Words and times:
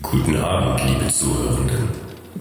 Guten 0.00 0.36
Abend, 0.36 0.80
liebe 0.86 1.08
Zuhörenden. 1.08 1.88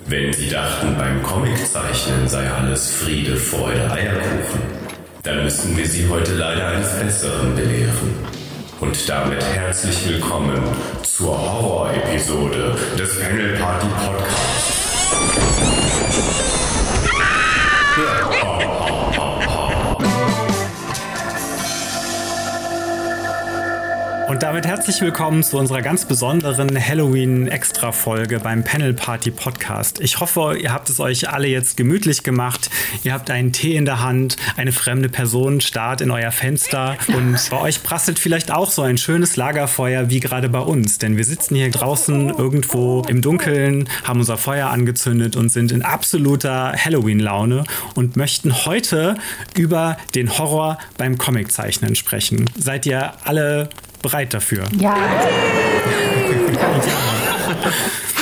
Wenn 0.06 0.32
Sie 0.32 0.48
dachten, 0.48 0.96
beim 0.96 1.24
Comiczeichnen 1.24 2.28
sei 2.28 2.48
alles 2.52 2.92
Friede, 2.92 3.36
Freude, 3.36 3.90
Eierkuchen, 3.92 4.62
dann 5.24 5.44
müssen 5.44 5.76
wir 5.76 5.88
Sie 5.88 6.08
heute 6.08 6.36
leider 6.36 6.68
eines 6.68 6.94
Besseren 7.00 7.56
belehren. 7.56 8.14
Und 8.80 9.10
damit 9.10 9.44
herzlich 9.44 10.08
willkommen 10.08 10.62
zur 11.02 11.36
Horror-Episode 11.36 12.76
des 12.98 13.20
Panel 13.20 13.58
Party 13.58 13.88
Podcasts. 14.06 15.77
Und 24.28 24.44
damit 24.44 24.68
herzlich 24.68 25.00
willkommen 25.00 25.42
zu 25.42 25.58
unserer 25.58 25.82
ganz 25.82 26.04
besonderen 26.04 26.78
Halloween-Extra-Folge 26.78 28.42
beim 28.42 28.62
Panel 28.62 28.94
Party 28.94 29.32
Podcast. 29.32 30.02
Ich 30.02 30.20
hoffe, 30.20 30.58
ihr 30.60 30.74
habt 30.74 30.90
es 30.90 31.00
euch 31.00 31.30
alle 31.30 31.48
jetzt 31.48 31.78
gemütlich 31.78 32.24
gemacht. 32.24 32.70
Ihr 33.04 33.14
habt 33.14 33.32
einen 33.32 33.54
Tee 33.54 33.78
in 33.78 33.86
der 33.86 34.04
Hand, 34.04 34.36
eine 34.58 34.74
fremde 34.74 35.08
Person 35.08 35.62
starrt 35.62 36.02
in 36.02 36.12
euer 36.12 36.32
Fenster 36.32 36.98
und 37.08 37.40
bei 37.50 37.62
euch 37.62 37.84
prasselt 37.84 38.20
vielleicht 38.20 38.52
auch 38.52 38.70
so 38.70 38.82
ein 38.82 38.98
schönes 38.98 39.38
Lagerfeuer 39.38 40.10
wie 40.10 40.20
gerade 40.20 40.50
bei 40.50 40.60
uns. 40.60 40.98
Denn 40.98 41.16
wir 41.16 41.24
sitzen 41.24 41.56
hier 41.56 41.72
draußen 41.72 42.30
irgendwo 42.30 43.04
im 43.08 43.22
Dunkeln, 43.22 43.88
haben 44.04 44.20
unser 44.20 44.38
Feuer 44.38 44.70
angezündet 44.70 45.38
und 45.38 45.54
sind 45.54 45.72
in 45.72 45.84
absoluter 45.84 46.74
Halloween-Laune 46.74 47.64
und 47.96 48.18
möchten 48.18 48.66
heute 48.66 49.16
über 49.56 49.96
den 50.16 50.38
Horror 50.38 50.80
beim 50.98 51.18
Comiczeichnen 51.18 51.96
sprechen. 51.96 52.50
Seid 52.58 52.86
ihr 52.86 53.14
alle 53.24 53.70
bereit 54.08 54.34
dafür? 54.34 54.64
Ja. 54.80 54.96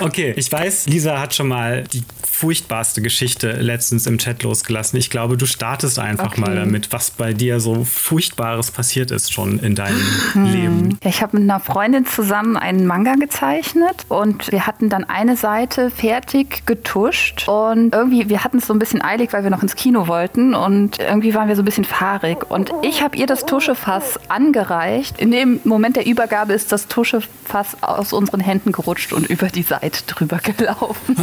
Okay, 0.00 0.34
ich 0.36 0.50
weiß, 0.50 0.86
Lisa 0.86 1.18
hat 1.20 1.34
schon 1.34 1.48
mal 1.48 1.84
die 1.92 2.02
furchtbarste 2.30 3.00
Geschichte 3.00 3.52
letztens 3.52 4.06
im 4.06 4.18
Chat 4.18 4.42
losgelassen. 4.42 4.98
Ich 4.98 5.08
glaube, 5.08 5.36
du 5.36 5.46
startest 5.46 5.98
einfach 6.00 6.24
Okay. 6.32 6.40
mal 6.40 6.56
damit, 6.56 6.92
was 6.92 7.10
bei 7.10 7.32
dir 7.32 7.60
so 7.60 7.84
Furchtbares 7.84 8.70
passiert 8.72 9.10
ist 9.12 9.32
schon 9.32 9.60
in 9.60 9.74
deinem 9.76 10.00
Leben. 10.34 10.98
Ja, 11.02 11.10
ich 11.10 11.22
habe 11.22 11.38
mit 11.38 11.48
einer 11.48 11.60
Freundin 11.60 12.06
zusammen 12.06 12.56
einen 12.56 12.86
Manga 12.86 13.14
gezeichnet 13.14 14.04
und 14.08 14.50
wir 14.50 14.66
hatten 14.66 14.88
dann 14.88 15.04
eine 15.04 15.36
Seite 15.36 15.90
fertig 15.90 16.66
getuscht 16.66 17.48
und 17.48 17.94
irgendwie, 17.94 18.28
wir 18.28 18.42
hatten 18.42 18.58
es 18.58 18.66
so 18.66 18.72
ein 18.72 18.78
bisschen 18.80 19.00
eilig, 19.00 19.32
weil 19.32 19.44
wir 19.44 19.50
noch 19.50 19.62
ins 19.62 19.76
Kino 19.76 20.08
wollten 20.08 20.54
und 20.54 20.98
irgendwie 20.98 21.34
waren 21.34 21.48
wir 21.48 21.54
so 21.56 21.62
ein 21.62 21.66
bisschen 21.66 21.84
fahrig 21.84 22.50
und 22.50 22.72
ich 22.82 23.02
habe 23.02 23.16
ihr 23.16 23.26
das 23.26 23.46
Tuschefass 23.46 24.18
angereicht. 24.28 25.20
In 25.20 25.30
dem 25.30 25.60
Moment 25.64 25.96
der 25.96 26.06
Übergabe 26.06 26.52
ist 26.52 26.72
das 26.72 26.88
Tuschefass 26.88 27.76
aus 27.80 28.12
unseren 28.12 28.40
Händen 28.40 28.72
gerutscht 28.72 29.12
und 29.12 29.26
über 29.30 29.43
die 29.48 29.62
Seite 29.62 30.00
drüber 30.06 30.38
gelaufen. 30.38 31.16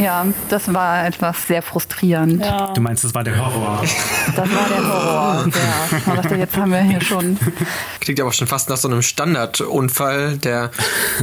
Ja, 0.00 0.26
das 0.48 0.72
war 0.72 1.06
etwas 1.06 1.46
sehr 1.46 1.62
frustrierend. 1.62 2.44
Du 2.74 2.80
meinst, 2.80 3.04
das 3.04 3.14
war 3.14 3.24
der 3.24 3.38
Horror. 3.38 3.82
Das 4.36 4.48
war 4.50 4.68
der 4.68 4.88
Horror. 4.88 5.46
Ja. 5.46 5.98
Man 6.06 6.16
dachte, 6.16 6.34
jetzt 6.36 6.56
haben 6.56 6.70
wir 6.70 6.80
hier 6.80 7.00
schon 7.00 7.38
Klingt 8.00 8.20
aber 8.20 8.32
schon 8.32 8.46
fast 8.46 8.68
nach 8.68 8.76
so 8.76 8.88
einem 8.88 9.02
Standardunfall, 9.02 10.38
der 10.38 10.70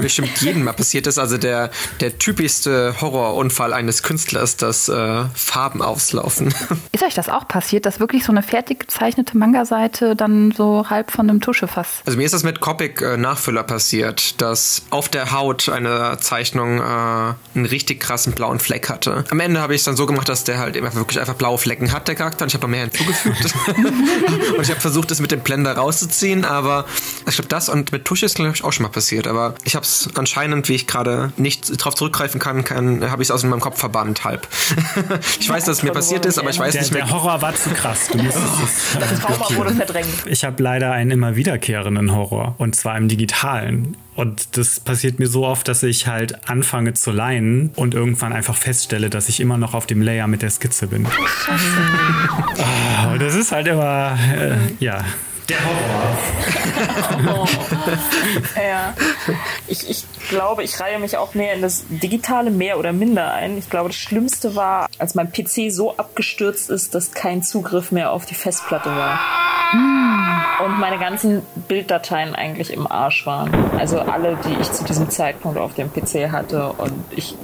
bestimmt 0.01 0.41
jedem 0.41 0.63
mal 0.63 0.73
passiert 0.73 1.07
ist. 1.07 1.17
Also 1.17 1.37
der, 1.37 1.71
der 1.99 2.17
typischste 2.17 2.95
Horrorunfall 3.01 3.73
eines 3.73 4.03
Künstlers, 4.03 4.57
dass 4.57 4.87
äh, 4.89 5.25
Farben 5.33 5.81
auslaufen. 5.81 6.53
Ist 6.91 7.03
euch 7.03 7.15
das 7.15 7.29
auch 7.29 7.47
passiert, 7.47 7.85
dass 7.85 7.99
wirklich 7.99 8.23
so 8.23 8.31
eine 8.31 8.43
fertig 8.43 8.81
gezeichnete 8.81 9.37
Manga-Seite 9.37 10.15
dann 10.15 10.51
so 10.51 10.89
halb 10.89 11.11
von 11.11 11.29
einem 11.29 11.41
Tuschefass? 11.41 12.01
Also 12.05 12.17
mir 12.17 12.25
ist 12.25 12.33
das 12.33 12.43
mit 12.43 12.61
Copic-Nachfüller 12.61 13.63
passiert, 13.63 14.41
dass 14.41 14.83
auf 14.89 15.09
der 15.09 15.31
Haut 15.31 15.48
eine 15.69 16.17
Zeichnung 16.19 16.79
äh, 16.79 16.83
einen 16.83 17.65
richtig 17.65 17.99
krassen 17.99 18.33
blauen 18.33 18.59
Fleck 18.59 18.89
hatte. 18.89 19.23
Am 19.29 19.39
Ende 19.39 19.61
habe 19.61 19.73
ich 19.73 19.81
es 19.81 19.85
dann 19.85 19.95
so 19.95 20.05
gemacht, 20.05 20.29
dass 20.29 20.43
der 20.43 20.59
halt 20.59 20.75
eben 20.75 20.93
wirklich 20.95 21.19
einfach 21.19 21.35
blaue 21.35 21.57
Flecken 21.57 21.91
hat, 21.91 22.07
der 22.07 22.15
Charakter. 22.15 22.43
Und 22.43 22.49
ich 22.49 22.53
habe 22.55 22.65
noch 22.65 22.71
mehr 22.71 22.81
hinzugefügt. 22.81 23.53
und 23.77 24.61
ich 24.61 24.69
habe 24.69 24.79
versucht, 24.79 25.11
es 25.11 25.19
mit 25.19 25.31
dem 25.31 25.41
Blender 25.41 25.73
rauszuziehen, 25.73 26.45
aber 26.45 26.85
ich 27.27 27.35
glaube, 27.35 27.49
das 27.49 27.69
und 27.69 27.91
mit 27.91 28.05
Tusche 28.05 28.25
ist, 28.25 28.35
glaube 28.35 28.51
ich, 28.53 28.63
auch 28.63 28.71
schon 28.71 28.83
mal 28.83 28.89
passiert. 28.89 29.27
Aber 29.27 29.55
ich 29.63 29.75
habe 29.75 29.83
es 29.85 30.09
anscheinend, 30.15 30.69
wie 30.69 30.75
ich 30.75 30.87
gerade 30.87 31.31
nicht 31.37 31.79
darauf 31.79 31.95
zurückgreifen 31.95 32.39
kann, 32.39 32.63
kann 32.63 33.09
habe 33.09 33.21
ich 33.21 33.27
es 33.27 33.31
aus 33.31 33.43
meinem 33.43 33.59
Kopf 33.59 33.79
verbannt, 33.79 34.23
halb. 34.23 34.47
ich 35.39 35.49
weiß, 35.49 35.65
dass 35.65 35.77
es 35.77 35.83
mir 35.83 35.91
passiert 35.91 36.25
ist, 36.25 36.37
aber 36.37 36.49
ich 36.49 36.59
weiß 36.59 36.73
Der, 36.73 36.81
nicht 36.81 36.93
mehr. 36.93 37.05
der 37.05 37.11
Horror 37.13 37.41
war 37.41 37.55
zu 37.55 37.69
krass. 37.71 38.07
Du 38.11 38.17
musstest 38.17 38.45
es 38.63 38.99
Das 38.99 39.19
Trauma 39.19 39.55
wurde 39.55 39.73
verdrängt. 39.75 40.07
Ich 40.25 40.43
habe 40.43 40.61
leider 40.61 40.91
einen 40.91 41.11
immer 41.11 41.35
wiederkehrenden 41.35 42.15
Horror 42.15 42.55
und 42.57 42.75
zwar 42.75 42.97
im 42.97 43.07
digitalen. 43.07 43.97
Und 44.19 44.57
das 44.57 44.81
passiert 44.81 45.17
mir 45.17 45.27
so 45.27 45.45
oft, 45.45 45.69
dass 45.69 45.81
ich 45.81 46.07
halt 46.07 46.49
anfange 46.49 46.93
zu 46.93 47.09
leihen 47.09 47.71
und 47.77 47.93
irgendwann 47.93 48.33
einfach 48.33 48.57
feststelle, 48.57 49.09
dass 49.09 49.29
ich 49.29 49.39
immer 49.39 49.57
noch 49.57 49.73
auf 49.73 49.87
dem 49.87 50.01
Layer 50.01 50.27
mit 50.27 50.41
der 50.41 50.49
Skizze 50.49 50.87
bin. 50.87 51.05
Und 53.13 53.21
das 53.21 53.33
ist 53.33 53.53
halt 53.53 53.67
immer, 53.67 54.19
äh, 54.37 54.57
ja, 54.83 55.05
der 55.49 55.57
Horror. 55.65 56.17
Ja. 58.55 58.93
Ich, 59.67 59.89
ich 59.89 60.05
glaube, 60.29 60.63
ich 60.63 60.79
reihe 60.79 60.99
mich 60.99 61.17
auch 61.17 61.33
mehr 61.33 61.53
in 61.53 61.61
das 61.61 61.85
Digitale 61.89 62.51
mehr 62.51 62.79
oder 62.79 62.93
minder 62.93 63.33
ein. 63.33 63.57
Ich 63.57 63.69
glaube, 63.69 63.89
das 63.89 63.97
Schlimmste 63.97 64.55
war, 64.55 64.87
als 64.97 65.15
mein 65.15 65.31
PC 65.31 65.71
so 65.71 65.97
abgestürzt 65.97 66.69
ist, 66.69 66.95
dass 66.95 67.11
kein 67.11 67.43
Zugriff 67.43 67.91
mehr 67.91 68.11
auf 68.11 68.25
die 68.25 68.35
Festplatte 68.35 68.89
war. 68.89 69.19
Und 70.65 70.79
meine 70.79 70.99
ganzen 70.99 71.41
Bilddateien 71.67 72.35
eigentlich 72.35 72.71
im 72.71 72.89
Arsch 72.89 73.25
waren. 73.25 73.53
Also 73.77 73.99
alle, 73.99 74.37
die 74.45 74.55
ich 74.61 74.71
zu 74.71 74.83
diesem 74.83 75.09
Zeitpunkt 75.09 75.57
auf 75.57 75.73
dem 75.73 75.91
PC 75.91 76.31
hatte 76.31 76.73
und 76.73 76.93
ich 77.11 77.35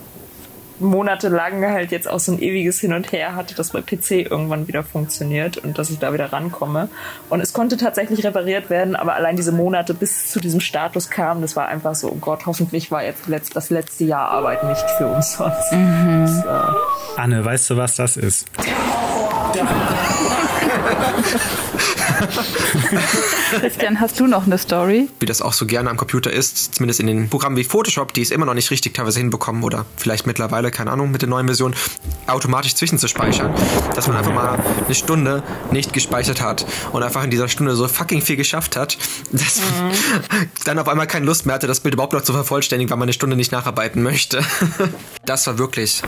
monatelang 0.79 1.65
halt 1.65 1.91
jetzt 1.91 2.07
auch 2.07 2.19
so 2.19 2.31
ein 2.31 2.39
ewiges 2.39 2.79
Hin 2.79 2.93
und 2.93 3.11
Her 3.11 3.35
hatte, 3.35 3.55
dass 3.55 3.73
mein 3.73 3.85
PC 3.85 4.11
irgendwann 4.11 4.67
wieder 4.67 4.83
funktioniert 4.83 5.57
und 5.57 5.77
dass 5.77 5.89
ich 5.89 5.99
da 5.99 6.13
wieder 6.13 6.31
rankomme. 6.31 6.89
Und 7.29 7.41
es 7.41 7.53
konnte 7.53 7.77
tatsächlich 7.77 8.23
repariert 8.23 8.69
werden, 8.69 8.95
aber 8.95 9.15
allein 9.15 9.35
diese 9.35 9.51
Monate 9.51 9.93
bis 9.93 10.31
zu 10.31 10.39
diesem 10.39 10.59
Status 10.59 11.09
kam, 11.09 11.41
das 11.41 11.55
war 11.55 11.67
einfach 11.67 11.95
so, 11.95 12.09
oh 12.09 12.17
Gott, 12.19 12.45
hoffentlich 12.45 12.91
war 12.91 13.03
jetzt 13.03 13.27
letzt, 13.27 13.55
das 13.55 13.69
letzte 13.69 14.03
Jahr 14.05 14.29
Arbeit 14.29 14.63
nicht 14.63 14.89
für 14.97 15.07
umsonst. 15.07 15.71
Das, 15.71 15.71
äh, 15.71 17.17
Anne, 17.17 17.43
weißt 17.43 17.69
du, 17.69 17.77
was 17.77 17.95
das 17.95 18.17
ist? 18.17 18.47
Christian, 23.59 23.99
hast 23.99 24.19
du 24.19 24.27
noch 24.27 24.45
eine 24.45 24.57
Story? 24.57 25.09
wie 25.19 25.25
das 25.25 25.41
auch 25.41 25.53
so 25.53 25.65
gerne 25.65 25.89
am 25.89 25.97
Computer 25.97 26.31
ist, 26.31 26.75
zumindest 26.75 26.99
in 26.99 27.07
den 27.07 27.29
Programmen 27.29 27.57
wie 27.57 27.63
Photoshop, 27.63 28.13
die 28.13 28.21
es 28.21 28.31
immer 28.31 28.45
noch 28.45 28.53
nicht 28.53 28.69
richtig 28.69 28.93
teilweise 28.93 29.19
hinbekommen 29.19 29.63
oder 29.63 29.85
vielleicht 29.97 30.27
mittlerweile, 30.27 30.71
keine 30.71 30.91
Ahnung, 30.91 31.11
mit 31.11 31.21
der 31.21 31.29
neuen 31.29 31.47
Version, 31.47 31.73
automatisch 32.27 32.75
zwischenzuspeichern, 32.75 33.53
dass 33.95 34.07
man 34.07 34.17
einfach 34.17 34.33
mal 34.33 34.59
eine 34.85 34.95
Stunde 34.95 35.43
nicht 35.71 35.93
gespeichert 35.93 36.41
hat 36.41 36.65
und 36.91 37.01
einfach 37.01 37.23
in 37.23 37.31
dieser 37.31 37.47
Stunde 37.47 37.75
so 37.75 37.87
fucking 37.87 38.21
viel 38.21 38.35
geschafft 38.35 38.75
hat, 38.75 38.97
dass 39.31 39.59
man 39.59 39.91
dann 40.65 40.79
auf 40.79 40.87
einmal 40.87 41.07
keine 41.07 41.25
Lust 41.25 41.45
mehr 41.45 41.55
hatte, 41.55 41.67
das 41.67 41.79
Bild 41.79 41.95
überhaupt 41.95 42.13
noch 42.13 42.21
zu 42.21 42.33
vervollständigen, 42.33 42.89
weil 42.91 42.97
man 42.97 43.05
eine 43.05 43.13
Stunde 43.13 43.35
nicht 43.35 43.51
nacharbeiten 43.51 44.03
möchte. 44.03 44.43
Das 45.25 45.47
war 45.47 45.57
wirklich. 45.57 46.03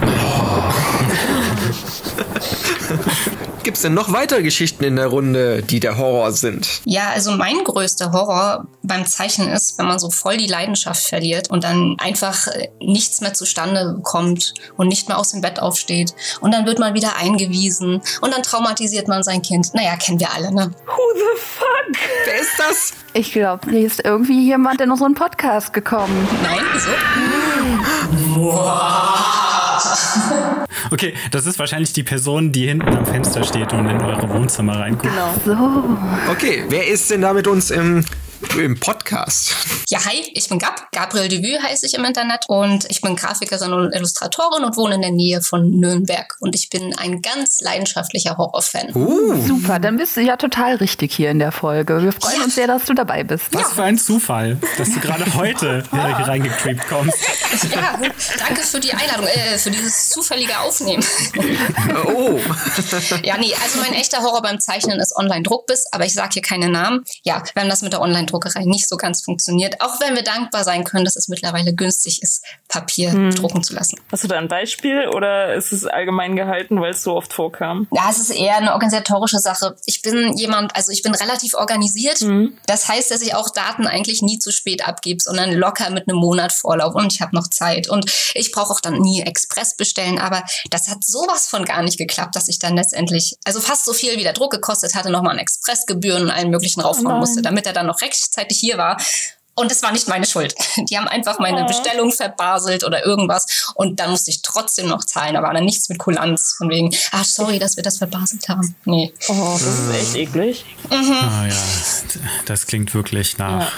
Gibt 3.17 3.36
es 3.75 3.81
denn 3.81 3.94
noch 3.94 4.13
weitere 4.13 4.44
Geschichten 4.44 4.83
in 4.83 4.95
der 4.95 5.07
Runde, 5.07 5.61
die 5.63 5.79
der 5.79 5.97
Horror 5.97 6.31
sind? 6.31 6.81
Ja, 6.85 7.09
also 7.09 7.31
mein 7.31 7.63
größter 7.63 8.11
Horror 8.11 8.67
beim 8.83 9.05
Zeichnen 9.05 9.50
ist, 9.50 9.78
wenn 9.78 9.88
man 9.88 10.00
so 10.00 10.09
voll 10.09 10.38
die 10.38 10.47
Leidenschaft 10.47 11.03
verliert 11.03 11.50
und 11.50 11.63
dann 11.63 11.95
einfach 12.00 12.47
äh, 12.47 12.69
nichts 12.79 13.22
mehr 13.22 13.33
zustande 13.33 14.00
kommt 14.03 14.53
und 14.78 14.88
nicht 14.88 15.07
mehr 15.07 15.17
aus 15.17 15.31
dem 15.31 15.41
Bett 15.41 15.59
aufsteht. 15.59 16.13
Und 16.39 16.53
dann 16.53 16.66
wird 16.66 16.79
man 16.79 16.94
wieder 16.94 17.16
eingewiesen 17.17 18.01
und 18.22 18.33
dann 18.33 18.44
traumatisiert 18.44 19.07
man 19.07 19.23
sein 19.23 19.41
Kind. 19.41 19.73
Naja, 19.73 19.95
kennen 19.97 20.19
wir 20.19 20.34
alle, 20.34 20.53
ne? 20.53 20.72
who 20.85 21.01
the 21.16 21.41
fuck? 21.41 21.67
Wer 22.25 22.39
ist 22.39 22.57
das? 22.57 22.94
Ich 23.13 23.31
glaube, 23.31 23.69
hier 23.69 23.85
ist 23.85 24.03
irgendwie 24.03 24.45
jemand 24.45 24.81
in 24.81 24.91
unseren 24.91 25.13
Podcast 25.13 25.73
gekommen. 25.73 26.28
Nein, 26.43 26.61
wieso? 26.73 26.91
Okay, 30.91 31.14
das 31.32 31.46
ist 31.46 31.59
wahrscheinlich 31.59 31.94
die 31.94 32.03
Person, 32.03 32.52
die 32.52 32.68
hinten 32.68 32.96
am 32.96 33.06
Fenster 33.06 33.44
steht 33.44 33.74
und 33.74 33.90
in 33.90 34.00
eure 34.02 34.29
Wohnzimmer 34.29 34.79
reinguckt. 34.79 35.14
So. 35.46 35.97
Okay, 36.32 36.64
wer 36.70 36.88
ist 36.88 37.09
denn 37.12 37.22
da 37.22 37.34
mit 37.34 37.47
uns 37.47 37.72
im, 37.72 38.06
im 38.57 38.79
Podcast? 38.79 39.55
Ja, 39.89 40.03
hi, 40.05 40.23
ich 40.34 40.49
bin 40.49 40.59
Gab. 40.59 40.91
Gabriel 40.91 41.28
Devue 41.28 41.61
heiße 41.61 41.85
ich 41.85 41.93
im 41.93 42.05
Internet 42.05 42.45
und 42.47 42.85
ich 42.89 43.01
bin 43.01 43.16
Grafikerin 43.16 43.73
und 43.73 43.93
Illustratorin 43.93 44.63
und 44.63 44.75
wohne 44.78 44.95
in 44.95 45.01
der 45.01 45.11
Nähe 45.11 45.41
von 45.41 45.69
Nürnberg. 45.69 46.35
Und 46.39 46.55
ich 46.55 46.69
bin 46.69 46.95
ein 46.97 47.22
ganz 47.22 47.61
leidenschaftlicher 47.61 48.37
Horrorfan. 48.37 48.95
Uh, 48.95 49.35
Super, 49.47 49.79
dann 49.79 49.97
bist 49.97 50.17
du 50.17 50.22
ja 50.22 50.37
total 50.37 50.75
richtig 50.75 51.13
hier 51.13 51.31
in 51.31 51.39
der 51.39 51.51
Folge. 51.51 52.03
Wir 52.03 52.11
freuen 52.11 52.43
uns 52.43 52.55
sehr, 52.55 52.67
dass 52.67 52.85
du 52.85 52.93
dabei 52.93 53.23
bist. 53.23 53.45
Was 53.51 53.73
für 53.73 53.84
ein 53.84 53.97
Zufall, 53.97 54.57
dass 54.78 54.93
du 54.93 54.99
gerade 54.99 55.33
heute 55.35 55.83
hier 55.91 56.28
reingecreept 56.28 56.87
kommst. 56.87 57.17
Ja, 57.73 57.99
danke 58.37 58.61
für 58.61 58.79
die 58.79 58.93
Einladung, 58.93 59.25
äh, 59.25 59.57
für 59.57 59.72
dieses 59.72 60.09
zufällige 60.09 60.57
Aufnehmen. 60.59 61.03
oh. 62.05 62.40
Ja, 63.23 63.37
nee, 63.37 63.53
also 63.63 63.79
mein 63.79 63.93
echter 63.93 64.22
Horror 64.22 64.41
beim 64.41 64.59
Zeichnen 64.59 64.99
ist 64.99 65.16
Online-Druckbiss, 65.16 65.85
aber 65.91 66.05
ich 66.05 66.13
sage 66.13 66.29
hier 66.33 66.41
keine 66.41 66.69
Namen. 66.69 67.03
Ja, 67.23 67.41
wir 67.53 67.61
haben 67.61 67.69
das 67.69 67.81
mit 67.81 67.93
der 67.93 68.01
Online 68.01 68.27
Kleindruckerei 68.28 68.64
nicht 68.66 68.88
so 68.88 68.97
ganz 68.97 69.24
funktioniert. 69.24 69.82
Auch 69.82 70.00
wenn 70.00 70.16
wir 70.16 70.24
dankbar 70.24 70.64
sein 70.64 70.84
können, 70.84 71.06
dass 71.06 71.16
es 71.16 71.28
mittlerweile 71.28 71.74
günstig 71.74 72.22
ist, 72.22 72.44
Papier 72.68 73.12
hm. 73.12 73.32
drucken 73.32 73.64
zu 73.64 73.74
lassen. 73.74 74.00
Hast 74.12 74.24
du 74.24 74.28
da 74.28 74.38
ein 74.38 74.47
Beispiel 74.47 75.08
oder 75.08 75.53
ist 75.53 75.72
es 75.72 75.85
allgemein 75.85 76.35
gehalten, 76.35 76.79
weil 76.82 76.91
es 76.91 77.03
so 77.03 77.16
oft 77.16 77.34
vorkam? 77.34 77.88
Ja, 77.91 78.09
es 78.09 78.20
ist 78.20 78.29
eher 78.29 78.58
eine 78.58 78.74
organisatorische 78.74 79.40
Sache. 79.40 79.76
Ich 79.85 80.02
bin 80.02 80.38
jemand, 80.38 80.76
also 80.76 80.91
ich 80.91 81.02
bin 81.02 81.16
relativ 81.16 81.53
organisiert. 81.53 82.22
Mhm. 82.22 82.58
Das 82.68 82.88
heißt, 82.88 83.12
dass 83.12 83.22
ich 83.22 83.34
auch 83.34 83.50
Daten 83.50 83.88
eigentlich 83.88 84.22
nie 84.22 84.40
zu 84.40 84.52
spät 84.52 84.88
abgebe, 84.88 85.22
sondern 85.22 85.53
locker 85.53 85.90
mit 85.90 86.09
einem 86.09 86.18
Monat 86.18 86.52
Vorlauf 86.52 86.96
und 86.96 87.14
ich 87.14 87.22
habe 87.22 87.35
noch 87.35 87.47
Zeit. 87.47 87.90
Und 87.90 88.12
ich 88.34 88.52
brauche 88.52 88.74
auch 88.74 88.82
dann 88.82 89.00
nie 89.00 89.22
Express 89.22 89.76
bestellen, 89.76 90.20
aber 90.20 90.44
das 90.70 90.88
hat 90.88 91.03
sowas 91.03 91.47
von 91.47 91.66
gar 91.66 91.82
nicht 91.84 91.97
geklappt, 91.97 92.35
dass 92.35 92.47
ich 92.47 92.59
dann 92.59 92.76
letztendlich, 92.76 93.38
also 93.46 93.59
fast 93.59 93.85
so 93.85 93.94
viel 93.94 94.18
wie 94.18 94.24
der 94.24 94.34
Druck 94.34 94.52
gekostet 94.52 94.96
hatte, 94.96 95.09
nochmal 95.09 95.34
an 95.34 95.40
Expressgebühren 95.40 96.24
und 96.24 96.32
allen 96.32 96.50
möglichen 96.50 96.82
raufhauen 96.82 97.18
oh 97.18 97.20
musste, 97.20 97.41
damit 97.41 97.66
er 97.66 97.74
dann 97.74 97.88
noch 97.88 98.02
rechtzeitig 98.17 98.58
hier 98.58 98.78
war. 98.78 98.97
Und 99.59 99.72
es 99.72 99.81
war 99.81 99.91
nicht 99.91 100.08
meine 100.08 100.28
Schuld. 100.28 100.53
Die 100.90 100.99
haben 100.99 101.08
einfach 101.08 101.40
meine 101.40 101.64
oh. 101.64 101.66
Bestellung 101.67 102.11
verbaselt 102.11 102.84
oder 102.84 103.03
irgendwas. 103.03 103.73
Und 103.73 103.99
dann 103.99 104.11
musste 104.11 104.29
ich 104.29 104.43
trotzdem 104.43 104.87
noch 104.87 105.03
zahlen. 105.03 105.34
Da 105.34 105.41
war 105.41 105.52
dann 105.52 105.66
nichts 105.66 105.90
mit 105.90 105.97
Kulanz. 105.97 106.53
Von 106.59 106.69
wegen, 106.69 106.96
ah, 107.11 107.23
sorry, 107.23 107.58
dass 107.58 107.75
wir 107.75 107.81
das 107.81 107.97
verbaselt 107.97 108.47
haben. 108.49 108.75
Nee. 108.85 109.11
Oh, 109.28 109.53
das 109.53 109.79
ist 109.79 109.96
echt 109.96 110.16
eklig. 110.16 110.66
Mhm. 110.91 111.11
Ah, 111.11 111.47
ja, 111.47 111.55
das 112.46 112.67
klingt 112.67 112.93
wirklich 112.93 113.40
nach. 113.40 113.72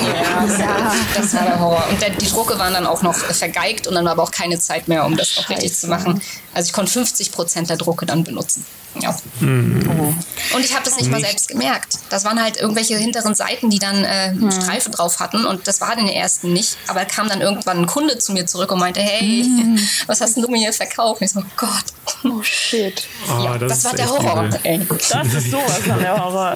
Ja, 0.00 0.46
ja, 0.46 0.58
ja 0.58 0.94
das 1.14 1.34
war 1.34 1.44
der 1.44 1.60
Horror. 1.60 1.84
Und 1.90 2.00
der, 2.00 2.10
die 2.10 2.30
Drucke 2.30 2.58
waren 2.58 2.72
dann 2.72 2.86
auch 2.86 3.02
noch 3.02 3.14
vergeigt 3.14 3.86
und 3.86 3.96
dann 3.96 4.06
war 4.06 4.12
aber 4.12 4.22
auch 4.22 4.30
keine 4.30 4.58
Zeit 4.58 4.88
mehr, 4.88 5.04
um 5.04 5.14
das 5.14 5.36
auch 5.36 5.50
richtig 5.50 5.74
zu 5.76 5.88
machen. 5.88 6.22
Also 6.54 6.68
ich 6.68 6.72
konnte 6.72 6.92
50 6.92 7.32
Prozent 7.32 7.68
der 7.68 7.76
Drucke 7.76 8.06
dann 8.06 8.24
benutzen. 8.24 8.64
Ja. 9.00 9.16
Mhm. 9.40 10.16
Und 10.54 10.64
ich 10.64 10.74
habe 10.74 10.84
das 10.84 10.96
nicht 10.96 11.10
mal 11.10 11.20
selbst 11.20 11.48
gemerkt. 11.48 11.98
Das 12.10 12.24
waren 12.24 12.42
halt 12.42 12.56
irgendwelche 12.56 12.96
hinteren 12.96 13.34
Seiten, 13.34 13.70
die 13.70 13.78
dann 13.78 14.04
äh, 14.04 14.32
mhm. 14.32 14.50
Streifen 14.50 14.92
drauf 14.92 15.20
hatten 15.20 15.44
und 15.44 15.66
das 15.66 15.80
war 15.80 15.96
den 15.96 16.08
ersten 16.08 16.52
nicht. 16.52 16.76
Aber 16.88 17.04
kam 17.04 17.28
dann 17.28 17.40
irgendwann 17.40 17.78
ein 17.78 17.86
Kunde 17.86 18.18
zu 18.18 18.32
mir 18.32 18.46
zurück 18.46 18.72
und 18.72 18.78
meinte, 18.78 19.00
hey, 19.00 19.44
mhm. 19.44 19.78
was 20.06 20.20
hast 20.20 20.36
du 20.36 20.48
mir 20.48 20.58
hier 20.58 20.72
verkauft? 20.72 21.20
Und 21.20 21.26
ich 21.26 21.32
so, 21.32 21.40
oh 21.40 21.44
Gott. 21.56 21.84
Oh 22.24 22.42
shit. 22.42 23.06
Oh, 23.28 23.42
ja, 23.42 23.58
das, 23.58 23.82
das 23.82 23.84
war 23.84 23.94
der 23.94 24.08
Horror. 24.08 24.48
Das 24.48 25.34
ist 25.34 25.50
sowas 25.50 25.78
von 25.78 25.98
der 25.98 26.16
Horror. 26.16 26.54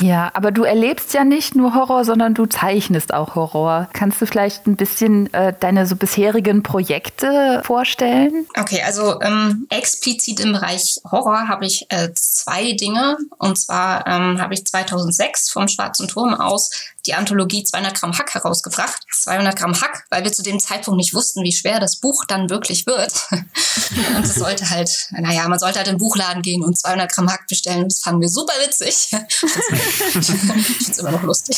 Ja. 0.00 0.06
ja, 0.06 0.30
aber 0.34 0.50
du 0.50 0.64
erlebst 0.64 1.14
ja 1.14 1.24
nicht 1.24 1.54
nur 1.54 1.74
Horror, 1.74 2.04
sondern 2.04 2.34
du 2.34 2.46
zeichnest 2.46 3.14
auch 3.14 3.34
Horror. 3.34 3.88
Kannst 3.92 4.20
du 4.20 4.26
vielleicht 4.26 4.66
ein 4.66 4.76
bisschen 4.76 5.32
äh, 5.32 5.54
deine 5.58 5.86
so 5.86 5.96
bisherigen 5.96 6.62
Projekte 6.62 7.62
vorstellen? 7.64 8.46
Okay, 8.58 8.82
also 8.84 9.20
ähm, 9.20 9.66
explizit 9.70 10.40
im 10.40 10.52
Bereich 10.52 11.00
Horror 11.10 11.37
habe 11.46 11.66
ich 11.66 11.86
äh, 11.90 12.12
zwei 12.14 12.72
Dinge. 12.72 13.16
Und 13.38 13.56
zwar 13.56 14.06
ähm, 14.06 14.40
habe 14.40 14.54
ich 14.54 14.64
2006 14.64 15.50
vom 15.50 15.68
Schwarzen 15.68 16.08
Turm 16.08 16.34
aus 16.34 16.70
die 17.08 17.14
Anthologie 17.14 17.64
200 17.64 17.98
Gramm 17.98 18.16
Hack 18.16 18.34
herausgebracht. 18.34 19.02
200 19.22 19.56
Gramm 19.56 19.80
Hack, 19.80 20.04
weil 20.10 20.24
wir 20.24 20.32
zu 20.32 20.42
dem 20.42 20.60
Zeitpunkt 20.60 20.98
nicht 20.98 21.14
wussten, 21.14 21.42
wie 21.42 21.52
schwer 21.52 21.80
das 21.80 21.96
Buch 21.96 22.24
dann 22.28 22.50
wirklich 22.50 22.86
wird. 22.86 23.12
und 23.30 24.24
es 24.24 24.34
sollte 24.34 24.68
halt, 24.68 24.90
naja, 25.10 25.48
man 25.48 25.58
sollte 25.58 25.78
halt 25.78 25.88
in 25.88 25.94
den 25.94 25.98
Buchladen 25.98 26.42
gehen 26.42 26.62
und 26.62 26.78
200 26.78 27.10
Gramm 27.10 27.30
Hack 27.30 27.46
bestellen. 27.48 27.88
Das 27.88 28.00
fanden 28.00 28.20
wir 28.20 28.28
super 28.28 28.52
witzig. 28.64 29.08
ich 29.10 30.26
finde 30.26 30.76
es 30.78 30.98
immer 30.98 31.12
noch 31.12 31.22
lustig. 31.22 31.56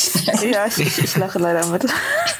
ja, 0.50 0.66
ich, 0.66 0.98
ich, 0.98 1.16
lache 1.16 1.38
leider 1.38 1.66
mit. 1.66 1.84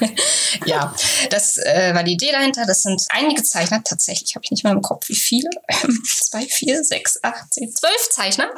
ja, 0.65 0.95
das 1.29 1.57
äh, 1.57 1.93
war 1.93 2.03
die 2.03 2.13
Idee 2.13 2.31
dahinter. 2.31 2.65
Das 2.65 2.81
sind 2.81 3.01
einige 3.09 3.43
Zeichner, 3.43 3.83
tatsächlich 3.83 4.35
habe 4.35 4.43
ich 4.45 4.51
nicht 4.51 4.63
mehr 4.63 4.73
im 4.73 4.81
Kopf, 4.81 5.09
wie 5.09 5.15
viele. 5.15 5.49
Zwei, 6.21 6.45
vier, 6.45 6.83
sechs, 6.83 7.19
acht, 7.21 7.53
zehn, 7.53 7.73
zwölf 7.73 8.09
Zeichner, 8.09 8.49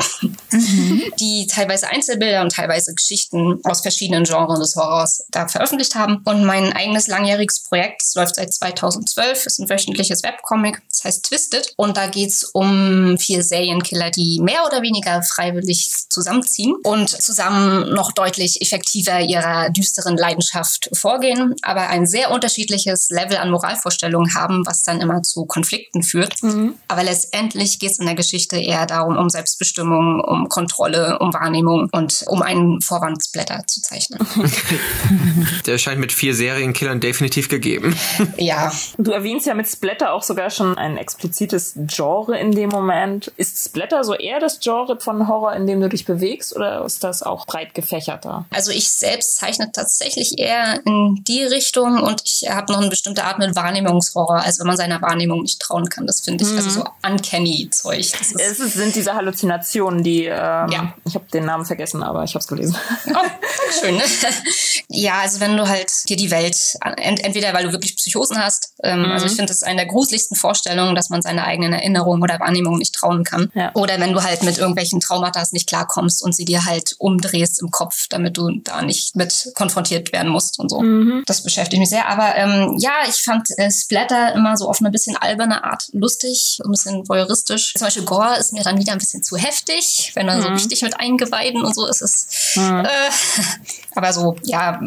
mhm. 0.52 1.02
die 1.20 1.48
teilweise 1.48 1.90
Einzelbilder 1.90 2.42
und 2.42 2.52
teilweise 2.52 2.94
Geschichten 2.94 3.60
aus 3.64 3.82
verschiedenen 3.82 4.24
Genres 4.24 4.43
Genre 4.46 4.60
des 4.60 4.76
Horrors 4.76 5.26
da 5.32 5.48
veröffentlicht 5.48 5.96
haben. 5.96 6.22
Und 6.26 6.46
mein 6.46 6.74
eigenes 6.74 7.08
langjähriges 7.08 7.64
Projekt, 7.64 8.02
das 8.02 8.16
läuft 8.16 8.36
seit 8.36 8.54
2012, 8.54 9.46
ist 9.46 9.60
ein 9.60 9.70
wöchentliches 9.70 10.24
Webcomic, 10.24 10.82
das 10.90 11.04
heißt 11.04 11.26
Twisted. 11.26 11.74
Und 11.78 11.98
da 11.98 12.08
geht 12.08 12.30
es 12.30 12.44
um 12.44 13.18
vier 13.18 13.44
Serienkiller, 13.44 14.12
die 14.12 14.40
mehr 14.42 14.66
oder 14.66 14.82
weniger 14.82 15.22
freiwillig 15.24 15.92
zusammenziehen 16.10 16.76
und 16.84 17.10
zusammen 17.10 17.94
noch 17.94 18.12
deutlich 18.12 18.62
effektiver 18.62 19.20
ihrer 19.20 19.70
düsteren 19.70 20.18
Leidenschaft 20.18 20.90
vorgehen, 20.94 21.56
aber 21.62 21.88
ein 21.88 22.06
sehr 22.06 22.32
unterschiedliches 22.32 23.10
Level 23.10 23.38
an 23.38 23.52
Moralvorstellungen 23.52 24.36
haben, 24.36 24.66
was 24.66 24.84
dann 24.84 25.02
immer 25.02 25.24
zu 25.24 25.46
Konflikten 25.46 26.04
führt. 26.04 26.42
Mhm. 26.44 26.76
Aber 26.88 27.04
letztendlich 27.04 27.80
geht 27.80 27.92
es 27.92 28.00
in 28.00 28.06
der 28.06 28.16
Geschichte 28.16 28.58
eher 28.58 28.86
darum, 28.86 29.18
um 29.18 29.30
Selbstbestimmung, 29.30 30.22
um 30.22 30.50
Kontrolle, 30.50 31.20
um 31.20 31.34
Wahrnehmung 31.34 31.90
und 31.92 32.24
um 32.28 32.42
einen 32.42 32.82
Vorwandsblätter 32.82 33.64
zu 33.68 33.82
zeichnen. 33.82 34.23
Der 35.66 35.78
scheint 35.78 36.00
mit 36.00 36.12
vier 36.12 36.34
Serienkillern 36.34 37.00
definitiv 37.00 37.50
gegeben. 37.50 37.96
Ja. 38.38 38.72
Du 38.98 39.12
erwähnst 39.12 39.46
ja 39.46 39.54
mit 39.54 39.68
Splatter 39.68 40.12
auch 40.12 40.24
sogar 40.24 40.50
schon 40.50 40.78
ein 40.78 40.98
explizites 40.98 41.74
Genre 41.88 42.38
in 42.38 42.52
dem 42.52 42.70
Moment. 42.70 43.32
Ist 43.38 43.64
Splatter 43.64 44.04
so 44.04 44.14
eher 44.14 44.40
das 44.40 44.60
Genre 44.60 45.00
von 45.00 45.28
Horror, 45.28 45.54
in 45.54 45.68
dem 45.68 45.80
du 45.80 45.88
dich 45.88 46.06
bewegst, 46.06 46.56
oder 46.56 46.84
ist 46.84 47.04
das 47.04 47.22
auch 47.24 47.46
breit 47.46 47.74
gefächerter? 47.74 48.46
Also 48.50 48.72
ich 48.72 48.90
selbst 48.90 49.36
zeichne 49.38 49.72
tatsächlich 49.72 50.40
eher 50.40 50.82
in 50.86 51.24
die 51.28 51.44
Richtung 51.44 52.02
und 52.02 52.22
ich 52.26 52.50
habe 52.50 52.72
noch 52.72 52.80
eine 52.80 52.90
bestimmte 52.90 53.24
Art 53.24 53.40
mit 53.40 53.56
Wahrnehmungshorror, 53.56 54.42
also 54.42 54.62
wenn 54.62 54.68
man 54.68 54.78
seiner 54.78 55.02
Wahrnehmung 55.02 55.42
nicht 55.42 55.60
trauen 55.62 55.90
kann. 55.90 56.08
Das 56.08 56.22
finde 56.22 56.44
ich 56.44 56.52
mhm. 56.52 56.58
also 56.58 56.70
so 56.70 56.86
uncanny 57.04 57.70
Zeug. 57.72 58.12
Das 58.12 58.32
ist 58.32 58.60
es 58.60 58.74
sind 58.74 58.96
diese 58.96 59.14
Halluzinationen, 59.14 60.04
die 60.04 60.26
ähm, 60.26 60.70
ja. 60.70 60.94
ich 61.06 61.16
habe 61.16 61.26
den 61.32 61.46
Namen 61.46 61.66
vergessen, 61.66 62.04
aber 62.04 62.24
ich 62.24 62.32
habe 62.32 62.40
es 62.40 62.48
gelesen. 62.48 62.76
Oh, 63.08 63.18
schön. 63.80 63.96
Ne? 63.96 64.04
ja, 64.90 65.20
also 65.20 65.40
wenn 65.40 65.56
du 65.58 65.68
halt 65.68 65.92
dir 66.10 66.18
die 66.18 66.32
Welt, 66.32 66.58
ent 66.98 67.24
entweder 67.24 67.54
weil 67.54 67.66
du 67.66 67.72
wirklich 67.72 67.96
Psychosen 67.96 68.38
hast, 68.38 68.74
ähm, 68.84 69.02
mhm. 69.02 69.12
also 69.12 69.26
ich 69.26 69.34
finde, 69.34 69.48
das 69.48 69.58
ist 69.58 69.64
eine 69.64 69.78
der 69.78 69.86
gruseligsten 69.86 70.36
Vorstellungen, 70.36 70.96
dass 70.96 71.10
man 71.10 71.22
seine 71.22 71.46
eigenen 71.46 71.74
Erinnerungen 71.74 72.24
oder 72.24 72.40
Wahrnehmungen 72.40 72.80
nicht 72.80 72.96
trauen 72.96 73.24
kann. 73.24 73.52
Ja. 73.54 73.72
Oder 73.76 74.00
wenn 74.00 74.14
du 74.14 74.24
halt 74.24 74.44
mit 74.44 74.58
irgendwelchen 74.58 75.00
Traumata 75.00 75.44
nicht 75.52 75.68
klarkommst 75.68 76.24
und 76.24 76.36
sie 76.36 76.46
dir 76.46 76.66
halt 76.66 76.96
umdrehst 77.00 77.62
im 77.62 77.70
Kopf, 77.70 78.08
damit 78.10 78.38
du 78.38 78.50
da 78.64 78.82
nicht 78.82 79.16
mit 79.16 79.52
konfrontiert 79.56 80.14
werden 80.14 80.32
musst 80.32 80.60
und 80.60 80.70
so. 80.70 80.82
Mhm. 80.82 81.24
Das 81.26 81.44
beschäftigt 81.44 81.80
mich 81.80 81.90
sehr. 81.90 82.08
Aber 82.08 82.36
ähm, 82.36 82.78
ja, 82.80 82.92
ich 83.08 83.16
fand 83.16 83.48
äh, 83.58 83.72
Splatter 83.72 84.34
immer 84.34 84.58
so 84.58 84.70
auf 84.70 84.80
eine 84.80 84.92
bisschen 84.92 85.18
alberne 85.18 85.64
Art 85.64 85.90
lustig, 85.92 86.60
ein 86.64 86.72
bisschen 86.72 87.08
voyeuristisch. 87.08 87.74
Zum 87.74 87.86
Beispiel 87.86 88.04
Gore 88.04 88.38
ist 88.38 88.54
mir 88.54 88.64
dann 88.64 88.80
wieder 88.80 88.94
ein 88.94 89.00
bisschen 89.00 89.24
zu 89.24 89.38
heftig, 89.38 90.12
wenn 90.16 90.28
er 90.28 90.38
mhm. 90.38 90.42
so 90.42 90.48
richtig 90.50 90.82
mit 90.82 91.00
Eingeweiden 91.00 91.64
und 91.64 91.76
so 91.76 91.88
ist 91.88 92.02
es. 92.02 92.56
Mhm. 92.56 92.86
Äh, 92.86 92.88
aber 93.96 94.14
so, 94.14 94.36
ja, 94.44 94.82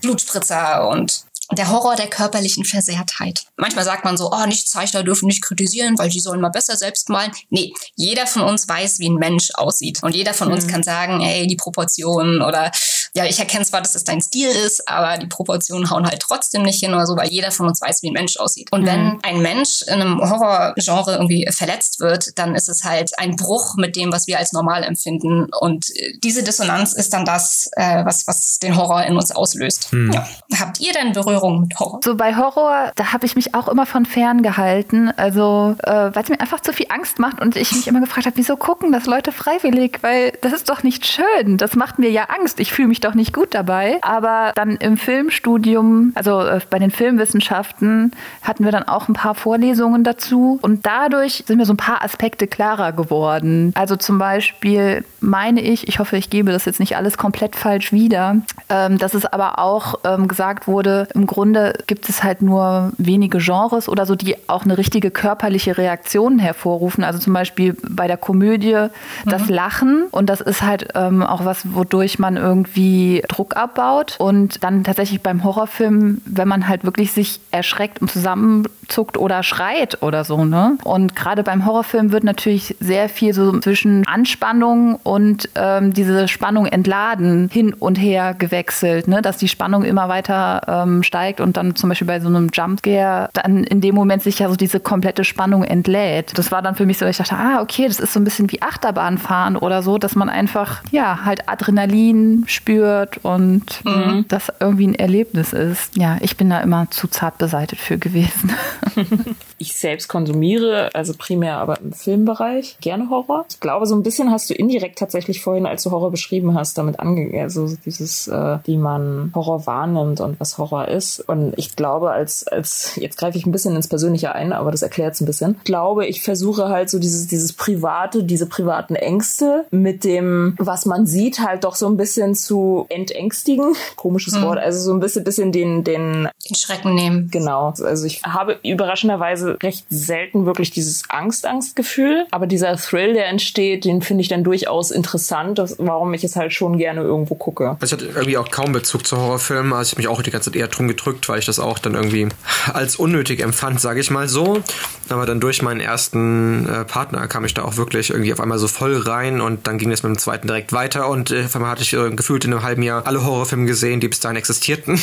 Blutspritzer 0.00 0.88
und 0.88 1.24
der 1.56 1.70
Horror 1.70 1.96
der 1.96 2.08
körperlichen 2.08 2.64
Versehrtheit. 2.64 3.44
Manchmal 3.56 3.84
sagt 3.84 4.04
man 4.04 4.16
so, 4.16 4.30
oh, 4.32 4.46
Nichtzeichner 4.46 5.02
dürfen 5.02 5.26
nicht 5.26 5.42
kritisieren, 5.42 5.98
weil 5.98 6.08
die 6.08 6.20
sollen 6.20 6.40
mal 6.40 6.48
besser 6.48 6.76
selbst 6.76 7.08
malen. 7.08 7.32
Nee, 7.50 7.72
jeder 7.94 8.26
von 8.26 8.42
uns 8.42 8.68
weiß, 8.68 8.98
wie 9.00 9.08
ein 9.08 9.16
Mensch 9.16 9.50
aussieht. 9.54 10.02
Und 10.02 10.14
jeder 10.14 10.34
von 10.34 10.48
mhm. 10.48 10.54
uns 10.54 10.66
kann 10.66 10.82
sagen, 10.82 11.20
hey, 11.20 11.46
die 11.46 11.56
Proportionen 11.56 12.42
oder 12.42 12.70
ja, 13.14 13.26
ich 13.26 13.38
erkenne 13.38 13.64
zwar, 13.64 13.82
dass 13.82 13.94
es 13.94 14.04
dein 14.04 14.22
Stil 14.22 14.48
ist, 14.48 14.88
aber 14.88 15.18
die 15.18 15.26
Proportionen 15.26 15.90
hauen 15.90 16.06
halt 16.06 16.20
trotzdem 16.20 16.62
nicht 16.62 16.80
hin 16.80 16.94
oder 16.94 17.06
so, 17.06 17.14
weil 17.14 17.28
jeder 17.28 17.50
von 17.50 17.66
uns 17.66 17.80
weiß, 17.80 18.02
wie 18.02 18.08
ein 18.08 18.14
Mensch 18.14 18.38
aussieht. 18.38 18.72
Und 18.72 18.82
mhm. 18.82 18.86
wenn 18.86 19.18
ein 19.22 19.42
Mensch 19.42 19.82
in 19.82 20.00
einem 20.00 20.18
Horrorgenre 20.18 21.12
irgendwie 21.12 21.46
verletzt 21.52 22.00
wird, 22.00 22.38
dann 22.38 22.54
ist 22.54 22.70
es 22.70 22.84
halt 22.84 23.18
ein 23.18 23.36
Bruch 23.36 23.76
mit 23.76 23.96
dem, 23.96 24.12
was 24.12 24.26
wir 24.26 24.38
als 24.38 24.54
normal 24.54 24.82
empfinden. 24.82 25.48
Und 25.60 25.90
äh, 25.94 26.14
diese 26.24 26.42
Dissonanz 26.42 26.94
ist 26.94 27.12
dann 27.12 27.26
das, 27.26 27.68
äh, 27.72 28.02
was, 28.02 28.26
was 28.26 28.58
den 28.58 28.76
Horror 28.76 29.02
in 29.04 29.14
uns 29.16 29.30
auslöst. 29.30 29.92
Mhm. 29.92 30.12
Ja. 30.12 30.26
Habt 30.58 30.80
ihr 30.80 30.94
denn 30.94 31.12
Berührung 31.12 31.60
mit 31.60 31.78
Horror? 31.78 32.00
So 32.02 32.16
bei 32.16 32.34
Horror, 32.34 32.92
da 32.94 33.12
habe 33.12 33.26
ich 33.26 33.36
mich 33.36 33.54
auch 33.54 33.68
immer 33.68 33.84
von 33.84 34.06
fern 34.06 34.42
gehalten. 34.42 35.10
Also, 35.18 35.76
äh, 35.82 36.14
weil 36.14 36.22
es 36.22 36.30
mir 36.30 36.40
einfach 36.40 36.60
zu 36.60 36.72
viel 36.72 36.86
Angst 36.88 37.18
macht 37.18 37.42
und 37.42 37.56
ich 37.56 37.72
mich 37.72 37.86
immer 37.86 38.00
gefragt 38.00 38.24
habe, 38.24 38.38
wieso 38.38 38.56
gucken 38.56 38.90
das 38.90 39.04
Leute 39.04 39.32
freiwillig? 39.32 39.98
Weil 40.00 40.32
das 40.40 40.54
ist 40.54 40.70
doch 40.70 40.82
nicht 40.82 41.06
schön. 41.06 41.58
Das 41.58 41.76
macht 41.76 41.98
mir 41.98 42.10
ja 42.10 42.24
Angst. 42.24 42.58
Ich 42.58 42.72
fühle 42.72 42.88
mich 42.88 43.01
doch 43.04 43.14
nicht 43.14 43.32
gut 43.32 43.54
dabei. 43.54 43.98
Aber 44.02 44.52
dann 44.54 44.76
im 44.76 44.96
Filmstudium, 44.96 46.12
also 46.14 46.40
äh, 46.40 46.60
bei 46.70 46.78
den 46.78 46.90
Filmwissenschaften, 46.90 48.12
hatten 48.42 48.64
wir 48.64 48.72
dann 48.72 48.84
auch 48.84 49.08
ein 49.08 49.14
paar 49.14 49.34
Vorlesungen 49.34 50.04
dazu. 50.04 50.58
Und 50.62 50.86
dadurch 50.86 51.44
sind 51.46 51.58
mir 51.58 51.66
so 51.66 51.72
ein 51.72 51.78
paar 51.78 52.02
Aspekte 52.02 52.46
klarer 52.46 52.92
geworden. 52.92 53.72
Also 53.74 53.96
zum 53.96 54.18
Beispiel 54.18 55.04
meine 55.20 55.60
ich, 55.60 55.88
ich 55.88 55.98
hoffe, 55.98 56.16
ich 56.16 56.30
gebe 56.30 56.52
das 56.52 56.64
jetzt 56.64 56.80
nicht 56.80 56.96
alles 56.96 57.16
komplett 57.18 57.56
falsch 57.56 57.92
wieder, 57.92 58.36
ähm, 58.68 58.98
dass 58.98 59.14
es 59.14 59.26
aber 59.26 59.58
auch 59.58 59.96
ähm, 60.04 60.28
gesagt 60.28 60.66
wurde, 60.66 61.08
im 61.14 61.26
Grunde 61.26 61.74
gibt 61.86 62.08
es 62.08 62.22
halt 62.22 62.42
nur 62.42 62.92
wenige 62.98 63.38
Genres 63.38 63.88
oder 63.88 64.06
so, 64.06 64.14
die 64.14 64.36
auch 64.48 64.64
eine 64.64 64.78
richtige 64.78 65.10
körperliche 65.10 65.78
Reaktion 65.78 66.38
hervorrufen. 66.38 67.04
Also 67.04 67.18
zum 67.18 67.32
Beispiel 67.32 67.76
bei 67.88 68.06
der 68.06 68.16
Komödie 68.16 68.88
das 69.24 69.46
mhm. 69.46 69.54
Lachen. 69.54 70.04
Und 70.10 70.28
das 70.28 70.40
ist 70.40 70.62
halt 70.62 70.88
ähm, 70.94 71.22
auch 71.22 71.44
was, 71.44 71.74
wodurch 71.74 72.18
man 72.18 72.36
irgendwie 72.36 72.91
irgendwie 72.92 73.22
Druck 73.28 73.56
abbaut. 73.56 74.16
Und 74.18 74.62
dann 74.62 74.84
tatsächlich 74.84 75.22
beim 75.22 75.44
Horrorfilm, 75.44 76.20
wenn 76.24 76.48
man 76.48 76.68
halt 76.68 76.84
wirklich 76.84 77.12
sich 77.12 77.40
erschreckt 77.50 78.00
und 78.00 78.10
zusammen 78.10 78.68
zuckt 78.92 79.16
oder 79.16 79.42
schreit 79.42 80.02
oder 80.02 80.24
so, 80.24 80.44
ne? 80.44 80.76
Und 80.84 81.16
gerade 81.16 81.42
beim 81.42 81.66
Horrorfilm 81.66 82.12
wird 82.12 82.24
natürlich 82.24 82.76
sehr 82.78 83.08
viel 83.08 83.34
so 83.34 83.58
zwischen 83.60 84.06
Anspannung 84.06 84.96
und 85.02 85.48
ähm, 85.54 85.92
diese 85.92 86.28
Spannung 86.28 86.66
entladen 86.66 87.48
hin 87.52 87.74
und 87.74 87.96
her 87.96 88.34
gewechselt, 88.34 89.08
ne? 89.08 89.22
Dass 89.22 89.38
die 89.38 89.48
Spannung 89.48 89.84
immer 89.84 90.08
weiter 90.08 90.62
ähm, 90.68 91.02
steigt 91.02 91.40
und 91.40 91.56
dann 91.56 91.74
zum 91.74 91.88
Beispiel 91.88 92.06
bei 92.06 92.20
so 92.20 92.28
einem 92.28 92.50
Jumpscare 92.52 93.30
dann 93.32 93.64
in 93.64 93.80
dem 93.80 93.94
Moment 93.94 94.22
sich 94.22 94.38
ja 94.38 94.48
so 94.48 94.56
diese 94.56 94.80
komplette 94.80 95.24
Spannung 95.24 95.64
entlädt. 95.64 96.36
Das 96.36 96.52
war 96.52 96.62
dann 96.62 96.74
für 96.74 96.86
mich 96.86 96.98
so, 96.98 97.06
ich 97.06 97.16
dachte, 97.16 97.36
ah, 97.36 97.60
okay, 97.60 97.86
das 97.86 97.98
ist 97.98 98.12
so 98.12 98.20
ein 98.20 98.24
bisschen 98.24 98.50
wie 98.52 98.62
Achterbahnfahren 98.62 99.56
oder 99.56 99.82
so, 99.82 99.98
dass 99.98 100.14
man 100.14 100.28
einfach, 100.28 100.82
ja, 100.90 101.24
halt 101.24 101.48
Adrenalin 101.48 102.44
spürt 102.46 103.18
und 103.22 103.84
mhm. 103.84 104.26
das 104.28 104.52
irgendwie 104.60 104.88
ein 104.88 104.94
Erlebnis 104.94 105.52
ist. 105.52 105.96
Ja, 105.96 106.18
ich 106.20 106.36
bin 106.36 106.50
da 106.50 106.60
immer 106.60 106.90
zu 106.90 107.08
zart 107.08 107.38
beseitet 107.38 107.78
für 107.78 107.98
gewesen. 107.98 108.52
ich 109.58 109.74
selbst 109.74 110.08
konsumiere, 110.08 110.90
also 110.94 111.14
primär 111.16 111.58
aber 111.58 111.80
im 111.80 111.92
Filmbereich, 111.92 112.76
gerne 112.80 113.10
Horror. 113.10 113.44
Ich 113.48 113.60
glaube, 113.60 113.86
so 113.86 113.94
ein 113.94 114.02
bisschen 114.02 114.30
hast 114.30 114.50
du 114.50 114.54
indirekt 114.54 114.98
tatsächlich 114.98 115.42
vorhin, 115.42 115.66
als 115.66 115.82
du 115.82 115.90
Horror 115.90 116.10
beschrieben 116.10 116.54
hast, 116.54 116.78
damit 116.78 117.00
angegangen, 117.00 117.42
also 117.42 117.68
dieses, 117.84 118.28
äh, 118.28 118.58
wie 118.64 118.76
man 118.76 119.32
Horror 119.34 119.66
wahrnimmt 119.66 120.20
und 120.20 120.38
was 120.40 120.58
Horror 120.58 120.88
ist. 120.88 121.20
Und 121.20 121.54
ich 121.56 121.76
glaube, 121.76 122.10
als, 122.10 122.46
als, 122.46 122.96
jetzt 122.96 123.18
greife 123.18 123.38
ich 123.38 123.46
ein 123.46 123.52
bisschen 123.52 123.76
ins 123.76 123.88
Persönliche 123.88 124.34
ein, 124.34 124.52
aber 124.52 124.70
das 124.70 124.82
erklärt 124.82 125.14
es 125.14 125.20
ein 125.20 125.26
bisschen. 125.26 125.56
Ich 125.58 125.64
glaube, 125.64 126.06
ich 126.06 126.22
versuche 126.22 126.68
halt 126.68 126.90
so 126.90 126.98
dieses, 126.98 127.26
dieses 127.26 127.52
private, 127.52 128.24
diese 128.24 128.46
privaten 128.46 128.94
Ängste 128.94 129.64
mit 129.70 130.04
dem, 130.04 130.54
was 130.58 130.86
man 130.86 131.06
sieht, 131.06 131.40
halt 131.40 131.64
doch 131.64 131.74
so 131.74 131.86
ein 131.86 131.96
bisschen 131.96 132.34
zu 132.34 132.86
entängstigen. 132.88 133.74
Komisches 133.96 134.34
mhm. 134.34 134.42
Wort. 134.42 134.58
Also 134.58 134.80
so 134.80 134.92
ein 134.92 135.00
bisschen, 135.00 135.24
bisschen 135.24 135.52
den, 135.52 135.84
den, 135.84 136.28
den 136.48 136.54
Schrecken 136.54 136.94
nehmen. 136.94 137.28
Genau. 137.30 137.74
Also 137.82 138.06
ich 138.06 138.22
habe 138.22 138.58
überraschenderweise 138.72 139.58
recht 139.62 139.86
selten 139.88 140.46
wirklich 140.46 140.70
dieses 140.70 141.04
Angst-Angst-Gefühl. 141.08 142.26
Aber 142.30 142.46
dieser 142.46 142.76
Thrill, 142.76 143.14
der 143.14 143.26
entsteht, 143.28 143.84
den 143.84 144.02
finde 144.02 144.22
ich 144.22 144.28
dann 144.28 144.44
durchaus 144.44 144.90
interessant, 144.90 145.60
warum 145.78 146.14
ich 146.14 146.24
es 146.24 146.36
halt 146.36 146.52
schon 146.52 146.78
gerne 146.78 147.02
irgendwo 147.02 147.34
gucke. 147.34 147.76
Also 147.80 147.96
ich 147.96 148.02
hatte 148.02 148.06
irgendwie 148.06 148.38
auch 148.38 148.50
kaum 148.50 148.72
Bezug 148.72 149.06
zu 149.06 149.16
Horrorfilmen. 149.16 149.72
Also 149.72 149.92
ich 149.92 149.98
mich 149.98 150.08
auch 150.08 150.22
die 150.22 150.30
ganze 150.30 150.50
Zeit 150.50 150.60
eher 150.60 150.68
drum 150.68 150.88
gedrückt, 150.88 151.28
weil 151.28 151.38
ich 151.38 151.46
das 151.46 151.58
auch 151.58 151.78
dann 151.78 151.94
irgendwie 151.94 152.28
als 152.72 152.96
unnötig 152.96 153.40
empfand, 153.40 153.80
sage 153.80 154.00
ich 154.00 154.10
mal 154.10 154.28
so. 154.28 154.62
Aber 155.08 155.26
dann 155.26 155.40
durch 155.40 155.62
meinen 155.62 155.80
ersten 155.80 156.68
äh, 156.68 156.84
Partner 156.84 157.26
kam 157.28 157.44
ich 157.44 157.54
da 157.54 157.64
auch 157.64 157.76
wirklich 157.76 158.10
irgendwie 158.10 158.32
auf 158.32 158.40
einmal 158.40 158.58
so 158.58 158.68
voll 158.68 158.96
rein 158.96 159.40
und 159.40 159.66
dann 159.66 159.78
ging 159.78 159.90
es 159.90 160.02
mit 160.02 160.10
dem 160.10 160.18
zweiten 160.18 160.46
direkt 160.46 160.72
weiter 160.72 161.08
und 161.08 161.30
äh, 161.30 161.44
auf 161.44 161.54
einmal 161.56 161.70
hatte 161.70 161.82
ich 161.82 161.92
äh, 161.92 162.10
gefühlt 162.10 162.44
in 162.44 162.52
einem 162.52 162.62
halben 162.62 162.82
Jahr 162.82 163.06
alle 163.06 163.24
Horrorfilme 163.24 163.66
gesehen, 163.66 164.00
die 164.00 164.08
bis 164.08 164.20
dahin 164.20 164.36
existierten 164.36 165.00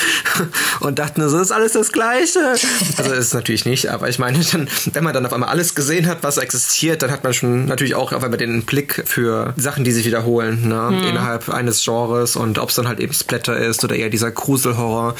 und 0.80 0.98
dachten, 0.98 1.28
so 1.28 1.38
ist 1.40 1.50
alles 1.50 1.72
das 1.72 1.92
Gleiche. 1.92 2.54
Also 3.02 3.14
ist 3.14 3.26
es 3.26 3.34
natürlich 3.34 3.64
nicht, 3.64 3.88
aber 3.88 4.08
ich 4.08 4.18
meine, 4.18 4.38
dann, 4.52 4.68
wenn 4.92 5.02
man 5.02 5.12
dann 5.12 5.26
auf 5.26 5.32
einmal 5.32 5.48
alles 5.48 5.74
gesehen 5.74 6.06
hat, 6.06 6.22
was 6.22 6.38
existiert, 6.38 7.02
dann 7.02 7.10
hat 7.10 7.24
man 7.24 7.32
schon 7.32 7.66
natürlich 7.66 7.94
auch 7.94 8.12
auf 8.12 8.22
einmal 8.22 8.38
den 8.38 8.62
Blick 8.62 9.02
für 9.06 9.54
Sachen, 9.56 9.82
die 9.82 9.92
sich 9.92 10.06
wiederholen, 10.06 10.68
ne? 10.68 10.88
Hm. 10.88 11.08
innerhalb 11.08 11.48
eines 11.48 11.82
Genres 11.84 12.36
und 12.36 12.58
ob 12.58 12.68
es 12.68 12.76
dann 12.76 12.86
halt 12.86 13.00
eben 13.00 13.12
Splatter 13.12 13.56
ist 13.56 13.82
oder 13.84 13.96
eher 13.96 14.10
dieser 14.10 14.30
Gruselhorror. 14.30 15.14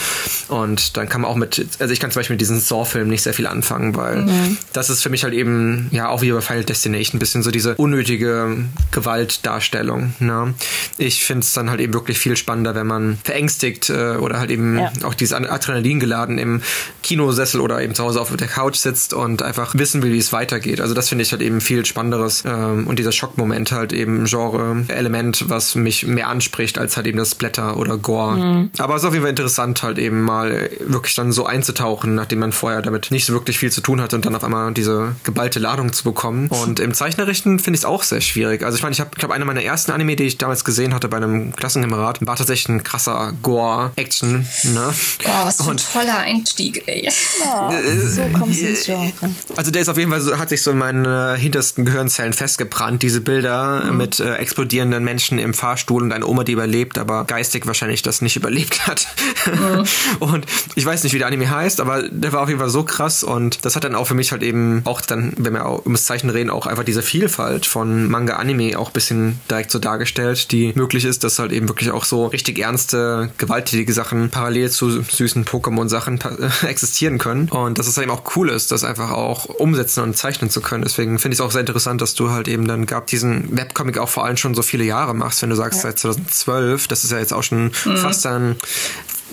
Und 0.48 0.96
dann 0.96 1.08
kann 1.08 1.22
man 1.22 1.30
auch 1.30 1.36
mit, 1.36 1.66
also 1.78 1.92
ich 1.92 2.00
kann 2.00 2.10
zum 2.10 2.20
Beispiel 2.20 2.34
mit 2.34 2.40
diesen 2.40 2.60
Saw-Filmen 2.60 3.10
nicht 3.10 3.22
sehr 3.22 3.34
viel 3.34 3.46
anfangen, 3.46 3.96
weil 3.96 4.22
mhm. 4.22 4.58
das 4.72 4.90
ist 4.90 5.02
für 5.02 5.10
mich 5.10 5.24
halt 5.24 5.34
eben, 5.34 5.88
ja, 5.90 6.08
auch 6.08 6.22
wie 6.22 6.30
bei 6.30 6.40
Final 6.40 6.64
Destination, 6.64 7.16
ein 7.16 7.18
bisschen 7.18 7.42
so 7.42 7.50
diese 7.50 7.74
unnötige 7.76 8.56
Gewaltdarstellung. 8.90 10.14
Ne? 10.18 10.54
Ich 10.98 11.24
finde 11.24 11.44
es 11.44 11.52
dann 11.52 11.70
halt 11.70 11.80
eben 11.80 11.94
wirklich 11.94 12.18
viel 12.18 12.36
spannender, 12.36 12.74
wenn 12.74 12.86
man 12.86 13.18
verängstigt 13.24 13.90
äh, 13.90 14.16
oder 14.16 14.38
halt 14.38 14.50
eben 14.50 14.78
ja. 14.78 14.92
auch 15.04 15.14
dieses 15.14 15.34
Adrenalin 15.34 16.00
geladen 16.00 16.38
im 16.38 16.62
Kinosessel 17.02 17.51
oder 17.60 17.82
eben 17.82 17.94
zu 17.94 18.04
Hause 18.04 18.20
auf 18.20 18.34
der 18.34 18.48
Couch 18.48 18.76
sitzt 18.76 19.14
und 19.14 19.42
einfach 19.42 19.74
wissen 19.74 20.02
will, 20.02 20.12
wie 20.12 20.18
es 20.18 20.32
weitergeht. 20.32 20.80
Also 20.80 20.94
das 20.94 21.08
finde 21.08 21.22
ich 21.22 21.32
halt 21.32 21.42
eben 21.42 21.60
viel 21.60 21.84
spannenderes 21.84 22.44
ähm, 22.46 22.86
und 22.86 22.98
dieser 22.98 23.12
Schockmoment 23.12 23.72
halt 23.72 23.92
eben 23.92 24.24
Genre-Element, 24.24 25.48
was 25.48 25.74
mich 25.74 26.06
mehr 26.06 26.28
anspricht 26.28 26.78
als 26.78 26.96
halt 26.96 27.06
eben 27.06 27.18
das 27.18 27.34
Blätter 27.34 27.76
oder 27.76 27.98
Gore. 27.98 28.36
Mhm. 28.36 28.70
Aber 28.78 28.94
es 28.94 29.02
ist 29.02 29.08
auf 29.08 29.14
jeden 29.14 29.24
Fall 29.24 29.30
interessant 29.30 29.82
halt 29.82 29.98
eben 29.98 30.22
mal 30.22 30.70
wirklich 30.80 31.14
dann 31.14 31.32
so 31.32 31.46
einzutauchen, 31.46 32.14
nachdem 32.14 32.40
man 32.40 32.52
vorher 32.52 32.82
damit 32.82 33.10
nicht 33.10 33.24
so 33.24 33.32
wirklich 33.32 33.58
viel 33.58 33.70
zu 33.70 33.80
tun 33.80 34.00
hatte 34.00 34.16
und 34.16 34.24
dann 34.24 34.34
auf 34.34 34.44
einmal 34.44 34.72
diese 34.72 35.14
geballte 35.24 35.58
Ladung 35.58 35.92
zu 35.92 36.04
bekommen. 36.04 36.48
Und 36.48 36.80
im 36.80 36.94
Zeichnerrichten 36.94 37.58
finde 37.58 37.76
ich 37.76 37.82
es 37.82 37.84
auch 37.84 38.02
sehr 38.02 38.20
schwierig. 38.20 38.62
Also 38.62 38.76
ich 38.76 38.82
meine, 38.82 38.92
ich 38.92 39.00
habe, 39.00 39.10
glaube 39.16 39.34
einer 39.34 39.44
meiner 39.44 39.62
ersten 39.62 39.92
Anime, 39.92 40.16
die 40.16 40.24
ich 40.24 40.38
damals 40.38 40.64
gesehen 40.64 40.94
hatte 40.94 41.08
bei 41.08 41.16
einem 41.16 41.54
Klassenkamerad, 41.54 42.24
war 42.26 42.36
tatsächlich 42.36 42.68
ein 42.68 42.82
krasser 42.82 43.32
Gore-Action. 43.42 44.46
Ne? 44.64 44.94
Boah, 45.24 45.42
was 45.44 45.56
für 45.62 45.70
ein 45.70 45.76
toller 45.76 46.18
Einstieg, 46.18 46.82
ey. 46.86 47.08
Ja, 47.44 47.70
so 48.08 48.22
kommst 48.38 48.60
du 48.60 48.66
ins 48.66 48.84
Genre. 48.84 49.12
Also 49.56 49.70
der 49.70 49.82
ist 49.82 49.88
auf 49.88 49.98
jeden 49.98 50.10
Fall 50.10 50.20
so, 50.20 50.38
hat 50.38 50.48
sich 50.48 50.62
so 50.62 50.70
in 50.70 50.78
meinen 50.78 51.04
äh, 51.04 51.38
hintersten 51.38 51.84
Gehirnzellen 51.84 52.32
festgebrannt, 52.32 53.02
diese 53.02 53.20
Bilder 53.20 53.84
mhm. 53.84 53.96
mit 53.96 54.20
äh, 54.20 54.34
explodierenden 54.36 55.02
Menschen 55.04 55.38
im 55.38 55.54
Fahrstuhl 55.54 56.02
und 56.02 56.12
eine 56.12 56.26
Oma, 56.26 56.44
die 56.44 56.52
überlebt, 56.52 56.98
aber 56.98 57.24
geistig 57.24 57.66
wahrscheinlich 57.66 58.02
das 58.02 58.22
nicht 58.22 58.36
überlebt 58.36 58.86
hat. 58.86 59.06
Mhm. 59.46 59.84
und 60.20 60.46
ich 60.74 60.84
weiß 60.84 61.02
nicht, 61.04 61.12
wie 61.12 61.18
der 61.18 61.26
Anime 61.26 61.50
heißt, 61.50 61.80
aber 61.80 62.02
der 62.08 62.32
war 62.32 62.42
auf 62.42 62.48
jeden 62.48 62.60
Fall 62.60 62.70
so 62.70 62.84
krass 62.84 63.22
und 63.22 63.64
das 63.64 63.76
hat 63.76 63.84
dann 63.84 63.94
auch 63.94 64.06
für 64.06 64.14
mich 64.14 64.32
halt 64.32 64.42
eben 64.42 64.82
auch 64.84 65.00
dann, 65.00 65.32
wenn 65.36 65.54
wir 65.54 65.66
auch 65.66 65.84
ums 65.84 66.04
Zeichen 66.04 66.30
reden, 66.30 66.50
auch 66.50 66.66
einfach 66.66 66.84
diese 66.84 67.02
Vielfalt 67.02 67.66
von 67.66 68.08
Manga 68.08 68.36
Anime 68.36 68.78
auch 68.78 68.90
ein 68.90 68.92
bisschen 68.92 69.40
direkt 69.50 69.70
so 69.70 69.78
dargestellt, 69.78 70.52
die 70.52 70.72
möglich 70.74 71.04
ist, 71.04 71.24
dass 71.24 71.38
halt 71.38 71.52
eben 71.52 71.68
wirklich 71.68 71.90
auch 71.90 72.04
so 72.04 72.26
richtig 72.26 72.58
ernste, 72.58 73.30
gewalttätige 73.38 73.92
Sachen 73.92 74.30
parallel 74.30 74.70
zu 74.70 75.02
süßen 75.02 75.44
Pokémon-Sachen 75.44 76.20
existieren 76.66 77.18
können 77.18 77.48
und 77.48 77.78
dass 77.78 77.86
es 77.86 77.96
halt 77.96 78.06
eben 78.06 78.16
auch 78.16 78.36
cool 78.36 78.48
ist, 78.50 78.72
das 78.72 78.84
einfach 78.84 79.10
auch 79.10 79.46
umsetzen 79.46 80.02
und 80.02 80.16
zeichnen 80.16 80.50
zu 80.50 80.60
können. 80.60 80.82
Deswegen 80.82 81.18
finde 81.18 81.34
ich 81.34 81.40
es 81.40 81.44
auch 81.44 81.50
sehr 81.50 81.60
interessant, 81.60 82.00
dass 82.00 82.14
du 82.14 82.30
halt 82.30 82.48
eben 82.48 82.66
dann 82.66 82.86
gab 82.86 83.06
diesen 83.06 83.56
Webcomic 83.56 83.98
auch 83.98 84.08
vor 84.08 84.24
allem 84.24 84.36
schon 84.36 84.54
so 84.54 84.62
viele 84.62 84.84
Jahre 84.84 85.14
machst, 85.14 85.42
wenn 85.42 85.50
du 85.50 85.56
sagst 85.56 85.82
ja. 85.84 85.90
seit 85.90 85.98
2012, 85.98 86.88
das 86.88 87.04
ist 87.04 87.12
ja 87.12 87.18
jetzt 87.18 87.32
auch 87.32 87.42
schon 87.42 87.72
mhm. 87.84 87.96
fast 87.96 88.24
dann 88.24 88.56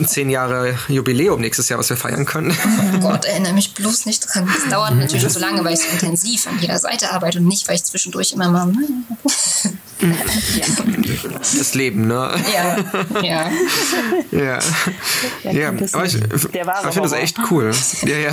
zehn 0.08 0.30
Jahre 0.30 0.78
Jubiläum 0.88 1.42
nächstes 1.42 1.70
Jahr, 1.70 1.80
was 1.80 1.90
wir 1.90 1.98
feiern 1.98 2.26
können. 2.26 2.56
Oh 2.96 3.00
Gott, 3.00 3.26
erinnere 3.26 3.54
mich 3.54 3.74
bloß 3.74 4.06
nicht 4.06 4.26
dran. 4.28 4.48
Das 4.54 4.70
dauert 4.70 4.96
natürlich 4.96 5.28
so 5.30 5.40
lange, 5.40 5.64
weil 5.64 5.74
ich 5.74 5.80
so 5.80 5.88
intensiv 5.92 6.48
an 6.48 6.60
jeder 6.60 6.78
Seite 6.78 7.12
arbeite 7.12 7.40
und 7.40 7.48
nicht, 7.48 7.68
weil 7.68 7.76
ich 7.76 7.84
zwischendurch 7.84 8.32
immer 8.34 8.50
mal. 8.50 8.72
Das 11.42 11.74
Leben, 11.74 12.08
ne? 12.08 12.32
Ja, 12.54 12.78
ja. 13.22 13.52
Ja, 14.32 14.60
ja. 15.52 15.70
aber 15.92 16.06
ich, 16.06 16.16
ich 16.16 16.42
finde 16.42 17.02
das 17.02 17.12
echt 17.12 17.38
cool. 17.52 17.72
Ja, 18.04 18.18
ja. 18.18 18.32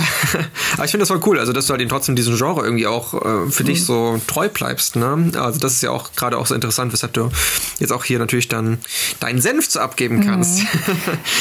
Aber 0.73 0.85
ich 0.85 0.91
finde 0.91 0.99
das 0.99 1.09
voll 1.09 1.19
cool, 1.25 1.39
also 1.39 1.51
dass 1.51 1.65
du 1.65 1.71
halt 1.71 1.81
eben 1.81 1.89
trotzdem 1.89 2.15
diesem 2.15 2.37
Genre 2.37 2.63
irgendwie 2.63 2.87
auch 2.87 3.13
äh, 3.13 3.51
für 3.51 3.63
mhm. 3.63 3.67
dich 3.67 3.85
so 3.85 4.21
treu 4.27 4.47
bleibst, 4.47 4.95
ne? 4.95 5.31
Also 5.37 5.59
das 5.59 5.73
ist 5.73 5.81
ja 5.81 5.91
auch 5.91 6.11
gerade 6.15 6.37
auch 6.37 6.45
so 6.45 6.55
interessant, 6.55 6.93
weshalb 6.93 7.13
du 7.13 7.29
jetzt 7.79 7.91
auch 7.91 8.05
hier 8.05 8.19
natürlich 8.19 8.47
dann 8.47 8.77
deinen 9.19 9.41
Senf 9.41 9.67
zu 9.67 9.81
abgeben 9.81 10.25
kannst. 10.25 10.61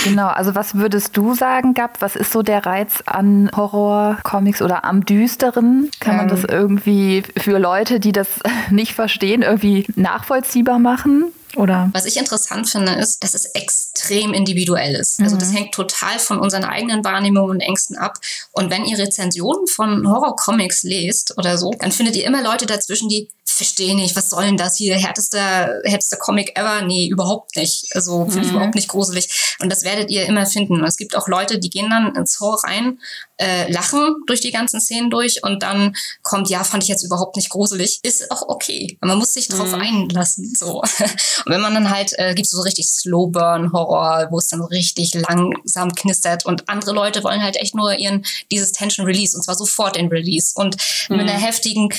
Mhm. 0.07 0.16
Genau, 0.17 0.29
also 0.29 0.55
was 0.55 0.75
würdest 0.77 1.15
du 1.15 1.35
sagen, 1.35 1.75
Gab? 1.75 2.01
Was 2.01 2.17
ist 2.17 2.33
so 2.33 2.41
der 2.41 2.65
Reiz 2.65 3.03
an 3.05 3.51
Horror-Comics 3.55 4.63
oder 4.63 4.83
am 4.87 5.05
Düsteren? 5.05 5.91
Kann 6.01 6.13
ähm. 6.13 6.17
man 6.17 6.29
das 6.29 6.45
irgendwie 6.45 7.23
für 7.37 7.59
Leute, 7.59 8.01
die 8.01 8.13
das 8.13 8.29
nicht 8.71 8.95
verstehen, 8.95 9.43
irgendwie 9.43 9.85
nachvollziehbar 9.95 10.79
machen? 10.79 11.35
Oder? 11.55 11.91
Was 11.93 12.07
ich 12.07 12.17
interessant 12.17 12.67
finde, 12.67 12.93
ist, 12.93 13.23
dass 13.25 13.35
es 13.35 13.45
extrem 13.45 14.33
individuell 14.33 14.95
ist. 14.95 15.21
Also 15.21 15.37
das 15.37 15.51
mhm. 15.51 15.57
hängt 15.57 15.75
total 15.75 16.19
von 16.19 16.39
unseren 16.39 16.65
eigenen 16.65 17.05
Wahrnehmungen 17.05 17.51
und 17.51 17.61
Ängsten 17.61 17.99
ab. 17.99 18.15
Und 18.53 18.71
wenn 18.71 18.87
ihr 18.87 18.99
Rezensionen 18.99 19.67
von 19.67 20.09
Horror-Comics 20.09 20.83
lest 20.85 21.37
oder 21.37 21.59
so, 21.59 21.73
dann 21.79 21.93
findet 21.93 22.17
ihr 22.17 22.25
immer 22.25 22.43
Leute 22.43 22.65
dazwischen, 22.65 23.11
die 23.11 23.29
verstehe 23.57 23.95
nicht, 23.95 24.15
was 24.17 24.31
soll 24.31 24.45
denn 24.45 24.57
das 24.57 24.77
hier? 24.77 24.97
Härtester, 24.97 25.81
härtester 25.85 26.17
Comic 26.17 26.59
ever? 26.59 26.83
Nee, 26.83 27.09
überhaupt 27.09 27.57
nicht. 27.57 27.95
Also 27.95 28.25
finde 28.27 28.41
ich 28.41 28.49
mhm. 28.49 28.57
überhaupt 28.57 28.75
nicht 28.75 28.89
gruselig. 28.89 29.57
Und 29.61 29.71
das 29.71 29.83
werdet 29.83 30.11
ihr 30.11 30.27
immer 30.27 30.47
finden. 30.47 30.85
es 30.85 30.97
gibt 30.97 31.17
auch 31.17 31.29
Leute, 31.29 31.59
die 31.59 31.71
gehen 31.71 31.91
dann 31.91 32.15
ins 32.15 32.39
Horror 32.41 32.63
rein, 32.65 32.99
äh, 33.39 33.71
lachen 33.71 34.17
durch 34.27 34.41
die 34.41 34.51
ganzen 34.51 34.81
Szenen 34.81 35.11
durch 35.11 35.43
und 35.43 35.63
dann 35.63 35.95
kommt, 36.23 36.49
ja, 36.49 36.65
fand 36.65 36.83
ich 36.83 36.89
jetzt 36.89 37.05
überhaupt 37.05 37.37
nicht 37.37 37.51
gruselig. 37.51 38.01
Ist 38.03 38.31
auch 38.31 38.49
okay. 38.49 38.99
Man 39.01 39.19
muss 39.19 39.33
sich 39.33 39.49
drauf 39.49 39.73
mhm. 39.73 39.81
einlassen. 39.81 40.55
So. 40.55 40.81
Und 41.47 41.53
wenn 41.53 41.61
man 41.61 41.75
dann 41.75 41.91
halt, 41.91 42.13
äh, 42.19 42.35
gibt 42.35 42.47
es 42.47 42.51
so 42.51 42.63
richtig 42.63 42.89
Slow-Burn-Horror, 42.89 44.29
wo 44.31 44.39
es 44.39 44.49
dann 44.49 44.61
so 44.61 44.67
richtig 44.67 45.15
langsam 45.15 45.95
knistert 45.95 46.47
und 46.47 46.69
andere 46.69 46.93
Leute 46.93 47.23
wollen 47.23 47.43
halt 47.43 47.57
echt 47.57 47.75
nur 47.75 47.95
ihren, 47.95 48.25
dieses 48.51 48.73
Tension 48.73 49.07
Release 49.07 49.37
und 49.37 49.43
zwar 49.43 49.55
sofort 49.55 49.97
den 49.97 50.09
Release 50.09 50.53
und 50.55 50.77
mhm. 51.09 51.17
mit 51.17 51.29
einer 51.29 51.39
heftigen, 51.39 51.91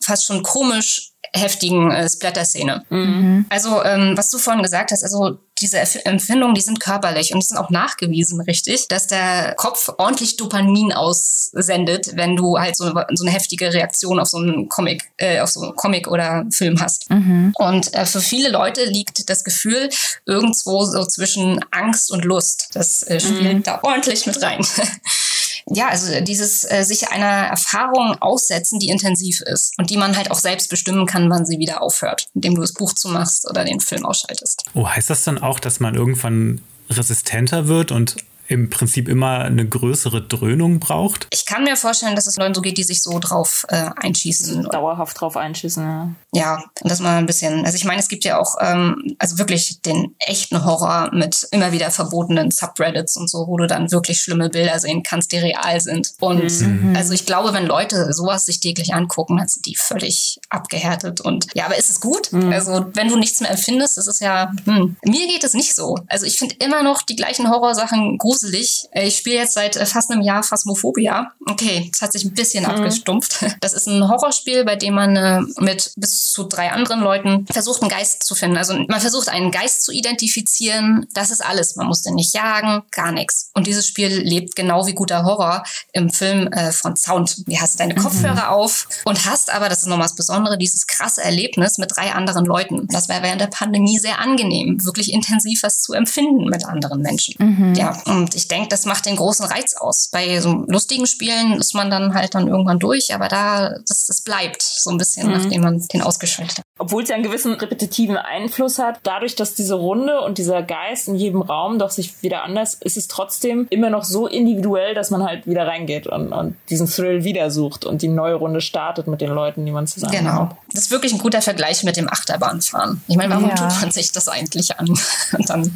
fast 0.00 0.26
schon 0.26 0.42
komisch 0.72 1.12
heftigen 1.34 1.90
äh, 1.90 2.08
Splatter-Szene. 2.08 2.84
Mhm. 2.90 3.46
Also, 3.48 3.82
ähm, 3.84 4.16
was 4.16 4.30
du 4.30 4.38
vorhin 4.38 4.62
gesagt 4.62 4.90
hast, 4.90 5.02
also 5.02 5.38
diese 5.60 5.78
Empfindungen, 6.04 6.54
die 6.54 6.60
sind 6.60 6.80
körperlich 6.80 7.32
und 7.32 7.40
die 7.40 7.46
sind 7.46 7.56
auch 7.56 7.70
nachgewiesen, 7.70 8.40
richtig, 8.40 8.88
dass 8.88 9.06
der 9.06 9.54
Kopf 9.56 9.90
ordentlich 9.96 10.36
Dopamin 10.36 10.92
aussendet, 10.92 12.16
wenn 12.16 12.36
du 12.36 12.58
halt 12.58 12.76
so 12.76 12.84
eine, 12.84 13.06
so 13.14 13.24
eine 13.24 13.32
heftige 13.32 13.72
Reaktion 13.72 14.18
auf 14.18 14.28
so 14.28 14.38
einen 14.38 14.68
Comic, 14.68 15.04
äh, 15.18 15.40
auf 15.40 15.50
so 15.50 15.60
einen 15.60 15.76
Comic 15.76 16.08
oder 16.08 16.44
Film 16.50 16.80
hast. 16.80 17.08
Mhm. 17.10 17.54
Und 17.56 17.94
äh, 17.94 18.04
für 18.04 18.20
viele 18.20 18.50
Leute 18.50 18.84
liegt 18.84 19.30
das 19.30 19.44
Gefühl 19.44 19.88
irgendwo 20.26 20.84
so 20.84 21.04
zwischen 21.06 21.64
Angst 21.70 22.10
und 22.10 22.24
Lust. 22.24 22.70
Das 22.74 23.04
äh, 23.04 23.20
spielt 23.20 23.58
mhm. 23.58 23.62
da 23.62 23.80
ordentlich 23.82 24.26
mit 24.26 24.42
rein. 24.42 24.66
ja, 25.66 25.88
also 25.88 26.20
dieses 26.20 26.64
äh, 26.70 26.82
sich 26.82 27.08
einer 27.08 27.46
Erfahrung 27.48 28.16
aussetzen, 28.20 28.78
die 28.78 28.88
intensiv 28.88 29.40
ist 29.42 29.72
und 29.78 29.90
die 29.90 29.96
man 29.96 30.16
halt 30.16 30.30
auch 30.30 30.38
selbst 30.38 30.68
bestimmen 30.68 31.06
kann, 31.06 31.30
wann 31.30 31.46
sie 31.46 31.58
wieder 31.58 31.82
aufhört, 31.82 32.26
indem 32.34 32.54
du 32.54 32.60
das 32.60 32.72
Buch 32.72 32.92
zumachst 32.94 33.48
oder 33.48 33.64
den 33.64 33.80
Film 33.80 34.04
ausschaltest. 34.04 34.64
Oh, 34.74 34.88
heißt 34.88 35.10
das 35.10 35.24
dann 35.24 35.38
auch, 35.38 35.60
dass 35.60 35.80
man 35.80 35.94
irgendwann 35.94 36.60
resistenter 36.90 37.68
wird 37.68 37.92
und 37.92 38.16
im 38.52 38.70
Prinzip 38.70 39.08
immer 39.08 39.40
eine 39.40 39.68
größere 39.68 40.22
Dröhnung 40.22 40.80
braucht? 40.80 41.26
Ich 41.30 41.46
kann 41.46 41.64
mir 41.64 41.76
vorstellen, 41.76 42.14
dass 42.14 42.26
es 42.26 42.36
Leuten 42.36 42.54
so 42.54 42.60
geht, 42.60 42.78
die 42.78 42.82
sich 42.82 43.02
so 43.02 43.18
drauf 43.18 43.66
äh, 43.68 43.90
einschießen. 43.96 44.64
Dauerhaft 44.70 45.20
drauf 45.20 45.36
einschießen, 45.36 45.82
ja. 45.82 46.14
Ja, 46.34 46.64
und 46.80 46.90
das 46.90 47.00
mal 47.00 47.18
ein 47.18 47.26
bisschen. 47.26 47.64
Also 47.64 47.76
ich 47.76 47.84
meine, 47.84 48.00
es 48.00 48.08
gibt 48.08 48.24
ja 48.24 48.38
auch 48.38 48.56
ähm, 48.60 49.16
also 49.18 49.38
wirklich 49.38 49.82
den 49.82 50.14
echten 50.18 50.64
Horror 50.64 51.10
mit 51.12 51.46
immer 51.50 51.72
wieder 51.72 51.90
verbotenen 51.90 52.50
Subreddits 52.50 53.16
und 53.16 53.28
so, 53.28 53.46
wo 53.48 53.56
du 53.58 53.66
dann 53.66 53.92
wirklich 53.92 54.20
schlimme 54.20 54.48
Bilder 54.48 54.78
sehen 54.78 55.02
kannst, 55.02 55.32
die 55.32 55.38
real 55.38 55.80
sind. 55.80 56.12
Und 56.20 56.60
mhm. 56.60 56.94
also 56.96 57.12
ich 57.12 57.26
glaube, 57.26 57.52
wenn 57.52 57.66
Leute 57.66 58.12
sowas 58.12 58.46
sich 58.46 58.60
täglich 58.60 58.94
angucken, 58.94 59.36
dann 59.36 59.48
sind 59.48 59.66
die 59.66 59.76
völlig 59.76 60.38
abgehärtet. 60.48 61.20
Und 61.20 61.46
ja, 61.54 61.66
aber 61.66 61.76
ist 61.76 61.90
es 61.90 62.00
gut? 62.00 62.32
Mhm. 62.32 62.52
Also 62.52 62.86
wenn 62.94 63.08
du 63.08 63.16
nichts 63.16 63.40
mehr 63.40 63.50
empfindest, 63.50 63.96
das 63.96 64.06
ist 64.06 64.20
ja, 64.20 64.50
hm. 64.64 64.96
mir 65.04 65.26
geht 65.26 65.44
es 65.44 65.54
nicht 65.54 65.74
so. 65.74 65.96
Also 66.08 66.26
ich 66.26 66.38
finde 66.38 66.56
immer 66.60 66.82
noch 66.82 67.02
die 67.02 67.16
gleichen 67.16 67.50
Horrorsachen 67.50 68.18
gruselig 68.18 68.41
gruselig. 68.42 68.88
Äh, 68.92 69.08
ich 69.08 69.16
spiele 69.16 69.36
jetzt 69.36 69.54
seit 69.54 69.76
äh, 69.76 69.86
fast 69.86 70.10
einem 70.10 70.22
Jahr 70.22 70.42
Phasmophobia. 70.42 71.32
Okay, 71.48 71.88
das 71.92 72.02
hat 72.02 72.12
sich 72.12 72.24
ein 72.24 72.34
bisschen 72.34 72.64
mhm. 72.64 72.70
abgestumpft. 72.70 73.44
Das 73.60 73.74
ist 73.74 73.86
ein 73.86 74.08
Horrorspiel, 74.08 74.64
bei 74.64 74.76
dem 74.76 74.94
man 74.94 75.14
äh, 75.14 75.40
mit 75.60 75.92
bis 75.96 76.30
zu 76.32 76.44
drei 76.44 76.72
anderen 76.72 77.00
Leuten 77.00 77.46
versucht, 77.46 77.82
einen 77.82 77.90
Geist 77.90 78.24
zu 78.24 78.34
finden. 78.34 78.56
Also 78.56 78.74
man 78.74 79.00
versucht, 79.00 79.28
einen 79.28 79.50
Geist 79.50 79.84
zu 79.84 79.92
identifizieren. 79.92 81.06
Das 81.14 81.30
ist 81.30 81.44
alles. 81.44 81.76
Man 81.76 81.86
muss 81.86 82.02
den 82.02 82.14
nicht 82.14 82.34
jagen, 82.34 82.82
gar 82.90 83.12
nichts. 83.12 83.50
Und 83.54 83.66
dieses 83.66 83.86
Spiel 83.86 84.08
lebt 84.08 84.56
genau 84.56 84.86
wie 84.86 84.94
guter 84.94 85.24
Horror 85.24 85.62
im 85.92 86.10
Film 86.10 86.50
von 86.72 86.96
Sound. 86.96 87.46
Du 87.46 87.56
hast 87.60 87.78
deine 87.78 87.94
mhm. 87.94 87.98
Kopfhörer 87.98 88.50
auf 88.50 88.88
und 89.04 89.26
hast 89.26 89.52
aber, 89.52 89.68
das 89.68 89.80
ist 89.80 89.86
nochmal 89.86 90.06
das 90.06 90.16
Besondere, 90.16 90.58
dieses 90.58 90.86
krasse 90.86 91.22
Erlebnis 91.22 91.78
mit 91.78 91.92
drei 91.94 92.12
anderen 92.12 92.44
Leuten. 92.44 92.88
Das 92.88 93.08
war 93.08 93.22
während 93.22 93.40
der 93.40 93.48
Pandemie 93.48 93.98
sehr 93.98 94.18
angenehm, 94.18 94.84
wirklich 94.84 95.12
intensiv 95.12 95.62
was 95.62 95.80
zu 95.80 95.92
empfinden 95.92 96.46
mit 96.46 96.64
anderen 96.64 97.02
Menschen. 97.02 97.34
Mhm. 97.38 97.74
Ja, 97.74 98.00
und 98.06 98.21
ich 98.34 98.48
denke, 98.48 98.68
das 98.68 98.84
macht 98.84 99.06
den 99.06 99.16
großen 99.16 99.46
Reiz 99.46 99.74
aus. 99.74 100.08
Bei 100.10 100.40
so 100.40 100.64
lustigen 100.68 101.06
Spielen 101.06 101.54
ist 101.54 101.74
man 101.74 101.90
dann 101.90 102.14
halt 102.14 102.34
dann 102.34 102.48
irgendwann 102.48 102.78
durch, 102.78 103.14
aber 103.14 103.28
da, 103.28 103.70
das, 103.86 104.06
das 104.06 104.22
bleibt 104.22 104.62
so 104.62 104.90
ein 104.90 104.98
bisschen, 104.98 105.26
mhm. 105.26 105.32
nachdem 105.34 105.62
man 105.62 105.78
den 105.92 106.02
ausgeschaltet 106.02 106.58
hat. 106.58 106.64
Obwohl 106.78 107.02
es 107.02 107.08
ja 107.10 107.14
einen 107.14 107.24
gewissen 107.24 107.52
repetitiven 107.52 108.16
Einfluss 108.16 108.78
hat, 108.78 109.00
dadurch, 109.02 109.36
dass 109.36 109.54
diese 109.54 109.74
Runde 109.74 110.20
und 110.20 110.38
dieser 110.38 110.62
Geist 110.62 111.08
in 111.08 111.14
jedem 111.14 111.42
Raum 111.42 111.78
doch 111.78 111.90
sich 111.90 112.22
wieder 112.22 112.44
anders, 112.44 112.74
ist 112.74 112.96
es 112.96 113.08
trotzdem 113.08 113.66
immer 113.70 113.90
noch 113.90 114.04
so 114.04 114.26
individuell, 114.26 114.94
dass 114.94 115.10
man 115.10 115.22
halt 115.22 115.46
wieder 115.46 115.66
reingeht 115.66 116.06
und, 116.06 116.32
und 116.32 116.56
diesen 116.70 116.88
Thrill 116.88 117.24
wieder 117.24 117.50
sucht 117.50 117.84
und 117.84 118.02
die 118.02 118.08
neue 118.08 118.34
Runde 118.34 118.60
startet 118.60 119.06
mit 119.06 119.20
den 119.20 119.30
Leuten, 119.30 119.64
die 119.66 119.72
man 119.72 119.86
zusammen 119.86 120.12
Genau. 120.12 120.32
Hat. 120.32 120.56
Das 120.72 120.84
ist 120.84 120.90
wirklich 120.90 121.12
ein 121.12 121.18
guter 121.18 121.42
Vergleich 121.42 121.84
mit 121.84 121.96
dem 121.96 122.08
Achterbahnfahren. 122.08 123.02
Ich 123.06 123.16
meine, 123.16 123.34
warum 123.34 123.48
ja. 123.48 123.54
tut 123.54 123.80
man 123.80 123.90
sich 123.90 124.12
das 124.12 124.28
eigentlich 124.28 124.78
an? 124.78 124.88
und, 125.38 125.50
dann 125.50 125.70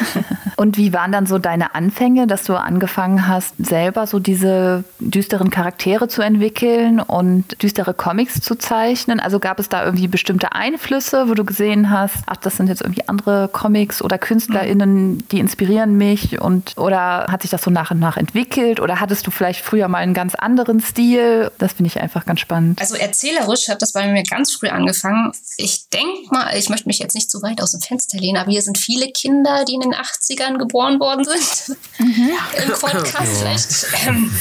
und 0.56 0.76
wie 0.76 0.92
waren 0.92 1.12
dann 1.12 1.26
so 1.26 1.38
deine 1.38 1.74
Anfänge? 1.74 1.92
Anfänge, 2.02 2.26
dass 2.26 2.44
du 2.44 2.54
angefangen 2.54 3.28
hast, 3.28 3.54
selber 3.58 4.06
so 4.06 4.18
diese 4.18 4.82
düsteren 4.98 5.50
Charaktere 5.50 6.08
zu 6.08 6.22
entwickeln 6.22 7.00
und 7.00 7.62
düstere 7.62 7.94
Comics 7.94 8.40
zu 8.40 8.56
zeichnen? 8.56 9.20
Also 9.20 9.38
gab 9.38 9.60
es 9.60 9.68
da 9.68 9.84
irgendwie 9.84 10.08
bestimmte 10.08 10.31
Einflüsse, 10.40 11.28
wo 11.28 11.34
du 11.34 11.44
gesehen 11.44 11.90
hast, 11.90 12.16
ach, 12.26 12.36
das 12.36 12.56
sind 12.56 12.68
jetzt 12.68 12.82
irgendwie 12.82 13.08
andere 13.08 13.48
Comics 13.52 14.02
oder 14.02 14.18
KünstlerInnen, 14.18 15.26
die 15.28 15.40
inspirieren 15.40 15.96
mich 15.96 16.40
und 16.40 16.76
oder 16.76 17.26
hat 17.28 17.42
sich 17.42 17.50
das 17.50 17.62
so 17.62 17.70
nach 17.70 17.90
und 17.90 17.98
nach 17.98 18.16
entwickelt 18.16 18.80
oder 18.80 19.00
hattest 19.00 19.26
du 19.26 19.30
vielleicht 19.30 19.64
früher 19.64 19.88
mal 19.88 19.98
einen 19.98 20.14
ganz 20.14 20.34
anderen 20.34 20.80
Stil? 20.80 21.50
Das 21.58 21.74
finde 21.74 21.88
ich 21.88 22.00
einfach 22.00 22.26
ganz 22.26 22.40
spannend. 22.40 22.80
Also 22.80 22.94
erzählerisch 22.94 23.68
hat 23.68 23.82
das 23.82 23.92
bei 23.92 24.06
mir 24.10 24.22
ganz 24.22 24.52
früh 24.52 24.68
angefangen. 24.68 25.32
Ich 25.56 25.88
denke 25.88 26.28
mal, 26.30 26.56
ich 26.56 26.68
möchte 26.68 26.88
mich 26.88 26.98
jetzt 26.98 27.14
nicht 27.14 27.30
zu 27.30 27.42
weit 27.42 27.60
aus 27.62 27.72
dem 27.72 27.80
Fenster 27.80 28.18
lehnen, 28.18 28.38
aber 28.38 28.50
hier 28.50 28.62
sind 28.62 28.78
viele 28.78 29.08
Kinder, 29.08 29.64
die 29.66 29.74
in 29.74 29.80
den 29.80 29.94
80ern 29.94 30.58
geboren 30.58 31.00
worden 31.00 31.24
sind 31.24 31.76
mhm. 31.98 32.30
im 32.64 32.72
Podcast 32.72 33.38
vielleicht. 33.38 33.86
Ähm, 34.06 34.32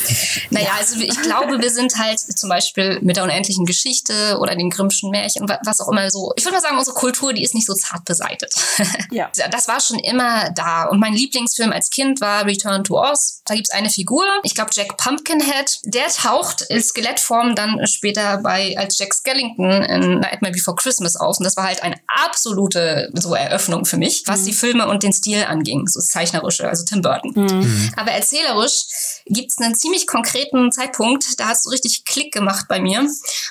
naja, 0.50 0.70
also 0.78 1.00
ich 1.00 1.22
glaube, 1.22 1.62
wir 1.62 1.70
sind 1.70 1.98
halt 1.98 2.20
zum 2.20 2.50
Beispiel 2.50 3.00
mit 3.02 3.18
der 3.18 3.24
unendlichen 3.24 3.66
Geschichte 3.66 4.38
oder 4.40 4.56
den 4.56 4.70
Grimmschen 4.70 5.12
Märchen, 5.12 5.48
was 5.64 5.81
auch 5.82 5.90
immer 5.90 6.10
so. 6.10 6.32
Ich 6.36 6.46
würde 6.46 6.56
mal 6.56 6.62
sagen, 6.62 6.78
unsere 6.78 6.96
Kultur, 6.96 7.34
die 7.34 7.44
ist 7.44 7.54
nicht 7.54 7.68
so 7.68 7.74
zart 7.74 8.06
beseitet. 8.06 8.54
Ja. 9.12 9.30
Das 9.52 9.68
war 9.68 9.80
schon 9.82 10.00
immer 10.00 10.50
da. 10.52 10.86
Und 10.86 11.00
mein 11.00 11.14
Lieblingsfilm 11.14 11.72
als 11.72 11.90
Kind 11.90 12.22
war 12.22 12.46
Return 12.46 12.84
to 12.84 12.98
Oz. 12.98 13.42
Da 13.46 13.56
gibt 13.56 13.68
es 13.68 13.74
eine 13.74 13.90
Figur, 13.90 14.24
ich 14.44 14.56
glaube 14.56 14.72
Jack 14.74 14.96
Pumpkinhead, 14.98 15.80
der 15.84 16.08
taucht 16.08 16.62
in 16.70 16.82
Skelettform 16.82 17.56
dann 17.56 17.86
später 17.88 18.38
bei 18.38 18.76
als 18.78 18.98
Jack 18.98 19.14
Skellington 19.14 19.84
in 19.84 20.20
Nightmare 20.20 20.54
Before 20.54 20.76
Christmas 20.76 21.16
auf. 21.16 21.38
Und 21.40 21.44
das 21.44 21.58
war 21.58 21.66
halt 21.66 21.84
eine 21.84 21.96
absolute 22.08 23.10
so 23.14 23.34
Eröffnung 23.34 23.86
für 23.86 23.98
mich, 23.98 24.24
was 24.28 24.42
mhm. 24.42 24.46
die 24.46 24.54
Filme 24.54 24.88
und 24.88 25.04
den 25.04 25.14
Stil 25.14 25.44
anging, 25.44 25.88
so 25.88 26.00
zeichnerische, 26.00 26.68
also 26.70 26.86
Tim 26.86 27.02
Burton. 27.02 27.34
Mhm. 27.36 27.62
Mhm. 27.62 27.94
Aber 27.96 28.12
erzählerisch 28.12 29.22
gibt 29.26 29.52
es 29.52 29.58
einen 29.58 29.76
ziemlich 29.76 30.08
konkreten 30.08 30.72
Zeitpunkt, 30.72 31.40
da 31.40 31.48
hat 31.48 31.58
es 31.58 31.64
so 31.64 31.70
richtig 31.70 32.06
Klick 32.06 32.34
gemacht 32.34 32.66
bei 32.68 32.80
mir. 32.80 33.08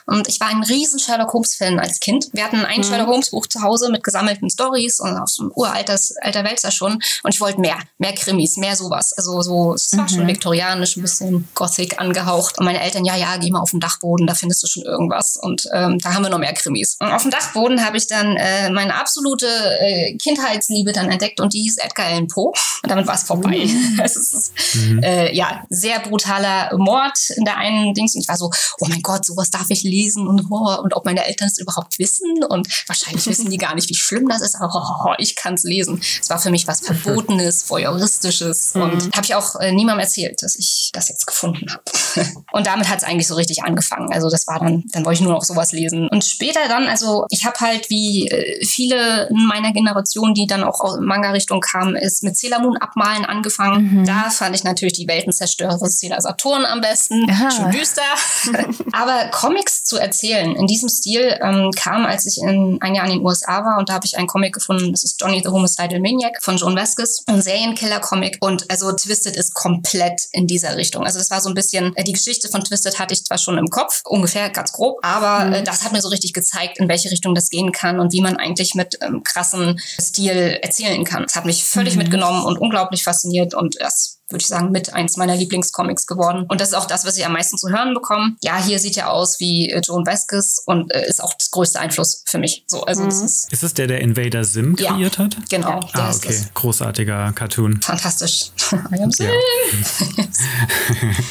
Und 0.06 0.28
ich 0.28 0.40
war 0.40 0.48
ein 0.48 0.62
riesen 0.62 0.98
Sherlock 0.98 1.32
Holmes-Fan 1.32 1.78
als 1.78 2.00
Kind. 2.00 2.19
Wir 2.32 2.44
hatten 2.44 2.64
ein 2.64 2.80
mhm. 2.80 2.84
Sherlock 2.84 3.08
Holmes-Buch 3.08 3.46
zu 3.46 3.62
Hause 3.62 3.90
mit 3.90 4.04
gesammelten 4.04 4.50
Stories 4.50 5.00
und 5.00 5.16
aus 5.16 5.36
dem 5.36 5.50
uraltes 5.54 6.14
alter 6.20 6.44
Wälzer 6.44 6.70
schon. 6.70 6.94
Und 7.22 7.34
ich 7.34 7.40
wollte 7.40 7.60
mehr, 7.60 7.78
mehr 7.98 8.14
Krimis, 8.14 8.56
mehr 8.56 8.76
sowas. 8.76 9.12
Also 9.12 9.42
so, 9.42 9.74
es 9.74 9.96
war 9.96 10.04
mhm. 10.04 10.08
schon 10.08 10.26
viktorianisch, 10.26 10.96
ein 10.96 11.02
bisschen 11.02 11.48
Gothic 11.54 12.00
angehaucht. 12.00 12.58
Und 12.58 12.64
meine 12.64 12.80
Eltern, 12.80 13.04
ja, 13.04 13.16
ja, 13.16 13.36
geh 13.36 13.50
mal 13.50 13.60
auf 13.60 13.70
den 13.70 13.80
Dachboden, 13.80 14.26
da 14.26 14.34
findest 14.34 14.62
du 14.62 14.66
schon 14.66 14.82
irgendwas. 14.84 15.36
Und 15.40 15.68
ähm, 15.72 15.98
da 15.98 16.14
haben 16.14 16.22
wir 16.22 16.30
noch 16.30 16.38
mehr 16.38 16.54
Krimis. 16.54 16.96
Und 17.00 17.10
auf 17.10 17.22
dem 17.22 17.30
Dachboden 17.30 17.84
habe 17.84 17.96
ich 17.96 18.06
dann 18.06 18.36
äh, 18.36 18.70
meine 18.70 18.94
absolute 18.94 19.46
äh, 19.46 20.16
Kindheitsliebe 20.16 20.92
dann 20.92 21.10
entdeckt 21.10 21.40
und 21.40 21.52
die 21.52 21.62
hieß 21.62 21.78
Edgar 21.78 22.06
Allan 22.06 22.28
Poe. 22.28 22.52
Und 22.82 22.90
damit 22.90 23.06
war 23.06 23.14
es 23.14 23.22
vorbei. 23.24 23.66
Mhm. 23.66 24.00
es 24.04 24.16
ist 24.16 24.52
mhm. 24.74 25.02
äh, 25.02 25.34
ja 25.34 25.64
sehr 25.68 26.00
brutaler 26.00 26.76
Mord 26.76 27.18
in 27.36 27.44
der 27.44 27.56
einen 27.56 27.94
Dings. 27.94 28.14
Und 28.14 28.22
ich 28.22 28.28
war 28.28 28.36
so, 28.36 28.50
oh 28.80 28.86
mein 28.88 29.02
Gott, 29.02 29.24
sowas 29.24 29.50
darf 29.50 29.70
ich 29.70 29.82
lesen 29.82 30.26
und 30.26 30.46
oh, 30.50 30.80
und 30.82 30.94
ob 30.94 31.04
meine 31.04 31.24
Eltern 31.24 31.48
es 31.48 31.58
überhaupt 31.58 31.98
wissen. 31.98 32.09
Und 32.48 32.68
wahrscheinlich 32.88 33.26
wissen 33.26 33.50
die 33.50 33.58
gar 33.58 33.74
nicht, 33.74 33.88
wie 33.88 33.94
schlimm 33.94 34.28
das 34.28 34.42
ist, 34.42 34.56
aber 34.56 35.04
oh, 35.06 35.14
ich 35.18 35.36
kann 35.36 35.54
es 35.54 35.62
lesen. 35.62 36.00
Es 36.20 36.30
war 36.30 36.38
für 36.38 36.50
mich 36.50 36.66
was 36.66 36.80
Verbotenes, 36.80 37.68
Voyeuristisches. 37.68 38.74
Mhm. 38.74 38.82
Und 38.82 39.16
habe 39.16 39.24
ich 39.24 39.34
auch 39.34 39.56
äh, 39.56 39.72
niemandem 39.72 40.00
erzählt, 40.00 40.42
dass 40.42 40.56
ich 40.56 40.90
das 40.92 41.08
jetzt 41.08 41.26
gefunden 41.26 41.66
habe. 41.70 41.82
und 42.52 42.66
damit 42.66 42.88
hat 42.88 42.98
es 42.98 43.04
eigentlich 43.04 43.28
so 43.28 43.34
richtig 43.34 43.62
angefangen. 43.62 44.12
Also 44.12 44.28
das 44.28 44.46
war 44.46 44.58
dann, 44.58 44.84
dann 44.92 45.04
wollte 45.04 45.20
ich 45.20 45.24
nur 45.24 45.32
noch 45.32 45.44
sowas 45.44 45.72
lesen. 45.72 46.08
Und 46.08 46.24
später 46.24 46.60
dann, 46.68 46.86
also 46.86 47.26
ich 47.30 47.44
habe 47.44 47.58
halt 47.60 47.88
wie 47.90 48.28
äh, 48.28 48.64
viele 48.64 49.28
in 49.28 49.46
meiner 49.46 49.72
Generation, 49.72 50.34
die 50.34 50.46
dann 50.46 50.64
auch 50.64 50.80
aus 50.80 50.98
Manga-Richtung 51.00 51.60
kamen, 51.60 51.96
ist 51.96 52.22
mit 52.22 52.36
Sailor 52.36 52.60
Moon 52.60 52.76
abmalen 52.78 53.24
angefangen. 53.24 54.00
Mhm. 54.00 54.04
Da 54.04 54.30
fand 54.30 54.54
ich 54.54 54.64
natürlich 54.64 54.94
die 54.94 55.08
Weltenzerstörer 55.08 55.78
Zähler 55.78 56.20
Saturn 56.20 56.64
am 56.64 56.80
besten. 56.80 57.28
Aha. 57.30 57.50
Schon 57.50 57.70
düster. 57.70 58.02
Aber 58.92 59.30
Comics 59.30 59.84
zu 59.84 59.98
erzählen 59.98 60.54
in 60.56 60.66
diesem 60.66 60.88
Stil 60.88 61.38
ähm, 61.42 61.70
kam, 61.74 61.99
als 62.04 62.26
ich 62.26 62.42
in, 62.42 62.78
ein 62.80 62.94
Jahr 62.94 63.06
in 63.06 63.12
den 63.12 63.24
USA 63.24 63.64
war 63.64 63.78
und 63.78 63.88
da 63.88 63.94
habe 63.94 64.06
ich 64.06 64.16
einen 64.16 64.26
Comic 64.26 64.54
gefunden, 64.54 64.92
das 64.92 65.04
ist 65.04 65.20
Johnny 65.20 65.40
the 65.42 65.50
Homicidal 65.50 66.00
Maniac 66.00 66.42
von 66.42 66.56
Joan 66.56 66.76
Vasquez, 66.76 67.22
ein 67.26 67.42
Serienkiller-Comic. 67.42 68.38
Und 68.40 68.70
also 68.70 68.92
Twisted 68.92 69.36
ist 69.36 69.54
komplett 69.54 70.20
in 70.32 70.46
dieser 70.46 70.76
Richtung. 70.76 71.04
Also 71.04 71.18
das 71.18 71.30
war 71.30 71.40
so 71.40 71.48
ein 71.48 71.54
bisschen, 71.54 71.94
äh, 71.96 72.04
die 72.04 72.12
Geschichte 72.12 72.48
von 72.48 72.62
Twisted 72.62 72.98
hatte 72.98 73.14
ich 73.14 73.24
zwar 73.24 73.38
schon 73.38 73.58
im 73.58 73.68
Kopf, 73.68 74.02
ungefähr 74.04 74.50
ganz 74.50 74.72
grob, 74.72 74.98
aber 75.02 75.46
mhm. 75.46 75.52
äh, 75.54 75.62
das 75.62 75.84
hat 75.84 75.92
mir 75.92 76.02
so 76.02 76.08
richtig 76.08 76.32
gezeigt, 76.32 76.78
in 76.78 76.88
welche 76.88 77.10
Richtung 77.10 77.34
das 77.34 77.50
gehen 77.50 77.72
kann 77.72 78.00
und 78.00 78.12
wie 78.12 78.20
man 78.20 78.36
eigentlich 78.36 78.74
mit 78.74 78.98
ähm, 79.00 79.22
krassen 79.24 79.80
Stil 80.00 80.58
erzählen 80.62 81.04
kann. 81.04 81.24
Das 81.24 81.34
hat 81.34 81.46
mich 81.46 81.64
völlig 81.64 81.94
mhm. 81.94 82.02
mitgenommen 82.02 82.44
und 82.44 82.58
unglaublich 82.58 83.02
fasziniert 83.02 83.54
und 83.54 83.76
das 83.80 84.19
würde 84.30 84.42
ich 84.42 84.48
sagen, 84.48 84.70
mit 84.70 84.92
eins 84.92 85.16
meiner 85.16 85.36
Lieblingscomics 85.36 86.06
geworden. 86.06 86.46
Und 86.48 86.60
das 86.60 86.68
ist 86.68 86.74
auch 86.74 86.86
das, 86.86 87.04
was 87.04 87.16
ich 87.16 87.26
am 87.26 87.32
meisten 87.32 87.58
zu 87.58 87.68
hören 87.68 87.94
bekomme. 87.94 88.36
Ja, 88.42 88.62
hier 88.62 88.78
sieht 88.78 88.96
er 88.96 89.10
aus 89.10 89.40
wie 89.40 89.70
äh, 89.70 89.80
Joan 89.80 90.06
Vasquez 90.06 90.62
und 90.66 90.92
äh, 90.92 91.06
ist 91.08 91.22
auch 91.22 91.34
das 91.34 91.50
größte 91.50 91.80
Einfluss 91.80 92.22
für 92.26 92.38
mich. 92.38 92.64
So, 92.66 92.84
also 92.84 93.02
mhm. 93.02 93.06
das 93.06 93.22
ist, 93.22 93.52
ist 93.52 93.62
es 93.62 93.74
der, 93.74 93.86
der 93.86 94.00
Invader 94.00 94.44
Sim 94.44 94.76
ja, 94.78 94.92
kreiert 94.92 95.18
hat? 95.18 95.36
Genau. 95.48 95.80
Ja. 95.80 95.88
Ah, 95.94 96.14
okay. 96.14 96.34
Großartiger 96.54 97.32
Cartoon. 97.32 97.80
Fantastisch. 97.82 98.50
I 98.72 99.02
am 99.02 99.10
Sim. 99.10 99.28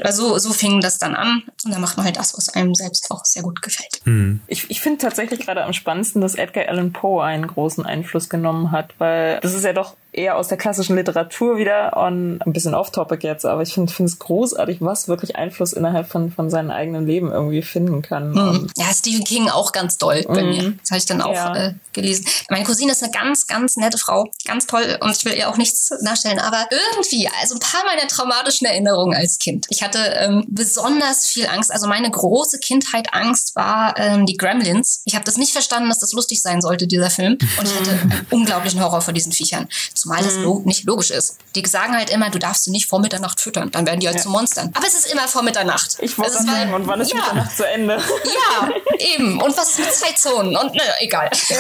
Ja. 0.03 0.11
so, 0.11 0.37
so 0.37 0.53
fing 0.53 0.81
das 0.81 0.97
dann 0.97 1.15
an. 1.15 1.43
Und 1.65 1.71
dann 1.71 1.81
macht 1.81 1.97
man 1.97 2.05
halt 2.05 2.17
das, 2.17 2.37
was 2.37 2.49
einem 2.49 2.75
selbst 2.75 3.09
auch 3.11 3.25
sehr 3.25 3.43
gut 3.43 3.61
gefällt. 3.61 4.01
Mhm. 4.05 4.41
Ich, 4.47 4.69
ich 4.69 4.81
finde 4.81 4.99
tatsächlich 4.99 5.41
gerade 5.41 5.63
am 5.63 5.73
spannendsten, 5.73 6.21
dass 6.21 6.35
Edgar 6.35 6.67
Allan 6.67 6.93
Poe 6.93 7.23
einen 7.23 7.47
großen 7.47 7.85
Einfluss 7.85 8.29
genommen 8.29 8.71
hat, 8.71 8.93
weil 8.97 9.39
das 9.41 9.53
ist 9.53 9.63
ja 9.63 9.73
doch 9.73 9.95
eher 10.11 10.37
aus 10.37 10.47
der 10.47 10.57
klassischen 10.57 10.95
Literatur 10.95 11.57
wieder 11.57 11.95
und 11.97 12.41
ein 12.41 12.53
bisschen 12.53 12.73
off-topic 12.73 13.25
jetzt, 13.25 13.45
aber 13.45 13.61
ich 13.61 13.73
finde 13.73 13.91
es 13.91 14.19
großartig, 14.19 14.77
was 14.81 15.07
wirklich 15.07 15.35
Einfluss 15.35 15.73
innerhalb 15.73 16.07
von, 16.07 16.31
von 16.31 16.49
seinem 16.49 16.71
eigenen 16.71 17.05
Leben 17.05 17.31
irgendwie 17.31 17.61
finden 17.61 18.01
kann. 18.01 18.31
Mhm. 18.31 18.67
Ja, 18.75 18.85
Stephen 18.91 19.23
King 19.23 19.49
auch 19.49 19.71
ganz 19.71 19.97
doll 19.97 20.23
bei 20.27 20.43
mhm. 20.43 20.49
mir. 20.49 20.73
Das 20.81 20.91
habe 20.91 20.97
ich 20.99 21.05
dann 21.05 21.21
auch 21.21 21.33
ja. 21.33 21.55
äh, 21.55 21.73
gelesen. 21.93 22.25
Meine 22.49 22.65
Cousine 22.65 22.91
ist 22.91 23.03
eine 23.03 23.11
ganz, 23.11 23.45
ganz 23.45 23.77
nette 23.77 23.97
Frau, 23.97 24.25
ganz 24.45 24.65
toll 24.65 24.97
und 24.99 25.15
ich 25.15 25.25
will 25.25 25.33
ihr 25.33 25.49
auch 25.49 25.57
nichts 25.57 25.91
nachstellen, 26.01 26.39
aber 26.39 26.67
irgendwie, 26.71 27.29
also 27.41 27.55
ein 27.55 27.59
paar 27.59 27.83
meiner 27.85 28.07
traumatischen 28.07 28.65
Erinnerungen 28.65 29.15
als 29.15 29.37
Kind. 29.37 29.67
Ich 29.69 29.83
hatte 29.83 29.99
ähm, 29.99 30.45
besonders 30.47 31.27
viel 31.27 31.45
Angst, 31.45 31.71
also 31.71 31.87
meine 31.87 32.09
große 32.09 32.59
Kindheit 32.59 33.13
Angst 33.13 33.55
war 33.55 33.95
ähm, 33.97 34.25
die 34.25 34.37
Gremlins. 34.37 35.01
Ich 35.05 35.13
habe 35.13 35.25
das 35.25 35.37
nicht 35.37 35.51
verstanden, 35.51 35.89
dass 35.89 35.99
das 35.99 36.13
lustig 36.13 36.41
sein 36.41 36.61
sollte, 36.61 36.87
dieser 36.87 37.11
Film 37.11 37.37
und 37.57 37.67
ich 37.67 37.75
hatte 37.75 37.91
einen 37.91 38.25
unglaublichen 38.31 38.83
Horror 38.83 39.01
vor 39.01 39.13
diesen 39.13 39.31
Viechern. 39.31 39.67
Zumal 39.99 40.23
das 40.23 40.35
mhm. 40.35 40.43
lo 40.43 40.61
nicht 40.65 40.85
logisch 40.85 41.11
ist. 41.11 41.37
Die 41.55 41.65
sagen 41.65 41.93
halt 41.93 42.09
immer, 42.09 42.29
du 42.29 42.39
darfst 42.39 42.63
sie 42.63 42.71
nicht 42.71 42.87
vor 42.87 42.99
Mitternacht 42.99 43.39
füttern, 43.41 43.69
dann 43.71 43.85
werden 43.85 43.99
die 43.99 44.07
halt 44.07 44.17
ja. 44.17 44.23
zu 44.23 44.29
Monstern. 44.29 44.71
Aber 44.73 44.87
es 44.87 44.93
ist 44.93 45.11
immer 45.11 45.27
vor 45.27 45.43
Mitternacht. 45.43 45.97
Ich 45.99 46.17
wollte 46.17 46.31
sagen, 46.31 46.73
und 46.73 46.87
wann 46.87 47.01
ist 47.01 47.11
ja. 47.11 47.17
Mitternacht 47.17 47.55
zu 47.57 47.67
Ende? 47.67 47.97
Ja, 47.97 48.69
eben. 48.97 49.41
Und 49.41 49.57
was 49.57 49.71
ist 49.71 49.79
mit 49.79 49.93
Zeitzonen? 49.93 50.55
Und 50.55 50.73
ne, 50.73 50.81
egal. 50.99 51.29
Ja. 51.49 51.57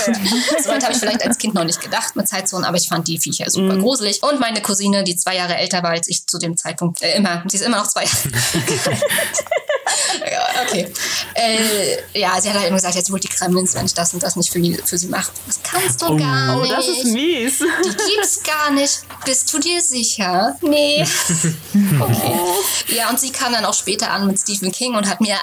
so 0.63 0.69
weit 0.69 0.83
habe 0.83 0.93
ich 0.93 0.99
vielleicht 0.99 1.25
als 1.25 1.37
Kind 1.37 1.53
noch 1.53 1.65
nicht 1.65 1.81
gedacht 1.81 2.15
mit 2.15 2.27
Zeitzonen, 2.27 2.65
aber 2.65 2.77
ich 2.77 2.87
fand 2.87 3.07
die 3.07 3.19
Viecher 3.19 3.49
super 3.49 3.75
mhm. 3.75 3.81
gruselig. 3.81 4.23
Und 4.23 4.39
meine 4.39 4.61
Cousine, 4.61 5.03
die 5.03 5.15
zwei 5.15 5.35
Jahre 5.35 5.57
älter 5.57 5.83
war 5.83 5.91
als 5.91 6.07
ich 6.07 6.25
zu 6.25 6.37
dem 6.37 6.55
Zeitpunkt, 6.55 7.01
äh, 7.01 7.15
immer, 7.15 7.43
sie 7.47 7.57
ist 7.57 7.63
immer 7.63 7.77
noch 7.77 7.87
zwei 7.87 8.03
Jahre. 8.03 8.17
ja, 10.31 10.63
okay. 10.63 10.91
Äh, 11.35 12.19
ja, 12.19 12.39
sie 12.39 12.49
hat 12.49 12.57
halt 12.57 12.67
immer 12.67 12.77
gesagt, 12.77 12.95
jetzt 12.95 13.09
holt 13.11 13.23
die 13.23 13.27
Kremlins, 13.27 13.75
wenn 13.75 13.85
ich 13.85 13.93
das 13.93 14.13
und 14.13 14.23
das 14.23 14.35
nicht 14.35 14.51
für, 14.51 14.61
für 14.85 14.97
sie 14.97 15.07
mache. 15.07 15.31
Das 15.47 15.59
kannst 15.63 16.01
du 16.01 16.07
oh. 16.07 16.17
gar 16.17 16.61
nicht. 16.61 16.71
Oh, 16.71 16.75
das 16.75 16.87
ist 16.87 17.05
mies. 17.05 17.59
Die 17.59 18.13
gibt's 18.15 18.43
gar 18.43 18.71
nicht. 18.71 19.01
Bist 19.25 19.53
du 19.53 19.59
dir 19.59 19.81
sicher? 19.81 20.57
Nee. 20.61 21.05
Okay. 21.99 22.95
Ja, 22.95 23.09
und 23.09 23.19
sie 23.19 23.31
kam 23.31 23.51
dann 23.51 23.65
auch 23.65 23.73
später 23.73 24.09
an 24.11 24.27
mit 24.27 24.39
Stephen 24.39 24.71
King 24.71 24.95
und 24.95 25.07
hat 25.09 25.21
mir 25.21 25.35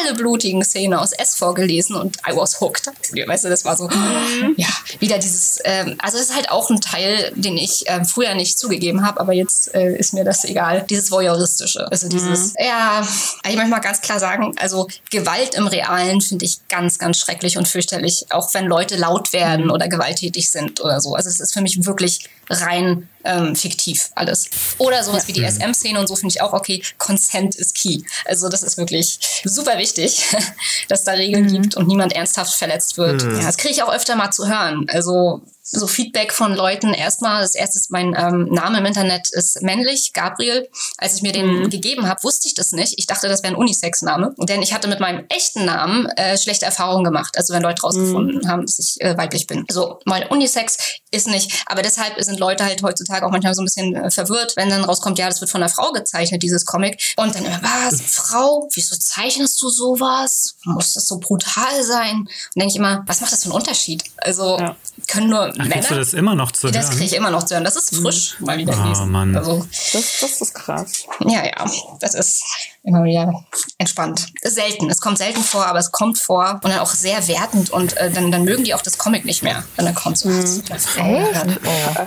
alle 0.00 0.14
blutigen 0.14 0.62
Szenen 0.64 0.94
aus 0.94 1.12
S 1.12 1.34
vorgelesen 1.34 1.96
und 1.96 2.16
I 2.28 2.36
was 2.36 2.60
hooked. 2.60 2.90
Weißt 3.26 3.44
du, 3.44 3.48
das 3.48 3.64
war 3.64 3.76
so, 3.76 3.88
mhm. 3.88 4.54
ja, 4.56 4.68
wieder 4.98 5.18
dieses, 5.18 5.58
ähm, 5.64 5.96
also 5.98 6.18
es 6.18 6.24
ist 6.30 6.34
halt 6.34 6.50
auch 6.50 6.70
ein 6.70 6.80
Teil, 6.80 7.32
den 7.34 7.56
ich 7.56 7.88
äh, 7.88 8.04
früher 8.04 8.34
nicht 8.34 8.58
zugegeben 8.58 9.06
habe, 9.06 9.20
aber 9.20 9.32
jetzt 9.32 9.74
äh, 9.74 9.96
ist 9.96 10.12
mir 10.12 10.24
das 10.24 10.44
egal. 10.44 10.84
Dieses 10.88 11.10
Voyeuristische. 11.10 11.90
Also 11.90 12.08
dieses, 12.08 12.50
mhm. 12.50 12.64
ja, 12.64 13.06
ich 13.48 13.56
möchte 13.56 13.70
mal 13.70 13.80
ganz 13.90 14.02
klar 14.02 14.20
sagen, 14.20 14.54
also 14.58 14.86
Gewalt 15.10 15.56
im 15.56 15.66
Realen 15.66 16.20
finde 16.20 16.44
ich 16.44 16.60
ganz, 16.68 16.98
ganz 16.98 17.18
schrecklich 17.18 17.58
und 17.58 17.66
fürchterlich, 17.66 18.26
auch 18.30 18.54
wenn 18.54 18.66
Leute 18.66 18.94
laut 18.96 19.32
werden 19.32 19.64
mhm. 19.64 19.72
oder 19.72 19.88
gewalttätig 19.88 20.48
sind 20.48 20.80
oder 20.80 21.00
so. 21.00 21.16
Also 21.16 21.28
es 21.28 21.40
ist 21.40 21.52
für 21.52 21.60
mich 21.60 21.84
wirklich 21.84 22.28
rein 22.50 23.08
ähm, 23.24 23.54
fiktiv 23.54 24.10
alles. 24.14 24.50
Oder 24.78 25.02
sowas 25.04 25.22
ja. 25.22 25.28
wie 25.28 25.40
die 25.40 25.50
SM-Szene 25.50 25.98
und 26.00 26.06
so 26.06 26.16
finde 26.16 26.34
ich 26.34 26.42
auch 26.42 26.52
okay. 26.52 26.82
Consent 26.98 27.54
ist 27.54 27.74
key. 27.74 28.02
Also 28.24 28.48
das 28.48 28.62
ist 28.62 28.76
wirklich 28.76 29.18
super 29.44 29.78
wichtig, 29.78 30.24
dass 30.88 31.04
da 31.04 31.12
Regeln 31.12 31.44
mhm. 31.44 31.62
gibt 31.62 31.76
und 31.76 31.86
niemand 31.86 32.12
ernsthaft 32.14 32.54
verletzt 32.54 32.98
wird. 32.98 33.24
Mhm. 33.24 33.40
Ja, 33.40 33.46
das 33.46 33.56
kriege 33.56 33.74
ich 33.74 33.82
auch 33.82 33.92
öfter 33.92 34.16
mal 34.16 34.30
zu 34.30 34.48
hören. 34.48 34.86
Also 34.88 35.42
so 35.72 35.86
Feedback 35.86 36.32
von 36.32 36.54
Leuten. 36.54 36.94
Erstmal, 36.94 37.42
das 37.42 37.54
erste 37.54 37.78
ist, 37.78 37.90
mein 37.90 38.14
ähm, 38.18 38.48
Name 38.50 38.78
im 38.78 38.86
Internet 38.86 39.28
ist 39.30 39.62
männlich, 39.62 40.12
Gabriel. 40.12 40.68
Als 40.98 41.14
ich 41.14 41.22
mir 41.22 41.32
den 41.32 41.62
mhm. 41.62 41.70
gegeben 41.70 42.08
habe, 42.08 42.22
wusste 42.22 42.48
ich 42.48 42.54
das 42.54 42.72
nicht. 42.72 42.94
Ich 42.98 43.06
dachte, 43.06 43.28
das 43.28 43.42
wäre 43.42 43.54
ein 43.54 43.58
Unisex-Name. 43.58 44.34
Denn 44.38 44.62
ich 44.62 44.74
hatte 44.74 44.88
mit 44.88 45.00
meinem 45.00 45.24
echten 45.28 45.64
Namen 45.64 46.06
äh, 46.16 46.36
schlechte 46.36 46.66
Erfahrungen 46.66 47.04
gemacht. 47.04 47.36
Also 47.36 47.54
wenn 47.54 47.62
Leute 47.62 47.82
rausgefunden 47.82 48.40
mhm. 48.42 48.48
haben, 48.48 48.62
dass 48.62 48.78
ich 48.78 49.00
äh, 49.00 49.16
weiblich 49.16 49.46
bin. 49.46 49.64
So, 49.70 50.00
mal 50.06 50.26
Unisex 50.30 50.98
ist 51.10 51.28
nicht. 51.28 51.64
Aber 51.66 51.82
deshalb 51.82 52.20
sind 52.22 52.39
Leute 52.40 52.64
halt 52.64 52.82
heutzutage 52.82 53.24
auch 53.24 53.30
manchmal 53.30 53.54
so 53.54 53.62
ein 53.62 53.66
bisschen 53.66 53.94
äh, 53.94 54.10
verwirrt, 54.10 54.54
wenn 54.56 54.68
dann 54.68 54.84
rauskommt, 54.84 55.18
ja, 55.18 55.28
das 55.28 55.40
wird 55.40 55.50
von 55.50 55.62
einer 55.62 55.70
Frau 55.70 55.92
gezeichnet, 55.92 56.42
dieses 56.42 56.64
Comic. 56.64 57.14
Und 57.16 57.34
dann 57.34 57.44
immer, 57.44 57.60
was, 57.62 58.00
Frau? 58.06 58.68
Wieso 58.74 58.96
zeichnest 58.96 59.62
du 59.62 59.68
sowas? 59.68 60.56
Muss 60.64 60.94
das 60.94 61.06
so 61.06 61.18
brutal 61.18 61.84
sein? 61.84 62.20
Und 62.20 62.28
denke 62.56 62.70
ich 62.70 62.76
immer, 62.76 63.04
was 63.06 63.20
macht 63.20 63.32
das 63.32 63.44
für 63.44 63.50
einen 63.50 63.56
Unterschied? 63.56 64.02
Also 64.16 64.58
ja. 64.58 64.76
können 65.06 65.28
nur 65.28 65.52
Ach, 65.56 65.66
Männer. 65.66 65.86
du 65.88 65.94
das 65.94 66.14
immer 66.14 66.34
noch 66.34 66.52
zu 66.52 66.64
hören? 66.64 66.74
Das 66.74 66.90
kriege 66.90 67.04
ich 67.04 67.14
immer 67.14 67.30
noch 67.30 67.44
zu 67.44 67.54
hören. 67.54 67.64
Das 67.64 67.76
ist 67.76 67.94
frisch, 67.94 68.36
mhm. 68.40 68.46
mal 68.46 68.58
wieder 68.58 68.76
oh, 68.76 68.88
lesen. 68.88 69.10
Mann. 69.10 69.36
Also, 69.36 69.66
das, 69.92 70.20
das 70.20 70.40
ist 70.40 70.54
krass. 70.54 71.04
Ja, 71.26 71.44
ja, 71.44 71.70
das 72.00 72.14
ist 72.14 72.42
immer 72.82 73.04
wieder 73.04 73.44
entspannt. 73.78 74.26
Selten. 74.42 74.88
Es 74.88 75.00
kommt 75.00 75.18
selten 75.18 75.42
vor, 75.42 75.66
aber 75.66 75.78
es 75.78 75.92
kommt 75.92 76.18
vor 76.18 76.60
und 76.62 76.70
dann 76.70 76.78
auch 76.78 76.92
sehr 76.92 77.26
wertend 77.28 77.70
und 77.70 77.96
äh, 77.98 78.10
dann, 78.10 78.32
dann 78.32 78.44
mögen 78.44 78.64
die 78.64 78.74
auch 78.74 78.82
das 78.82 78.96
Comic 78.96 79.24
nicht 79.24 79.42
mehr, 79.42 79.64
wenn 79.76 79.84
dann 79.84 79.94
kommt 79.94 80.16
so 80.18 80.28
mhm. 80.28 80.62
oh. 80.98 82.06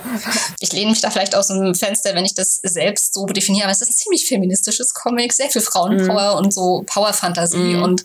Ich 0.58 0.72
lehne 0.72 0.90
mich 0.90 1.00
da 1.00 1.10
vielleicht 1.10 1.36
aus 1.36 1.48
dem 1.48 1.74
Fenster, 1.74 2.14
wenn 2.14 2.24
ich 2.24 2.34
das 2.34 2.56
selbst 2.56 3.14
so 3.14 3.26
definiere, 3.26 3.64
aber 3.64 3.72
es 3.72 3.82
ist 3.82 3.90
ein 3.90 3.96
ziemlich 3.96 4.26
feministisches 4.26 4.94
Comic, 4.94 5.32
sehr 5.32 5.48
viel 5.48 5.62
Frauenpower 5.62 6.32
mhm. 6.32 6.44
und 6.44 6.54
so 6.54 6.82
Power-Fantasie 6.86 7.76
mhm. 7.76 7.82
und 7.82 8.04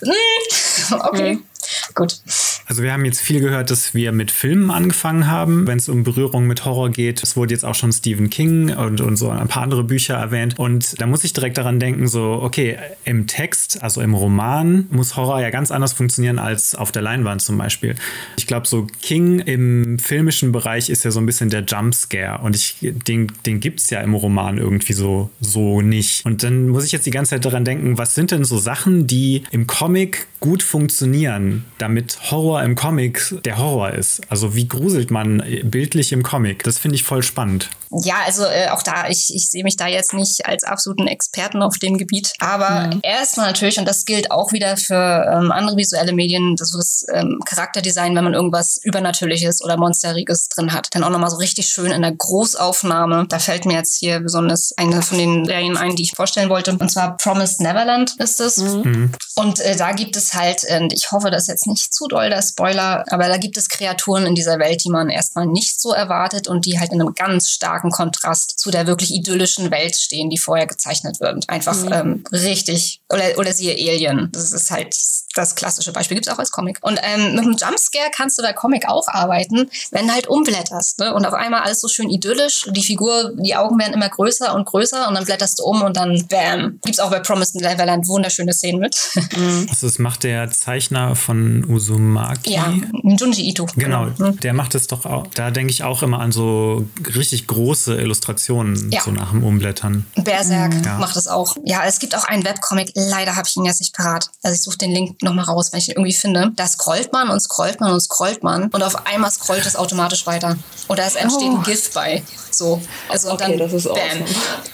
mh, 0.00 0.96
okay. 1.08 1.34
Mhm. 1.34 1.49
Gut. 1.94 2.20
Also 2.66 2.84
wir 2.84 2.92
haben 2.92 3.04
jetzt 3.04 3.20
viel 3.20 3.40
gehört, 3.40 3.70
dass 3.70 3.94
wir 3.94 4.12
mit 4.12 4.30
Filmen 4.30 4.70
angefangen 4.70 5.26
haben, 5.26 5.66
wenn 5.66 5.78
es 5.78 5.88
um 5.88 6.04
Berührung 6.04 6.46
mit 6.46 6.64
Horror 6.64 6.90
geht. 6.90 7.20
Es 7.22 7.36
wurde 7.36 7.52
jetzt 7.52 7.64
auch 7.64 7.74
schon 7.74 7.92
Stephen 7.92 8.30
King 8.30 8.72
und, 8.76 9.00
und 9.00 9.16
so 9.16 9.28
ein 9.28 9.48
paar 9.48 9.64
andere 9.64 9.82
Bücher 9.82 10.14
erwähnt. 10.14 10.56
Und 10.56 11.00
da 11.00 11.06
muss 11.06 11.24
ich 11.24 11.32
direkt 11.32 11.58
daran 11.58 11.80
denken, 11.80 12.06
so, 12.06 12.38
okay, 12.42 12.78
im 13.04 13.26
Text, 13.26 13.82
also 13.82 14.00
im 14.00 14.14
Roman, 14.14 14.86
muss 14.90 15.16
Horror 15.16 15.40
ja 15.40 15.50
ganz 15.50 15.72
anders 15.72 15.92
funktionieren 15.92 16.38
als 16.38 16.76
auf 16.76 16.92
der 16.92 17.02
Leinwand 17.02 17.42
zum 17.42 17.58
Beispiel. 17.58 17.96
Ich 18.36 18.46
glaube, 18.46 18.68
so 18.68 18.86
King 19.02 19.40
im 19.40 19.98
filmischen 19.98 20.52
Bereich 20.52 20.90
ist 20.90 21.04
ja 21.04 21.10
so 21.10 21.18
ein 21.18 21.26
bisschen 21.26 21.50
der 21.50 21.64
Jumpscare. 21.64 22.40
Und 22.40 22.54
ich, 22.54 22.76
den, 22.80 23.32
den 23.46 23.58
gibt 23.58 23.80
es 23.80 23.90
ja 23.90 24.00
im 24.00 24.14
Roman 24.14 24.58
irgendwie 24.58 24.92
so, 24.92 25.30
so 25.40 25.80
nicht. 25.80 26.24
Und 26.24 26.44
dann 26.44 26.68
muss 26.68 26.84
ich 26.84 26.92
jetzt 26.92 27.06
die 27.06 27.10
ganze 27.10 27.30
Zeit 27.30 27.44
daran 27.44 27.64
denken, 27.64 27.98
was 27.98 28.14
sind 28.14 28.30
denn 28.30 28.44
so 28.44 28.58
Sachen, 28.58 29.08
die 29.08 29.42
im 29.50 29.66
Comic 29.66 30.28
gut 30.40 30.62
funktionieren, 30.62 31.59
damit 31.78 32.18
Horror 32.30 32.62
im 32.62 32.74
Comic 32.74 33.34
der 33.44 33.58
Horror 33.58 33.90
ist. 33.90 34.22
Also 34.28 34.54
wie 34.54 34.68
gruselt 34.68 35.10
man 35.10 35.42
bildlich 35.64 36.12
im 36.12 36.22
Comic? 36.22 36.62
Das 36.64 36.78
finde 36.78 36.96
ich 36.96 37.02
voll 37.02 37.22
spannend. 37.22 37.70
Ja, 37.92 38.16
also 38.24 38.44
äh, 38.44 38.68
auch 38.68 38.82
da, 38.82 39.08
ich, 39.08 39.34
ich 39.34 39.48
sehe 39.48 39.64
mich 39.64 39.76
da 39.76 39.88
jetzt 39.88 40.14
nicht 40.14 40.46
als 40.46 40.62
absoluten 40.62 41.08
Experten 41.08 41.60
auf 41.60 41.78
dem 41.78 41.98
Gebiet. 41.98 42.32
Aber 42.38 42.86
mhm. 42.86 43.00
erstmal 43.02 43.46
natürlich, 43.46 43.78
und 43.78 43.86
das 43.86 44.04
gilt 44.04 44.30
auch 44.30 44.52
wieder 44.52 44.76
für 44.76 44.94
ähm, 44.94 45.50
andere 45.50 45.76
visuelle 45.76 46.12
Medien, 46.12 46.54
das, 46.56 46.70
das 46.70 47.04
ähm, 47.12 47.40
Charakterdesign, 47.44 48.14
wenn 48.14 48.24
man 48.24 48.34
irgendwas 48.34 48.78
Übernatürliches 48.82 49.62
oder 49.62 49.76
Monsteriges 49.76 50.48
drin 50.48 50.72
hat, 50.72 50.88
dann 50.92 51.02
auch 51.02 51.10
nochmal 51.10 51.30
so 51.30 51.36
richtig 51.36 51.68
schön 51.68 51.90
in 51.90 52.02
der 52.02 52.14
Großaufnahme. 52.14 53.26
Da 53.28 53.38
fällt 53.40 53.64
mir 53.64 53.74
jetzt 53.74 53.98
hier 53.98 54.20
besonders 54.20 54.72
eine 54.76 55.02
von 55.02 55.18
den 55.18 55.44
Serien 55.44 55.76
ein, 55.76 55.96
die 55.96 56.04
ich 56.04 56.12
vorstellen 56.12 56.48
wollte. 56.48 56.72
Und 56.72 56.90
zwar 56.90 57.16
Promised 57.16 57.60
Neverland 57.60 58.14
ist 58.18 58.40
es. 58.40 58.58
Mhm. 58.58 59.12
Und 59.34 59.58
äh, 59.60 59.74
da 59.74 59.92
gibt 59.92 60.16
es 60.16 60.34
halt, 60.34 60.64
und 60.78 60.92
ich 60.92 61.10
hoffe, 61.10 61.30
das 61.30 61.42
ist 61.42 61.48
jetzt 61.48 61.66
nicht 61.66 61.92
zu 61.92 62.06
doll 62.06 62.30
der 62.30 62.42
Spoiler, 62.42 63.04
aber 63.10 63.26
da 63.26 63.36
gibt 63.36 63.56
es 63.56 63.68
Kreaturen 63.68 64.26
in 64.26 64.34
dieser 64.34 64.58
Welt, 64.58 64.84
die 64.84 64.90
man 64.90 65.08
erstmal 65.08 65.46
nicht 65.46 65.80
so 65.80 65.92
erwartet 65.92 66.46
und 66.46 66.66
die 66.66 66.78
halt 66.78 66.92
in 66.92 67.00
einem 67.00 67.14
ganz 67.14 67.50
starken 67.50 67.79
Kontrast 67.88 68.58
zu 68.58 68.70
der 68.70 68.86
wirklich 68.86 69.14
idyllischen 69.14 69.70
Welt 69.70 69.96
stehen, 69.96 70.28
die 70.28 70.38
vorher 70.38 70.66
gezeichnet 70.66 71.20
wird. 71.20 71.48
Einfach 71.48 71.76
mhm. 71.76 71.92
ähm, 71.92 72.24
richtig, 72.32 73.00
oder, 73.08 73.38
oder 73.38 73.52
siehe 73.54 73.72
Alien. 73.72 74.28
Das 74.32 74.52
ist 74.52 74.70
halt 74.70 74.94
das 75.34 75.54
klassische 75.54 75.92
Beispiel, 75.92 76.16
gibt 76.16 76.26
es 76.26 76.32
auch 76.32 76.38
als 76.38 76.50
Comic. 76.50 76.78
Und 76.82 76.98
ähm, 77.02 77.34
mit 77.34 77.40
einem 77.40 77.56
Jumpscare 77.56 78.10
kannst 78.14 78.38
du 78.38 78.42
bei 78.42 78.52
Comic 78.52 78.88
auch 78.88 79.08
arbeiten, 79.08 79.70
wenn 79.92 80.06
du 80.06 80.12
halt 80.12 80.26
umblätterst. 80.26 80.98
Ne? 80.98 81.14
Und 81.14 81.24
auf 81.24 81.34
einmal 81.34 81.62
alles 81.62 81.80
so 81.80 81.88
schön 81.88 82.10
idyllisch, 82.10 82.66
die 82.70 82.82
Figur, 82.82 83.32
die 83.38 83.54
Augen 83.54 83.78
werden 83.78 83.94
immer 83.94 84.08
größer 84.08 84.54
und 84.54 84.66
größer 84.66 85.08
und 85.08 85.14
dann 85.14 85.24
blätterst 85.24 85.60
du 85.60 85.64
um 85.64 85.82
und 85.82 85.96
dann 85.96 86.26
bam. 86.28 86.80
Gibt 86.82 86.94
es 86.94 87.00
auch 87.00 87.10
bei 87.10 87.20
Promised 87.20 87.54
Neverland 87.56 88.08
wunderschöne 88.08 88.52
Szenen 88.52 88.80
mit. 88.80 88.96
Mhm. 89.36 89.66
Also 89.70 89.86
das 89.86 89.98
macht 89.98 90.24
der 90.24 90.50
Zeichner 90.50 91.14
von 91.14 91.64
Uzumaki. 91.64 92.52
Ja, 92.52 92.74
Junji 93.04 93.48
Ito. 93.48 93.66
Genau, 93.76 94.06
mhm. 94.06 94.40
der 94.40 94.54
macht 94.54 94.74
es 94.74 94.88
doch 94.88 95.06
auch. 95.06 95.26
Da 95.34 95.50
denke 95.50 95.70
ich 95.70 95.84
auch 95.84 96.02
immer 96.02 96.20
an 96.20 96.32
so 96.32 96.88
richtig 97.14 97.46
große 97.46 97.69
Illustrationen, 97.88 98.90
ja. 98.90 99.02
so 99.02 99.10
nach 99.10 99.30
dem 99.30 99.44
Umblättern. 99.44 100.06
Berserk 100.16 100.74
mhm. 100.74 100.84
ja. 100.84 100.98
macht 100.98 101.16
es 101.16 101.28
auch. 101.28 101.56
Ja, 101.64 101.84
es 101.84 101.98
gibt 101.98 102.14
auch 102.14 102.24
einen 102.24 102.44
Webcomic, 102.44 102.92
leider 102.94 103.36
habe 103.36 103.48
ich 103.48 103.56
ihn 103.56 103.64
jetzt 103.64 103.80
nicht 103.80 103.94
parat. 103.94 104.30
Also 104.42 104.54
ich 104.54 104.62
suche 104.62 104.78
den 104.78 104.92
Link 104.92 105.22
nochmal 105.22 105.44
raus, 105.44 105.72
wenn 105.72 105.78
ich 105.78 105.88
ihn 105.88 105.94
irgendwie 105.96 106.12
finde. 106.12 106.52
Da 106.56 106.66
scrollt 106.66 107.12
man 107.12 107.30
und 107.30 107.40
scrollt 107.40 107.80
man 107.80 107.92
und 107.92 108.00
scrollt 108.00 108.42
man 108.42 108.68
und 108.68 108.82
auf 108.82 109.06
einmal 109.06 109.30
scrollt 109.30 109.66
es 109.66 109.76
automatisch 109.76 110.26
weiter. 110.26 110.56
Oder 110.88 111.04
es 111.06 111.14
entsteht 111.14 111.50
oh. 111.50 111.56
ein 111.56 111.62
GIF 111.62 111.92
bei. 111.92 112.22
So. 112.50 112.80
Also 113.08 113.30
und 113.30 113.34
okay, 113.40 113.56
dann 113.56 113.58
das 113.58 113.72
ist 113.72 113.84
bam. 113.84 113.96
Awesome. 113.96 114.24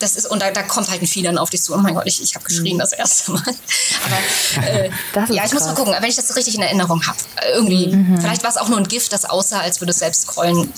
Das 0.01 0.17
ist, 0.17 0.27
und 0.27 0.43
da, 0.43 0.51
da 0.51 0.63
kommt 0.63 0.91
halt 0.91 1.03
ein 1.03 1.07
Vieh 1.07 1.23
dann 1.23 1.39
auf 1.39 1.51
dich 1.51 1.63
zu. 1.63 1.75
Oh 1.75 1.79
mein 1.79 1.95
Gott, 1.95 2.07
ich, 2.07 2.23
ich 2.23 2.35
habe 2.35 2.45
geschrien 2.45 2.77
mhm. 2.77 2.81
das 2.81 2.93
erste 2.93 3.33
Mal. 3.33 3.43
Aber 4.05 4.67
äh, 4.67 4.91
ja, 5.35 5.45
ich 5.45 5.53
muss 5.53 5.65
mal 5.65 5.75
gucken, 5.75 5.95
wenn 5.99 6.09
ich 6.09 6.17
das 6.17 6.35
richtig 6.37 6.55
in 6.55 6.63
Erinnerung 6.63 7.07
habe. 7.07 7.19
Irgendwie. 7.55 7.95
Mhm. 7.95 8.21
Vielleicht 8.21 8.43
war 8.43 8.51
es 8.51 8.57
auch 8.57 8.69
nur 8.69 8.79
ein 8.79 8.89
GIF, 8.89 9.09
das 9.09 9.25
aussah, 9.25 9.61
als 9.61 9.81
würde 9.81 9.91
es 9.91 9.99
selbst 9.99 10.23
scrollen. 10.23 10.73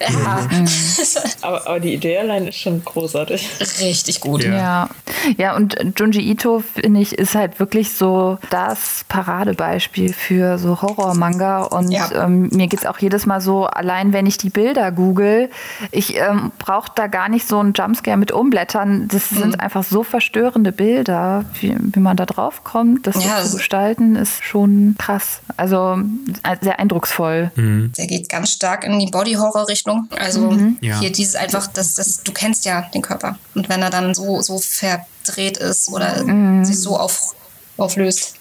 Ja. 0.00 0.48
Mhm. 0.50 0.68
Aber, 1.40 1.66
aber 1.66 1.80
die 1.80 1.94
Idee 1.94 2.18
allein 2.18 2.48
ist 2.48 2.58
schon 2.58 2.84
großartig. 2.84 3.48
Richtig 3.80 4.20
gut. 4.20 4.42
Ja. 4.44 4.50
Ja. 4.56 4.88
ja, 5.36 5.56
und 5.56 5.76
Junji 5.98 6.20
Ito, 6.30 6.60
finde 6.74 7.00
ich, 7.00 7.16
ist 7.18 7.34
halt 7.34 7.60
wirklich 7.60 7.92
so 7.92 8.38
das 8.50 9.04
Paradebeispiel 9.08 10.12
für 10.12 10.58
so 10.58 10.82
Horror-Manga. 10.82 11.62
Und 11.64 11.90
Ja. 11.90 12.10
ähm, 12.24 12.48
mir 12.52 12.66
geht's 12.66 12.86
auch 12.86 12.98
jedes 12.98 13.26
Mal 13.26 13.40
so, 13.40 13.66
allein 13.66 14.12
wenn 14.12 14.26
ich 14.26 14.38
die 14.38 14.50
Bilder 14.50 14.90
google, 14.92 15.50
ich 15.90 16.16
ähm, 16.16 16.50
brauche 16.58 16.90
da 16.94 17.06
gar 17.06 17.28
nicht 17.28 17.46
so 17.46 17.58
einen 17.58 17.72
Jumpscare 17.72 18.16
mit 18.16 18.32
umblättern. 18.32 19.08
Das 19.08 19.30
Mhm. 19.30 19.36
sind 19.38 19.60
einfach 19.60 19.84
so 19.84 20.02
verstörende 20.02 20.72
Bilder, 20.72 21.44
wie, 21.60 21.76
wie 21.78 22.00
man 22.00 22.16
da 22.16 22.26
drauf 22.26 22.64
kommt. 22.64 23.06
Das 23.06 23.24
Ja, 23.24 23.42
zu 23.44 23.56
gestalten, 23.56 24.16
ist 24.16 24.42
schon 24.44 24.96
krass. 24.98 25.40
Also 25.56 25.98
äh, 26.42 26.56
sehr 26.60 26.78
eindrucksvoll. 26.78 27.50
Der 27.56 28.06
geht 28.06 28.28
ganz 28.28 28.52
stark 28.52 28.84
in 28.84 28.98
die 28.98 29.06
Body-Horror-Richtung. 29.10 30.08
Also 30.18 30.56
Ja. 30.80 30.98
hier 31.00 31.12
dieses 31.28 31.40
einfach, 31.40 31.66
das, 31.68 31.94
das, 31.94 32.22
du 32.22 32.32
kennst 32.32 32.64
ja 32.64 32.82
den 32.94 33.02
Körper. 33.02 33.38
Und 33.54 33.68
wenn 33.68 33.82
er 33.82 33.90
dann 33.90 34.14
so, 34.14 34.40
so 34.40 34.58
verdreht 34.58 35.58
ist 35.58 35.90
oder 35.90 36.24
sich 36.64 36.80
so 36.80 36.96
auf, 36.96 37.34
auflöst. 37.76 38.34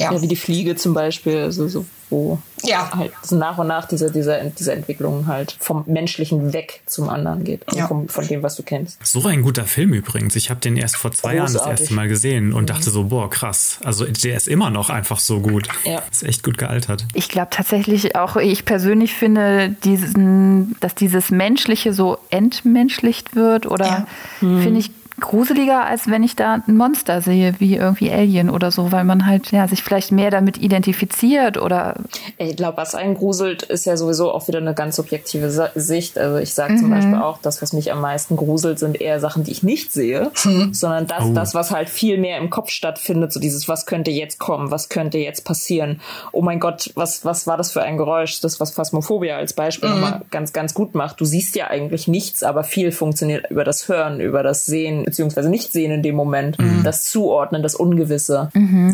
Ja. 0.00 0.12
Ja, 0.12 0.22
wie 0.22 0.28
die 0.28 0.36
Fliege 0.36 0.76
zum 0.76 0.94
Beispiel, 0.94 1.36
also 1.42 1.68
so, 1.68 1.84
wo 2.08 2.38
Ja. 2.62 2.90
halt 2.96 3.12
so 3.22 3.36
nach 3.36 3.58
und 3.58 3.66
nach 3.66 3.86
diese, 3.86 4.10
diese, 4.10 4.50
diese 4.58 4.72
Entwicklung 4.72 5.26
halt 5.26 5.54
vom 5.60 5.84
Menschlichen 5.86 6.52
weg 6.54 6.80
zum 6.86 7.08
anderen 7.10 7.44
geht. 7.44 7.68
Also 7.68 7.78
Ja. 7.80 7.86
vom, 7.86 8.08
von 8.08 8.26
dem, 8.26 8.42
was 8.42 8.56
du 8.56 8.62
kennst. 8.62 8.98
So 9.06 9.26
ein 9.26 9.42
guter 9.42 9.64
Film 9.66 9.92
übrigens. 9.92 10.36
Ich 10.36 10.48
habe 10.48 10.58
den 10.60 10.76
erst 10.78 10.96
vor 10.96 11.12
zwei 11.12 11.34
Jahren 11.36 11.52
das 11.52 11.56
Großartig. 11.62 11.80
erste 11.82 11.94
Mal 11.94 12.08
gesehen 12.08 12.52
und 12.54 12.70
dachte 12.70 12.88
so, 12.90 13.04
boah, 13.04 13.28
krass. 13.28 13.78
Also 13.84 14.04
der 14.06 14.36
ist 14.36 14.48
immer 14.48 14.70
noch 14.70 14.88
einfach 14.90 15.18
so 15.18 15.40
gut. 15.40 15.68
Ja. 15.84 16.02
Ist 16.10 16.22
echt 16.24 16.42
gut 16.42 16.56
gealtert. 16.58 17.04
Ich 17.12 17.28
glaube 17.28 17.48
tatsächlich 17.50 18.16
auch, 18.16 18.36
ich 18.36 18.64
persönlich 18.64 19.12
finde, 19.12 19.76
diesen, 19.84 20.76
dass 20.80 20.94
dieses 20.94 21.30
Menschliche 21.30 21.92
so 21.92 22.16
entmenschlicht 22.30 23.34
wird 23.36 23.66
oder 23.66 23.86
Ja. 23.86 24.06
finde 24.40 24.80
ich 24.80 24.90
gruseliger, 25.20 25.84
als 25.84 26.08
wenn 26.08 26.22
ich 26.22 26.36
da 26.36 26.62
ein 26.66 26.76
Monster 26.76 27.20
sehe, 27.20 27.54
wie 27.58 27.76
irgendwie 27.76 28.10
Alien 28.10 28.50
oder 28.50 28.70
so, 28.70 28.92
weil 28.92 29.04
man 29.04 29.26
halt 29.26 29.52
ja, 29.52 29.68
sich 29.68 29.82
vielleicht 29.82 30.12
mehr 30.12 30.30
damit 30.30 30.58
identifiziert 30.58 31.56
oder 31.58 31.94
Ich 32.38 32.56
glaube, 32.56 32.76
was 32.76 32.94
einen 32.94 33.14
gruselt, 33.14 33.62
ist 33.62 33.86
ja 33.86 33.96
sowieso 33.96 34.32
auch 34.32 34.48
wieder 34.48 34.58
eine 34.58 34.74
ganz 34.74 34.96
subjektive 34.96 35.50
Sa 35.50 35.70
Sicht. 35.74 36.18
Also 36.18 36.38
ich 36.38 36.54
sage 36.54 36.76
zum 36.76 36.90
Beispiel 36.90 37.16
auch, 37.16 37.38
das, 37.40 37.62
was 37.62 37.72
mich 37.72 37.92
am 37.92 38.00
meisten 38.00 38.36
gruselt, 38.36 38.78
sind 38.78 39.00
eher 39.00 39.20
Sachen, 39.20 39.44
die 39.44 39.52
ich 39.52 39.62
nicht 39.62 39.92
sehe, 39.92 40.30
sondern 40.72 41.06
das, 41.06 41.20
Oh. 41.20 41.32
das, 41.34 41.54
was 41.54 41.70
halt 41.70 41.90
viel 41.90 42.16
mehr 42.18 42.38
im 42.38 42.48
Kopf 42.48 42.70
stattfindet, 42.70 43.32
so 43.32 43.40
dieses, 43.40 43.68
was 43.68 43.84
könnte 43.86 44.10
jetzt 44.10 44.38
kommen, 44.38 44.70
was 44.70 44.88
könnte 44.88 45.18
jetzt 45.18 45.44
passieren. 45.44 46.00
Oh 46.32 46.40
mein 46.42 46.60
Gott, 46.60 46.90
was, 46.94 47.24
was 47.24 47.46
war 47.46 47.56
das 47.58 47.70
für 47.72 47.82
ein 47.82 47.96
Geräusch? 47.98 48.40
Das, 48.40 48.58
was 48.58 48.70
Phasmophobia 48.70 49.36
als 49.36 49.52
Beispiel 49.52 49.90
nochmal 49.90 50.22
ganz, 50.30 50.52
ganz 50.52 50.72
gut 50.74 50.94
macht. 50.94 51.20
Du 51.20 51.24
siehst 51.26 51.54
ja 51.56 51.68
eigentlich 51.68 52.08
nichts, 52.08 52.42
aber 52.42 52.64
viel 52.64 52.90
funktioniert 52.90 53.50
über 53.50 53.64
das 53.64 53.88
Hören, 53.88 54.20
über 54.20 54.42
das 54.42 54.64
Sehen, 54.64 55.04
beziehungsweise 55.10 55.50
nicht 55.50 55.72
sehen 55.72 55.92
in 55.92 56.02
dem 56.02 56.14
Moment, 56.14 56.56
das 56.84 57.04
Zuordnen, 57.04 57.62
das 57.62 57.74
Ungewisse. 57.74 58.50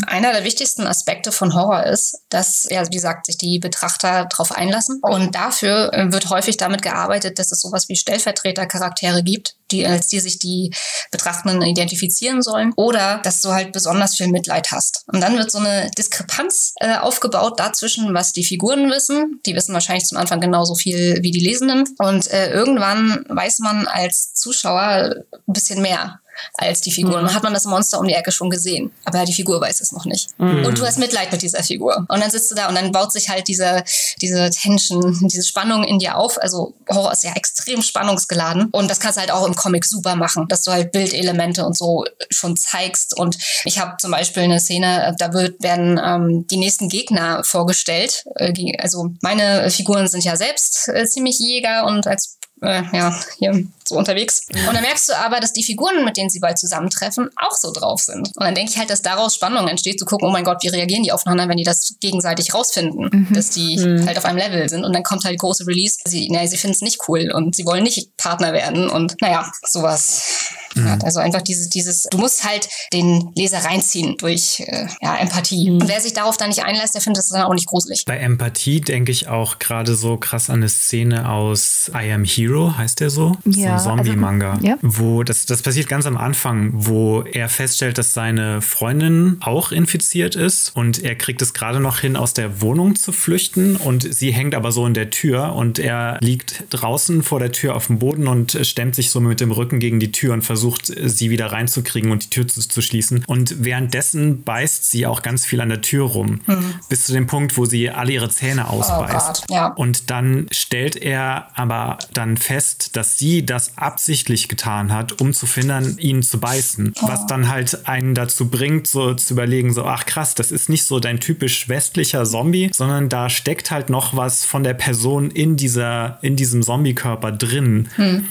Einer 0.06 0.32
der 0.32 0.44
wichtigsten 0.44 0.86
Aspekte 0.86 1.30
von 1.30 1.54
Horror 1.54 1.84
ist, 1.84 2.22
dass, 2.28 2.66
ja, 2.70 2.84
wie 2.86 2.94
gesagt, 2.94 3.26
sich 3.26 3.36
die 3.36 3.58
Betrachter 3.58 4.26
darauf 4.30 4.52
einlassen. 4.52 5.00
Und 5.02 5.34
dafür 5.34 5.92
äh, 5.92 6.12
wird 6.12 6.30
häufig 6.30 6.56
damit 6.56 6.82
gearbeitet, 6.82 7.38
dass 7.38 7.52
es 7.52 7.60
sowas 7.60 7.88
wie 7.88 7.96
Stellvertretercharaktere 7.96 9.22
gibt, 9.22 9.55
die, 9.70 9.86
als 9.86 10.08
die 10.08 10.20
sich 10.20 10.38
die 10.38 10.72
Betrachtenden 11.10 11.62
identifizieren 11.62 12.42
sollen. 12.42 12.72
Oder 12.76 13.20
dass 13.22 13.40
du 13.42 13.52
halt 13.52 13.72
besonders 13.72 14.16
viel 14.16 14.28
Mitleid 14.28 14.70
hast. 14.72 15.04
Und 15.12 15.20
dann 15.20 15.36
wird 15.36 15.50
so 15.50 15.58
eine 15.58 15.90
Diskrepanz 15.96 16.72
äh, 16.80 16.96
aufgebaut 16.96 17.58
dazwischen, 17.58 18.14
was 18.14 18.32
die 18.32 18.44
Figuren 18.44 18.90
wissen. 18.90 19.40
Die 19.46 19.54
wissen 19.54 19.74
wahrscheinlich 19.74 20.04
zum 20.04 20.18
Anfang 20.18 20.40
genauso 20.40 20.74
viel 20.74 21.18
wie 21.22 21.30
die 21.30 21.40
Lesenden. 21.40 21.84
Und 21.98 22.30
äh, 22.30 22.50
irgendwann 22.50 23.24
weiß 23.28 23.60
man 23.60 23.86
als 23.86 24.32
Zuschauer 24.34 25.14
ein 25.32 25.52
bisschen 25.52 25.82
mehr 25.82 26.20
als 26.54 26.80
die 26.80 26.92
Figur. 26.92 27.12
Dann 27.12 27.34
hat 27.34 27.42
man 27.42 27.54
das 27.54 27.64
Monster 27.64 27.98
um 28.00 28.06
die 28.06 28.14
Ecke 28.14 28.32
schon 28.32 28.50
gesehen. 28.50 28.92
Aber 29.04 29.24
die 29.24 29.32
Figur 29.32 29.60
weiß 29.60 29.80
es 29.80 29.92
noch 29.92 30.04
nicht. 30.04 30.28
Und 30.38 30.78
du 30.78 30.84
hast 30.86 30.98
Mitleid 30.98 31.32
mit 31.32 31.42
dieser 31.42 31.62
Figur. 31.62 32.06
Und 32.08 32.20
dann 32.20 32.30
sitzt 32.30 32.50
du 32.50 32.54
da 32.54 32.68
und 32.68 32.74
dann 32.74 32.92
baut 32.92 33.12
sich 33.12 33.28
halt 33.28 33.48
diese, 33.48 33.82
diese 34.20 34.50
Tension, 34.50 35.16
diese 35.28 35.42
Spannung 35.44 35.84
in 35.84 35.98
dir 35.98 36.16
auf. 36.16 36.40
Also 36.40 36.74
Horror 36.88 37.12
ist 37.12 37.24
ja 37.24 37.32
extrem 37.34 37.82
spannungsgeladen. 37.82 38.68
Und 38.72 38.90
das 38.90 39.00
kannst 39.00 39.16
du 39.16 39.20
halt 39.20 39.30
auch 39.30 39.46
im 39.46 39.54
Comic 39.54 39.84
super 39.84 40.16
machen, 40.16 40.46
dass 40.48 40.62
du 40.62 40.72
halt 40.72 40.92
Bildelemente 40.92 41.64
und 41.64 41.76
so 41.76 42.04
schon 42.30 42.56
zeigst. 42.56 43.18
Und 43.18 43.36
ich 43.64 43.78
habe 43.78 43.96
zum 43.98 44.10
Beispiel 44.10 44.44
eine 44.44 44.60
Szene, 44.60 45.14
da 45.18 45.32
wird, 45.32 45.62
werden 45.62 46.00
ähm, 46.02 46.46
die 46.46 46.56
nächsten 46.56 46.88
Gegner 46.88 47.42
vorgestellt. 47.44 48.24
Äh, 48.36 48.52
Also 48.78 49.10
meine 49.22 49.70
Figuren 49.70 50.08
sind 50.08 50.24
ja 50.24 50.36
selbst 50.36 50.88
äh, 50.88 51.06
ziemlich 51.06 51.38
Jäger 51.38 51.86
und 51.86 52.06
als 52.06 52.38
äh, 52.62 52.82
ja, 52.92 53.18
hier 53.38 53.66
so 53.86 53.96
unterwegs. 53.96 54.46
Und 54.48 54.74
dann 54.74 54.82
merkst 54.82 55.08
du 55.08 55.16
aber, 55.16 55.40
dass 55.40 55.52
die 55.52 55.62
Figuren, 55.62 56.04
mit 56.04 56.16
denen 56.16 56.30
sie 56.30 56.40
bald 56.40 56.58
zusammentreffen, 56.58 57.30
auch 57.36 57.56
so 57.56 57.72
drauf 57.72 58.00
sind. 58.00 58.28
Und 58.28 58.40
dann 58.40 58.54
denke 58.54 58.72
ich 58.72 58.78
halt, 58.78 58.90
dass 58.90 59.02
daraus 59.02 59.34
Spannung 59.34 59.68
entsteht, 59.68 59.98
zu 59.98 60.04
gucken, 60.04 60.28
oh 60.28 60.32
mein 60.32 60.44
Gott, 60.44 60.62
wie 60.62 60.68
reagieren 60.68 61.02
die 61.02 61.12
aufeinander, 61.12 61.48
wenn 61.48 61.56
die 61.56 61.64
das 61.64 61.94
gegenseitig 62.00 62.54
rausfinden, 62.54 63.28
dass 63.32 63.50
die 63.50 63.78
halt 64.06 64.18
auf 64.18 64.24
einem 64.24 64.38
Level 64.38 64.68
sind. 64.68 64.84
Und 64.84 64.92
dann 64.92 65.02
kommt 65.02 65.24
halt 65.24 65.38
große 65.38 65.66
Release, 65.66 65.98
sie, 66.06 66.28
naja, 66.30 66.48
sie 66.48 66.56
finden 66.56 66.74
es 66.74 66.82
nicht 66.82 67.00
cool 67.08 67.30
und 67.32 67.54
sie 67.54 67.66
wollen 67.66 67.84
nicht 67.84 68.16
Partner 68.16 68.52
werden 68.52 68.88
und 68.88 69.20
naja, 69.20 69.50
sowas. 69.66 70.50
Ja, 70.76 70.98
also 71.02 71.20
einfach 71.20 71.42
dieses, 71.42 71.68
dieses, 71.68 72.04
du 72.10 72.18
musst 72.18 72.44
halt 72.44 72.68
den 72.92 73.30
Leser 73.34 73.58
reinziehen 73.58 74.16
durch 74.18 74.60
äh, 74.60 74.86
ja, 75.00 75.16
Empathie. 75.16 75.70
Und 75.70 75.88
wer 75.88 76.00
sich 76.00 76.12
darauf 76.12 76.36
dann 76.36 76.48
nicht 76.48 76.64
einlässt, 76.64 76.94
der 76.94 77.00
findet 77.00 77.22
es 77.22 77.28
dann 77.28 77.42
auch 77.42 77.54
nicht 77.54 77.66
gruselig. 77.66 78.04
Bei 78.06 78.18
Empathie 78.18 78.80
denke 78.80 79.12
ich 79.12 79.28
auch 79.28 79.58
gerade 79.58 79.94
so 79.94 80.16
krass 80.16 80.50
an 80.50 80.56
eine 80.56 80.68
Szene 80.68 81.28
aus 81.28 81.90
I 81.94 82.12
Am 82.12 82.24
Hero, 82.24 82.76
heißt 82.76 83.00
der 83.00 83.10
so? 83.10 83.36
Ja, 83.44 83.78
so 83.78 83.90
ein 83.90 83.98
Zombie-Manga. 83.98 84.52
also, 84.52 84.66
ja. 84.66 84.78
Wo 84.82 85.22
das, 85.22 85.46
das 85.46 85.62
passiert 85.62 85.88
ganz 85.88 86.06
am 86.06 86.16
Anfang, 86.16 86.70
wo 86.74 87.22
er 87.22 87.48
feststellt, 87.48 87.98
dass 87.98 88.14
seine 88.14 88.62
Freundin 88.62 89.38
auch 89.40 89.72
infiziert 89.72 90.34
ist 90.34 90.74
und 90.74 91.02
er 91.02 91.14
kriegt 91.14 91.42
es 91.42 91.54
gerade 91.54 91.80
noch 91.80 92.00
hin, 92.00 92.16
aus 92.16 92.34
der 92.34 92.60
Wohnung 92.60 92.96
zu 92.96 93.12
flüchten 93.12 93.76
und 93.76 94.12
sie 94.12 94.32
hängt 94.32 94.54
aber 94.54 94.72
so 94.72 94.86
in 94.86 94.94
der 94.94 95.10
Tür 95.10 95.54
und 95.54 95.78
er 95.78 96.18
liegt 96.20 96.64
draußen 96.70 97.22
vor 97.22 97.38
der 97.38 97.52
Tür 97.52 97.76
auf 97.76 97.86
dem 97.86 97.98
Boden 97.98 98.28
und 98.28 98.58
stemmt 98.62 98.94
sich 98.94 99.10
so 99.10 99.20
mit 99.20 99.40
dem 99.40 99.52
Rücken 99.52 99.78
gegen 99.78 100.00
die 100.00 100.12
Tür 100.12 100.34
und 100.34 100.42
versucht, 100.42 100.65
sie 100.82 101.30
wieder 101.30 101.52
reinzukriegen 101.52 102.10
und 102.10 102.24
die 102.24 102.30
Tür 102.30 102.48
zu, 102.48 102.60
zu 102.60 102.80
schließen. 102.80 103.24
Und 103.26 103.64
währenddessen 103.64 104.42
beißt 104.42 104.90
sie 104.90 105.06
auch 105.06 105.22
ganz 105.22 105.44
viel 105.44 105.60
an 105.60 105.68
der 105.68 105.82
Tür 105.82 106.04
rum. 106.06 106.40
Bis 106.88 107.06
zu 107.06 107.12
dem 107.12 107.26
Punkt, 107.26 107.56
wo 107.56 107.64
sie 107.64 107.90
alle 107.90 108.12
ihre 108.12 108.28
Zähne 108.28 108.68
ausbeißt. 108.68 109.46
Gott, 109.46 109.50
ja. 109.50 109.68
Und 109.68 110.10
dann 110.10 110.46
stellt 110.50 110.96
er 110.96 111.48
aber 111.54 111.98
dann 112.12 112.36
fest, 112.36 112.96
dass 112.96 113.18
sie 113.18 113.44
das 113.44 113.76
absichtlich 113.76 114.48
getan 114.48 114.92
hat, 114.92 115.20
um 115.20 115.32
zu 115.32 115.46
verhindern, 115.46 115.96
ihn 115.98 116.22
zu 116.22 116.38
beißen. 116.38 116.92
Was 117.02 117.26
dann 117.26 117.48
halt 117.48 117.86
einen 117.86 118.14
dazu 118.14 118.48
bringt, 118.48 118.86
so 118.86 119.14
zu 119.14 119.34
überlegen, 119.34 119.72
so, 119.72 119.84
ach 119.84 120.06
krass, 120.06 120.34
das 120.34 120.52
ist 120.52 120.68
nicht 120.68 120.84
so 120.84 121.00
dein 121.00 121.20
typisch 121.20 121.68
westlicher 121.68 122.24
Zombie, 122.24 122.70
sondern 122.72 123.08
da 123.08 123.28
steckt 123.28 123.70
halt 123.70 123.90
noch 123.90 124.16
was 124.16 124.44
von 124.44 124.62
der 124.62 124.74
Person 124.74 125.30
in 125.30 125.56
dieser, 125.56 126.18
in 126.22 126.36
diesem 126.36 126.62
Zombie-Körper 126.62 127.32
drin. 127.32 127.88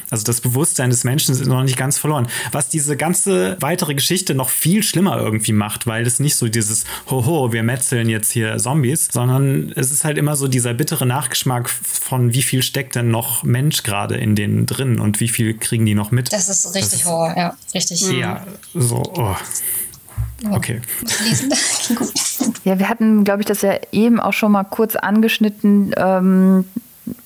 Also 0.10 0.24
das 0.24 0.41
Bewusstsein 0.41 0.89
des 0.89 1.04
Menschen 1.04 1.34
ist 1.34 1.45
noch 1.45 1.63
nicht 1.63 1.78
ganz 1.78 1.98
verloren. 1.98 2.25
Was 2.52 2.70
diese 2.70 2.98
ganze 2.98 3.58
weitere 3.60 3.96
Geschichte 3.96 4.36
noch 4.36 4.50
viel 4.50 4.84
schlimmer 4.84 5.18
irgendwie 5.18 5.54
macht, 5.54 5.88
weil 5.88 6.06
es 6.06 6.20
nicht 6.20 6.36
so 6.36 6.48
dieses 6.48 6.86
Hoho, 7.10 7.52
wir 7.54 7.64
metzeln 7.64 8.10
jetzt 8.10 8.32
hier 8.32 8.58
Zombies, 8.58 9.10
sondern 9.12 9.72
es 9.76 9.92
ist 9.92 10.04
halt 10.04 10.18
immer 10.18 10.36
so 10.36 10.48
dieser 10.48 10.74
bittere 10.74 11.06
Nachgeschmack 11.06 11.70
von 11.70 12.34
wie 12.34 12.42
viel 12.42 12.64
steckt 12.64 12.96
denn 12.96 13.10
noch 13.10 13.44
Mensch 13.44 13.84
gerade 13.84 14.16
in 14.16 14.36
denen 14.36 14.66
drin 14.66 15.00
und 15.00 15.20
wie 15.20 15.28
viel 15.28 15.58
kriegen 15.58 15.86
die 15.86 15.96
noch 15.96 16.12
mit. 16.12 16.32
Das 16.34 16.50
ist 16.50 16.76
richtig 16.76 17.06
Horror, 17.06 17.36
ja. 17.38 17.58
Richtig. 17.74 18.10
ja, 18.12 18.46
so, 18.74 19.04
oh. 19.18 19.36
Okay. 20.52 20.82
Ja, 22.66 22.80
wir 22.80 22.90
hatten, 22.90 23.24
glaube 23.24 23.42
ich, 23.42 23.46
das 23.46 23.62
ja 23.62 23.78
eben 23.92 24.20
auch 24.20 24.34
schon 24.34 24.52
mal 24.52 24.64
kurz 24.64 24.96
angeschnitten, 24.96 25.94
ähm, 25.98 26.66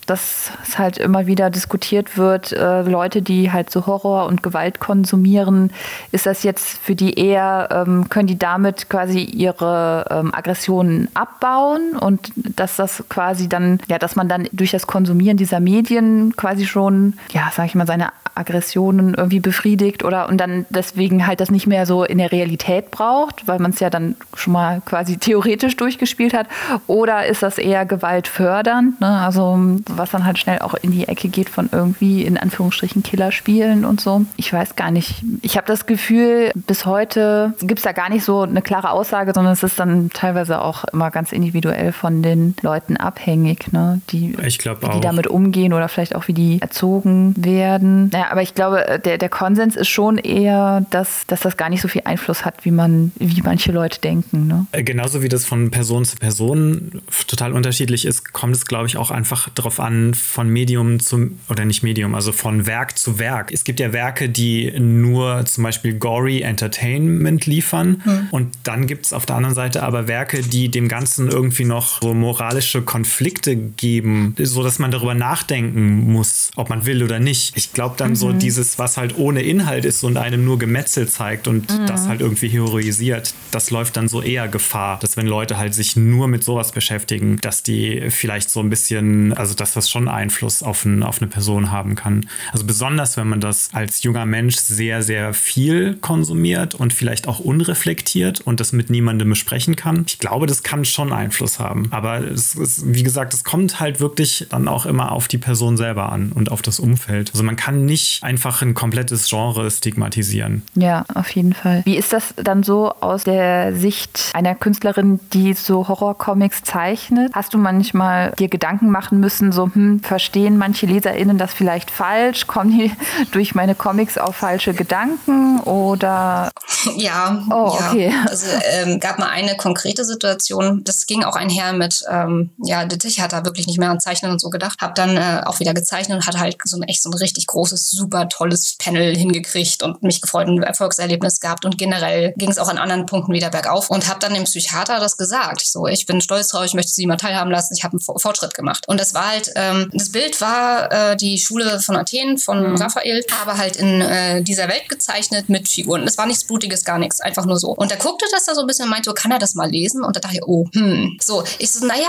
dass 0.10 0.52
es 0.64 0.80
halt 0.80 0.98
immer 0.98 1.28
wieder 1.28 1.50
diskutiert 1.50 2.18
wird, 2.18 2.52
äh, 2.52 2.82
Leute, 2.82 3.22
die 3.22 3.52
halt 3.52 3.70
so 3.70 3.86
Horror 3.86 4.26
und 4.26 4.42
Gewalt 4.42 4.80
konsumieren, 4.80 5.72
ist 6.12 6.26
das 6.26 6.44
jetzt 6.44 6.80
für 6.80 6.96
die 6.96 7.20
eher, 7.20 7.70
ähm, 7.72 8.10
können 8.10 8.28
die 8.28 8.40
damit 8.40 8.90
quasi 8.90 9.20
ihre 9.20 10.06
ähm, 10.10 10.34
Aggressionen 10.34 11.10
abbauen 11.14 11.96
und 11.98 12.32
dass 12.36 12.76
das 12.76 13.04
quasi 13.10 13.48
dann, 13.48 13.80
ja, 13.88 14.00
dass 14.00 14.16
man 14.16 14.28
dann 14.28 14.48
durch 14.52 14.72
das 14.72 14.88
Konsumieren 14.88 15.38
dieser 15.38 15.60
Medien 15.60 16.36
quasi 16.36 16.66
schon, 16.66 17.14
ja, 17.32 17.52
sag 17.56 17.66
ich 17.68 17.76
mal, 17.76 17.88
seine 17.88 18.10
Aggressionen 18.40 19.14
irgendwie 19.14 19.40
befriedigt 19.40 20.04
oder 20.04 20.30
und 20.30 20.38
dann 20.38 20.66
deswegen 20.70 21.28
halt 21.28 21.42
das 21.42 21.52
nicht 21.52 21.68
mehr 21.68 21.86
so 21.86 22.04
in 22.04 22.18
der 22.18 22.32
Realität 22.32 22.92
braucht, 22.92 23.48
weil 23.48 23.60
man 23.60 23.72
es 23.72 23.80
ja 23.80 23.90
dann 23.90 24.16
schon 24.34 24.54
mal 24.54 24.82
quasi 24.86 25.18
theoretisch 25.18 25.76
durchgespielt 25.76 26.34
hat. 26.34 26.48
Oder 26.88 27.26
ist 27.26 27.44
das 27.44 27.58
eher 27.58 27.86
gewaltfördernd, 27.86 29.02
ne? 29.02 29.08
also 29.08 29.60
was 29.88 30.12
dann 30.12 30.26
halt 30.26 30.38
schnell 30.38 30.60
auch 30.60 30.74
in 30.76 30.92
die 30.92 31.08
Ecke 31.08 31.28
geht 31.28 31.50
von 31.50 31.70
irgendwie 31.72 32.24
in 32.24 32.38
Anführungsstrichen 32.38 33.04
Killerspielen 33.04 33.86
und 33.86 34.02
so. 34.02 34.26
Ich 34.38 34.52
weiß 34.52 34.76
gar 34.76 34.92
nicht. 34.92 35.24
Ich 35.42 35.58
habe 35.58 35.68
das 35.68 35.86
Gefühl, 35.86 36.52
bis 36.56 36.86
heute 36.86 37.54
gibt 37.60 37.80
es 37.80 37.84
da 37.84 37.92
gar 37.92 38.10
nicht 38.10 38.24
so 38.24 38.42
eine 38.42 38.62
klare 38.62 38.92
Aussage, 38.92 39.34
sondern 39.36 39.54
es 39.54 39.64
ist 39.64 39.80
dann 39.80 40.10
teilweise 40.12 40.62
auch 40.62 40.86
immer 40.86 41.12
ganz 41.12 41.32
individuell 41.32 41.92
von 41.92 42.22
den 42.22 42.56
Leuten 42.62 42.98
abhängig, 42.98 43.72
ne? 43.74 44.02
die, 44.10 44.36
ich 44.46 44.58
glaub 44.58 44.82
wie 44.82 44.90
die 44.90 45.02
damit 45.02 45.28
umgehen 45.28 45.74
oder 45.74 45.90
vielleicht 45.90 46.16
auch 46.16 46.28
wie 46.28 46.34
die 46.34 46.62
erzogen 46.62 47.34
werden. 47.38 48.10
Naja, 48.14 48.29
aber 48.30 48.42
ich 48.42 48.54
glaube, 48.54 49.00
der, 49.04 49.18
der 49.18 49.30
Konsens 49.30 49.76
ist 49.76 49.90
schon 49.90 50.18
eher, 50.18 50.86
dass, 50.92 51.26
dass 51.28 51.42
das 51.42 51.58
gar 51.58 51.70
nicht 51.70 51.82
so 51.82 51.88
viel 51.88 52.04
Einfluss 52.06 52.46
hat, 52.46 52.66
wie 52.66 52.72
man, 52.72 53.12
wie 53.18 53.42
manche 53.42 53.72
Leute 53.72 54.00
denken. 54.00 54.48
Ne? 54.48 54.68
Äh, 54.72 54.84
genauso 54.84 55.22
wie 55.24 55.30
das 55.30 55.46
von 55.46 55.72
Person 55.72 56.06
zu 56.06 56.18
Person 56.18 57.02
total 57.28 57.54
unterschiedlich 57.54 58.06
ist, 58.06 58.32
kommt 58.32 58.56
es, 58.56 58.66
glaube 58.66 58.88
ich, 58.88 58.98
auch 58.98 59.12
einfach 59.12 59.50
darauf 59.50 59.80
an, 59.80 60.14
von 60.14 60.48
Medium 60.50 61.00
zu, 61.00 61.32
oder 61.50 61.66
nicht 61.66 61.82
Medium, 61.82 62.14
also 62.14 62.32
von 62.32 62.68
Werk 62.68 62.98
zu 62.98 63.20
Werk. 63.20 63.52
Es 63.52 63.64
gibt 63.64 63.80
ja 63.80 63.94
Werke, 63.94 64.30
die 64.30 64.80
nur 64.80 65.46
zum 65.46 65.64
Beispiel 65.64 65.98
gory 65.98 66.42
Entertainment 66.42 67.46
liefern 67.46 68.02
hm. 68.04 68.28
und 68.32 68.58
dann 68.64 68.86
gibt 68.86 69.06
es 69.06 69.14
auf 69.14 69.26
der 69.26 69.36
anderen 69.36 69.56
Seite 69.56 69.84
aber 69.84 70.08
Werke, 70.08 70.42
die 70.42 70.70
dem 70.70 70.88
Ganzen 70.88 71.30
irgendwie 71.30 71.66
noch 71.66 72.02
so 72.02 72.14
moralische 72.14 72.82
Konflikte 72.82 73.56
geben, 73.56 74.36
so 74.38 74.64
dass 74.64 74.78
man 74.78 74.92
darüber 74.92 75.16
nachdenken 75.16 76.12
muss, 76.12 76.52
ob 76.56 76.70
man 76.70 76.86
will 76.86 77.04
oder 77.04 77.20
nicht. 77.20 77.58
Ich 77.58 77.74
glaube 77.74 77.96
dann. 77.98 78.19
So 78.20 78.32
dieses, 78.34 78.78
was 78.80 78.98
halt 78.98 79.18
ohne 79.18 79.42
Inhalt 79.42 79.86
ist 79.86 80.04
und 80.04 80.18
einem 80.18 80.46
nur 80.46 80.60
Gemetzel 80.60 81.08
zeigt 81.08 81.48
und 81.48 81.70
mhm. 81.70 81.88
das 81.88 82.08
halt 82.08 82.22
irgendwie 82.22 82.50
heroisiert, 82.50 83.34
das 83.52 83.72
läuft 83.72 83.98
dann 83.98 84.08
so 84.08 84.22
eher 84.22 84.48
Gefahr, 84.48 85.00
dass 85.00 85.18
wenn 85.18 85.28
Leute 85.28 85.58
halt 85.58 85.74
sich 85.74 85.96
nur 85.96 86.28
mit 86.28 86.44
sowas 86.44 86.72
beschäftigen, 86.72 87.38
dass 87.42 87.64
die 87.64 88.10
vielleicht 88.10 88.50
so 88.50 88.60
ein 88.60 88.70
bisschen, 88.70 89.34
also 89.34 89.54
dass 89.56 89.74
das 89.74 89.90
schon 89.90 90.08
Einfluss 90.08 90.64
auf, 90.64 90.86
ein, 90.86 91.04
auf 91.04 91.22
eine 91.22 91.30
Person 91.30 91.72
haben 91.72 91.96
kann. 91.96 92.28
Also 92.52 92.66
besonders, 92.66 93.18
wenn 93.18 93.28
man 93.28 93.42
das 93.42 93.70
als 93.74 94.04
junger 94.04 94.26
Mensch 94.26 94.58
sehr, 94.58 95.02
sehr 95.02 95.34
viel 95.34 95.96
konsumiert 95.96 96.76
und 96.76 96.94
vielleicht 96.94 97.28
auch 97.28 97.40
unreflektiert 97.40 98.42
und 98.42 98.60
das 98.60 98.72
mit 98.74 98.90
niemandem 98.90 99.30
besprechen 99.30 99.76
kann. 99.76 100.06
Ich 100.08 100.20
glaube, 100.20 100.46
das 100.48 100.64
kann 100.64 100.86
schon 100.86 101.14
Einfluss 101.14 101.60
haben. 101.60 101.88
Aber 101.92 102.20
es 102.20 102.56
ist, 102.56 102.94
wie 102.94 103.04
gesagt, 103.04 103.34
es 103.34 103.44
kommt 103.44 103.80
halt 103.80 104.00
wirklich 104.00 104.48
dann 104.50 104.68
auch 104.68 104.86
immer 104.86 105.12
auf 105.12 105.28
die 105.28 105.38
Person 105.38 105.78
selber 105.78 106.12
an 106.12 106.32
und 106.32 106.52
auf 106.52 106.62
das 106.62 106.80
Umfeld. 106.80 107.32
Also 107.32 107.44
man 107.44 107.56
kann 107.56 107.86
nicht 107.86 107.99
einfach 108.22 108.62
ein 108.62 108.74
komplettes 108.74 109.30
Genre 109.30 109.70
stigmatisieren. 109.70 110.64
Ja, 110.76 111.06
auf 111.14 111.30
jeden 111.32 111.54
Fall. 111.54 111.82
Wie 111.86 111.98
ist 111.98 112.14
das 112.14 112.34
dann 112.36 112.64
so 112.64 112.92
aus 113.00 113.24
der 113.24 113.76
Sicht 113.76 114.32
einer 114.34 114.56
Künstlerin, 114.56 115.20
die 115.34 115.54
so 115.54 115.88
Horrorcomics 115.88 116.64
zeichnet? 116.64 117.32
Hast 117.34 117.54
du 117.54 117.58
manchmal 117.58 118.32
dir 118.32 118.50
Gedanken 118.50 118.90
machen 118.90 119.20
müssen, 119.20 119.52
so, 119.52 119.70
hm, 119.74 120.02
verstehen 120.02 120.58
manche 120.58 120.86
LeserInnen 120.86 121.38
das 121.38 121.54
vielleicht 121.54 121.92
falsch? 121.92 122.48
Kommen 122.48 122.72
die 122.72 122.92
durch 123.32 123.56
meine 123.56 123.76
Comics 123.76 124.18
auf 124.18 124.36
falsche 124.36 124.74
Gedanken 124.74 125.60
oder? 125.62 126.52
Ja. 126.96 127.44
Oh, 127.50 127.78
okay. 127.78 128.10
Ja. 128.10 128.26
Also 128.30 128.48
ähm, 128.72 129.00
gab 129.00 129.20
mal 129.20 129.30
eine 129.30 129.58
konkrete 129.58 130.06
Situation, 130.06 130.84
das 130.84 131.06
ging 131.06 131.24
auch 131.24 131.36
einher 131.36 131.74
mit, 131.74 132.04
ähm, 132.10 132.52
ja, 132.64 132.88
ich 133.04 133.20
hatte 133.20 133.36
da 133.36 133.46
wirklich 133.46 133.68
nicht 133.68 133.80
mehr 133.80 133.90
an 133.90 134.00
Zeichnen 134.00 134.32
und 134.32 134.40
so 134.40 134.50
gedacht, 134.50 134.82
habe 134.82 134.94
dann 134.94 135.18
äh, 135.18 135.42
auch 135.46 135.60
wieder 135.60 135.74
gezeichnet 135.74 136.18
und 136.18 136.28
hatte 136.28 136.40
halt 136.40 136.58
so 136.64 136.78
ein 136.78 136.84
echt 136.84 137.04
so 137.04 137.10
ein 137.10 137.14
richtig 137.14 137.48
großes, 137.48 137.89
super 137.90 138.30
tolles 138.30 138.76
Panel 138.78 139.16
hingekriegt 139.16 139.84
und 139.84 140.04
mich 140.04 140.22
gefreut 140.22 140.48
und 140.48 140.60
ein 140.60 140.64
Erfolgserlebnis 140.64 141.40
gehabt 141.40 141.66
und 141.66 141.78
generell 141.78 142.34
ging 142.38 142.50
es 142.50 142.58
auch 142.58 142.70
an 142.70 142.78
anderen 142.78 143.06
Punkten 143.06 143.34
wieder 143.34 143.50
bergauf 143.50 143.90
und 143.90 144.08
habe 144.08 144.20
dann 144.20 144.34
dem 144.34 144.44
Psychiater 144.44 145.00
das 145.00 145.18
gesagt. 145.18 145.62
Ich 145.62 145.72
so, 145.72 145.88
ich 145.88 146.06
bin 146.06 146.22
stolz 146.22 146.50
drauf, 146.50 146.66
ich 146.66 146.74
möchte 146.74 146.92
sie 146.92 147.06
mal 147.06 147.18
teilhaben 147.18 147.52
lassen, 147.52 147.74
ich 147.76 147.84
habe 147.84 147.98
einen 147.98 148.20
Fortschritt 148.20 148.54
gemacht. 148.54 148.88
Und 148.88 149.00
das 149.00 149.14
war 149.14 149.30
halt, 149.30 149.52
ähm, 149.56 149.90
das 149.94 150.12
Bild 150.12 150.40
war 150.42 150.92
äh, 150.92 151.16
die 151.18 151.38
Schule 151.38 151.80
von 151.80 151.96
Athen 151.96 152.38
von 152.38 152.72
mhm. 152.72 152.76
Raphael, 152.78 153.24
aber 153.42 153.58
halt 153.58 153.76
in 153.76 154.02
äh, 154.02 154.42
dieser 154.42 154.68
Welt 154.68 154.88
gezeichnet 154.90 155.50
mit 155.50 155.68
Figuren. 155.68 156.08
Es 156.08 156.18
war 156.18 156.26
nichts 156.26 156.46
Blutiges, 156.46 156.84
gar 156.86 157.00
nichts, 157.00 157.22
einfach 157.22 157.46
nur 157.46 157.58
so. 157.58 157.70
Und 157.70 157.92
er 157.92 157.98
guckte 157.98 158.26
das 158.32 158.46
da 158.46 158.56
so 158.56 158.62
ein 158.62 158.68
bisschen 158.68 158.86
und 158.86 158.92
meinte, 158.92 159.14
kann 159.14 159.32
er 159.32 159.40
das 159.40 159.56
mal 159.56 159.70
lesen? 159.70 160.04
Und 160.04 160.16
da 160.16 160.20
dachte 160.20 160.36
ich, 160.36 160.44
oh, 160.46 160.68
hm. 160.74 161.18
So, 161.22 161.44
ich 161.58 161.72
so, 161.72 161.86
naja, 161.86 162.08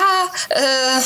äh, 0.48 1.00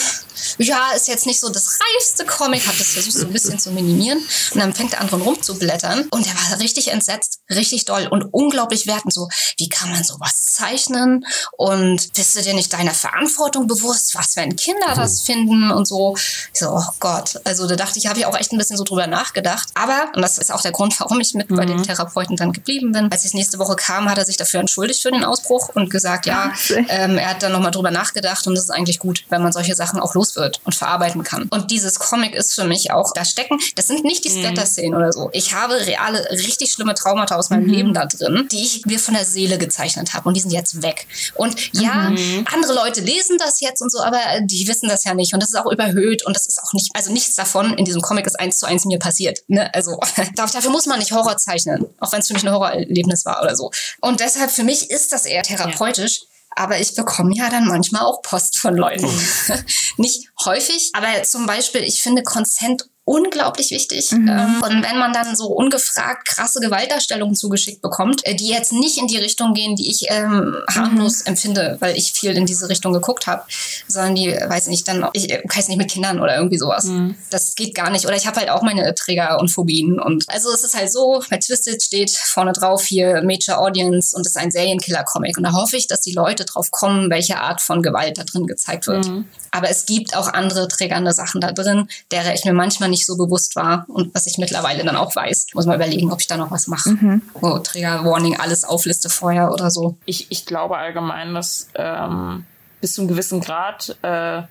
ja, 0.59 0.91
ist 0.95 1.09
jetzt 1.09 1.27
nicht 1.27 1.41
so 1.41 1.49
das 1.49 1.79
reifste 1.81 2.25
Comic, 2.25 2.67
habe 2.67 2.77
das 2.79 2.89
versucht 2.89 3.17
so 3.17 3.27
ein 3.27 3.33
bisschen 3.33 3.59
zu 3.59 3.71
minimieren. 3.71 4.19
Und 4.53 4.61
dann 4.65 4.75
fängt 4.75 4.93
der 4.93 5.01
andere 5.03 5.21
rumzublättern 5.21 6.09
und 6.11 6.27
er 6.27 6.35
war 6.35 6.59
richtig 6.59 6.91
entsetzt, 6.91 7.41
richtig 7.51 7.85
doll 7.85 8.07
und 8.11 8.23
unglaublich 8.33 8.87
wertend. 8.87 9.13
So, 9.13 9.29
wie 9.59 9.69
kann 9.69 9.91
man 9.91 10.03
sowas 10.03 10.47
zeichnen? 10.55 11.27
Und 11.59 12.15
bist 12.15 12.35
du 12.35 12.43
dir 12.43 12.55
nicht 12.55 12.73
deiner 12.73 12.95
Verantwortung 12.95 13.67
bewusst? 13.67 14.15
Was, 14.15 14.37
wenn 14.37 14.57
Kinder 14.57 14.95
das 14.95 15.21
finden 15.21 15.71
und 15.71 15.87
so? 15.87 16.17
Ich 16.17 16.61
so, 16.61 16.71
oh 16.71 16.93
Gott. 16.99 17.41
Also 17.45 17.67
da 17.67 17.77
dachte 17.77 17.99
ich, 17.99 18.07
habe 18.07 18.19
ich 18.19 18.25
auch 18.25 18.39
echt 18.39 18.53
ein 18.53 18.59
bisschen 18.59 18.79
so 18.79 18.85
drüber 18.85 19.07
nachgedacht. 19.07 19.69
Aber, 19.75 20.11
und 20.15 20.23
das 20.23 20.39
ist 20.39 20.51
auch 20.51 20.63
der 20.63 20.73
Grund, 20.73 20.99
warum 20.99 21.21
ich 21.21 21.35
mit 21.35 21.51
mhm. 21.51 21.57
bei 21.57 21.67
den 21.67 21.79
mhm. 21.79 21.83
Therapeuten 21.83 22.37
dann 22.37 22.53
geblieben 22.53 22.93
bin. 22.93 23.13
Als 23.13 23.27
ich 23.27 23.35
nächste 23.35 23.59
Woche 23.59 23.77
kam, 23.77 24.09
hat 24.09 24.17
er 24.17 24.25
sich 24.25 24.39
dafür 24.39 24.61
entschuldigt 24.61 25.03
für 25.03 25.11
den 25.11 25.25
Ausbruch 25.25 25.69
und 25.75 25.91
gesagt, 25.91 26.25
ja, 26.25 26.53
ähm, 26.89 27.19
er 27.19 27.31
hat 27.31 27.43
dann 27.43 27.53
nochmal 27.53 27.71
drüber 27.71 27.91
nachgedacht 27.91 28.47
und 28.47 28.55
es 28.55 28.65
ist 28.65 28.71
eigentlich 28.71 28.99
gut, 28.99 29.27
wenn 29.29 29.43
man 29.43 29.53
solche 29.53 29.75
Sachen 29.75 30.01
auch 30.01 30.15
los 30.15 30.37
wird 30.37 30.63
und 30.65 30.75
verarbeiten 30.75 31.23
kann. 31.23 31.49
Und 31.51 31.71
dieses 31.71 31.99
Comic 31.99 32.35
ist 32.35 32.55
für 32.55 32.65
mich 32.65 32.93
auch, 32.93 33.13
da 33.13 33.27
stecken, 33.27 33.59
das 33.77 33.89
sind 33.89 34.05
nicht 34.05 34.25
die 34.25 34.31
mhm. 34.31 34.43
Splatter-Szenen 34.55 34.95
oder 34.95 35.13
so. 35.13 35.31
Ich 35.33 35.55
habe 35.55 35.75
reale, 35.75 36.29
richtig 36.31 36.73
schlimme 36.73 36.95
Traumata 36.95 37.37
aus 37.37 37.51
meinem 37.51 37.65
mhm. 37.65 37.73
Leben 37.73 37.95
da 37.95 38.07
drin, 38.07 38.49
die 38.51 38.63
ich 38.63 38.87
mir 38.87 38.99
von 38.99 39.15
der 39.15 39.25
Seele 39.25 39.59
gezeichnet 39.59 40.15
habe 40.15 40.29
und 40.29 40.35
die 40.35 40.41
sind 40.41 40.53
jetzt 40.53 40.83
weg. 40.83 41.07
Und 41.35 41.73
ja, 41.73 42.11
mhm. 42.11 42.45
andere 42.53 42.75
Leute 42.75 43.01
lesen 43.01 43.37
das 43.39 43.61
jetzt 43.61 43.83
und 43.83 43.91
so, 43.91 44.01
aber 44.03 44.19
die 44.43 44.67
wissen 44.69 44.89
das 44.89 45.05
ja 45.05 45.15
nicht 45.15 45.35
und 45.35 45.43
das 45.43 45.51
ist 45.51 45.57
auch 45.57 45.71
überhöht 45.71 46.25
und 46.25 46.35
das 46.37 46.47
ist 46.47 46.61
auch 46.63 46.73
nicht, 46.73 46.91
also 46.95 47.13
nichts 47.13 47.35
davon 47.35 47.75
in 47.75 47.85
diesem 47.85 48.01
Comic 48.01 48.27
ist 48.27 48.39
eins 48.39 48.59
zu 48.59 48.67
eins 48.67 48.85
mir 48.85 48.99
passiert. 48.99 49.41
Ne? 49.49 49.73
Also 49.75 49.99
dafür 50.37 50.71
muss 50.71 50.87
man 50.87 50.99
nicht 50.99 51.13
Horror 51.13 51.37
zeichnen, 51.37 51.87
auch 52.01 52.13
wenn 52.13 52.21
es 52.21 52.27
für 52.27 52.35
mich 52.35 52.45
ein 52.45 52.53
Horrorerlebnis 52.53 53.25
war 53.25 53.43
oder 53.43 53.57
so. 53.57 53.71
Und 54.01 54.21
deshalb 54.21 54.51
für 54.51 54.65
mich 54.65 54.91
ist 54.91 55.13
das 55.13 55.27
eher 55.27 55.43
therapeutisch. 55.43 56.21
Ja. 56.21 56.29
Aber 56.57 56.79
ich 56.79 56.95
bekomme 56.95 57.35
ja 57.35 57.51
dann 57.51 57.67
manchmal 57.67 58.03
auch 58.03 58.23
Post 58.23 58.59
von 58.59 58.77
Leuten. 58.77 59.07
Mhm. 59.07 59.65
Nicht 59.97 60.29
häufig, 60.45 60.91
aber 60.93 61.25
zum 61.25 61.47
Beispiel, 61.47 61.83
ich 61.83 62.01
finde 62.01 62.23
Consent 62.23 62.85
unglaublich 63.05 63.71
wichtig. 63.71 64.11
Mhm. 64.13 64.29
Ähm, 64.29 64.63
und 64.63 64.83
wenn 64.83 64.99
man 64.99 65.13
dann 65.13 65.37
so 65.37 65.49
ungefragt 65.49 66.27
krasse 66.27 66.61
Gewaltdarstellungen 66.61 67.35
zugeschickt 67.35 67.83
bekommt, 67.83 68.27
äh, 68.27 68.35
die 68.35 68.49
jetzt 68.49 68.73
nicht 68.73 68.97
in 68.99 69.07
die 69.07 69.19
Richtung 69.19 69.53
gehen, 69.53 69.77
die 69.77 69.91
ich 69.91 70.07
ähm, 70.09 70.57
harmlos 70.71 71.21
mhm. 71.21 71.29
empfinde, 71.29 71.77
weil 71.81 71.97
ich 71.97 72.13
viel 72.13 72.35
in 72.37 72.47
diese 72.47 72.69
Richtung 72.69 72.95
geguckt 72.95 73.27
habe, 73.27 73.43
sondern 73.89 74.15
die, 74.15 74.29
weiß 74.29 74.69
nicht, 74.69 74.89
dann, 74.89 75.07
ich 75.13 75.31
äh, 75.31 75.43
weiß 75.45 75.69
nicht, 75.69 75.77
mit 75.77 75.91
Kindern 75.91 76.21
oder 76.21 76.37
irgendwie 76.37 76.57
sowas. 76.57 76.85
Mhm. 76.85 77.15
Das 77.31 77.55
geht 77.55 77.75
gar 77.75 77.91
nicht. 77.91 78.07
Oder 78.07 78.17
ich 78.17 78.27
habe 78.27 78.41
halt 78.41 78.49
auch 78.49 78.63
meine 78.63 78.95
Trigger 78.95 79.39
und 79.39 79.49
Phobien. 79.49 80.01
Und 80.01 80.25
also 80.29 80.51
es 80.51 80.65
ist 80.65 80.75
halt 80.75 80.91
so, 80.91 81.23
bei 81.29 81.37
Twisted 81.37 81.83
steht 81.83 82.11
vorne 82.11 82.53
drauf 82.53 82.85
hier 82.85 83.23
Major 83.23 83.59
Audience 83.59 84.17
und 84.17 84.23
es 84.23 84.35
ist 84.35 84.37
ein 84.37 84.51
Serienkiller-Comic. 84.51 85.37
Und 85.37 85.45
da 85.45 85.53
hoffe 85.53 85.77
ich, 85.77 85.89
dass 85.89 86.01
die 86.01 86.13
Leute 86.13 86.47
drauf 86.47 86.71
kommen, 86.71 87.11
welche 87.11 87.39
Art 87.39 87.61
von 87.61 87.83
Gewalt 87.83 88.17
da 88.17 88.25
drin 88.25 88.47
gezeigt 88.47 88.87
wird. 88.87 89.07
Mhm. 89.07 89.27
Aber 89.51 89.69
es 89.69 89.85
gibt 89.85 90.17
auch 90.17 90.33
andere 90.33 90.69
triggernde 90.69 91.13
Sachen 91.13 91.41
da 91.41 91.53
drin, 91.53 91.89
derer 92.11 92.35
ich 92.35 92.45
mir 92.45 92.55
manchmal 92.55 92.89
nicht 92.95 93.07
so 93.07 93.17
bewusst 93.17 93.57
war 93.57 93.85
und 93.89 94.15
was 94.15 94.27
ich 94.27 94.39
mittlerweile 94.39 94.85
dann 94.85 94.97
auch 94.97 95.15
weiß. 95.15 95.49
Muss 95.55 95.67
mal 95.67 95.75
überlegen, 95.75 96.13
ob 96.13 96.21
ich 96.21 96.29
da 96.29 96.37
noch 96.37 96.51
was 96.51 96.69
mache. 96.69 96.91
Mhm. 96.91 97.23
Oh, 97.41 97.59
Trigger, 97.59 98.05
Warning, 98.05 98.37
alles 98.37 98.65
aufliste 98.65 99.11
vorher 99.11 99.53
oder 99.53 99.71
so. 99.71 99.97
Ich, 100.05 100.31
ich 100.31 100.47
glaube 100.47 100.77
allgemein, 100.77 101.35
dass 101.35 101.69
ähm, 101.75 102.47
bis 102.81 102.95
zu 102.95 103.01
einem 103.01 103.09
gewissen 103.09 103.41
Grad 103.41 103.97
äh, 104.03 104.43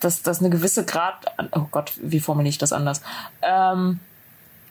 dass, 0.00 0.22
dass 0.22 0.38
eine 0.38 0.50
gewisse 0.50 0.84
Grad, 0.84 1.26
oh 1.52 1.66
Gott, 1.70 1.92
wie 2.00 2.20
formuliere 2.20 2.50
ich 2.50 2.58
das 2.58 2.72
anders? 2.72 3.02
Ähm, 3.42 3.98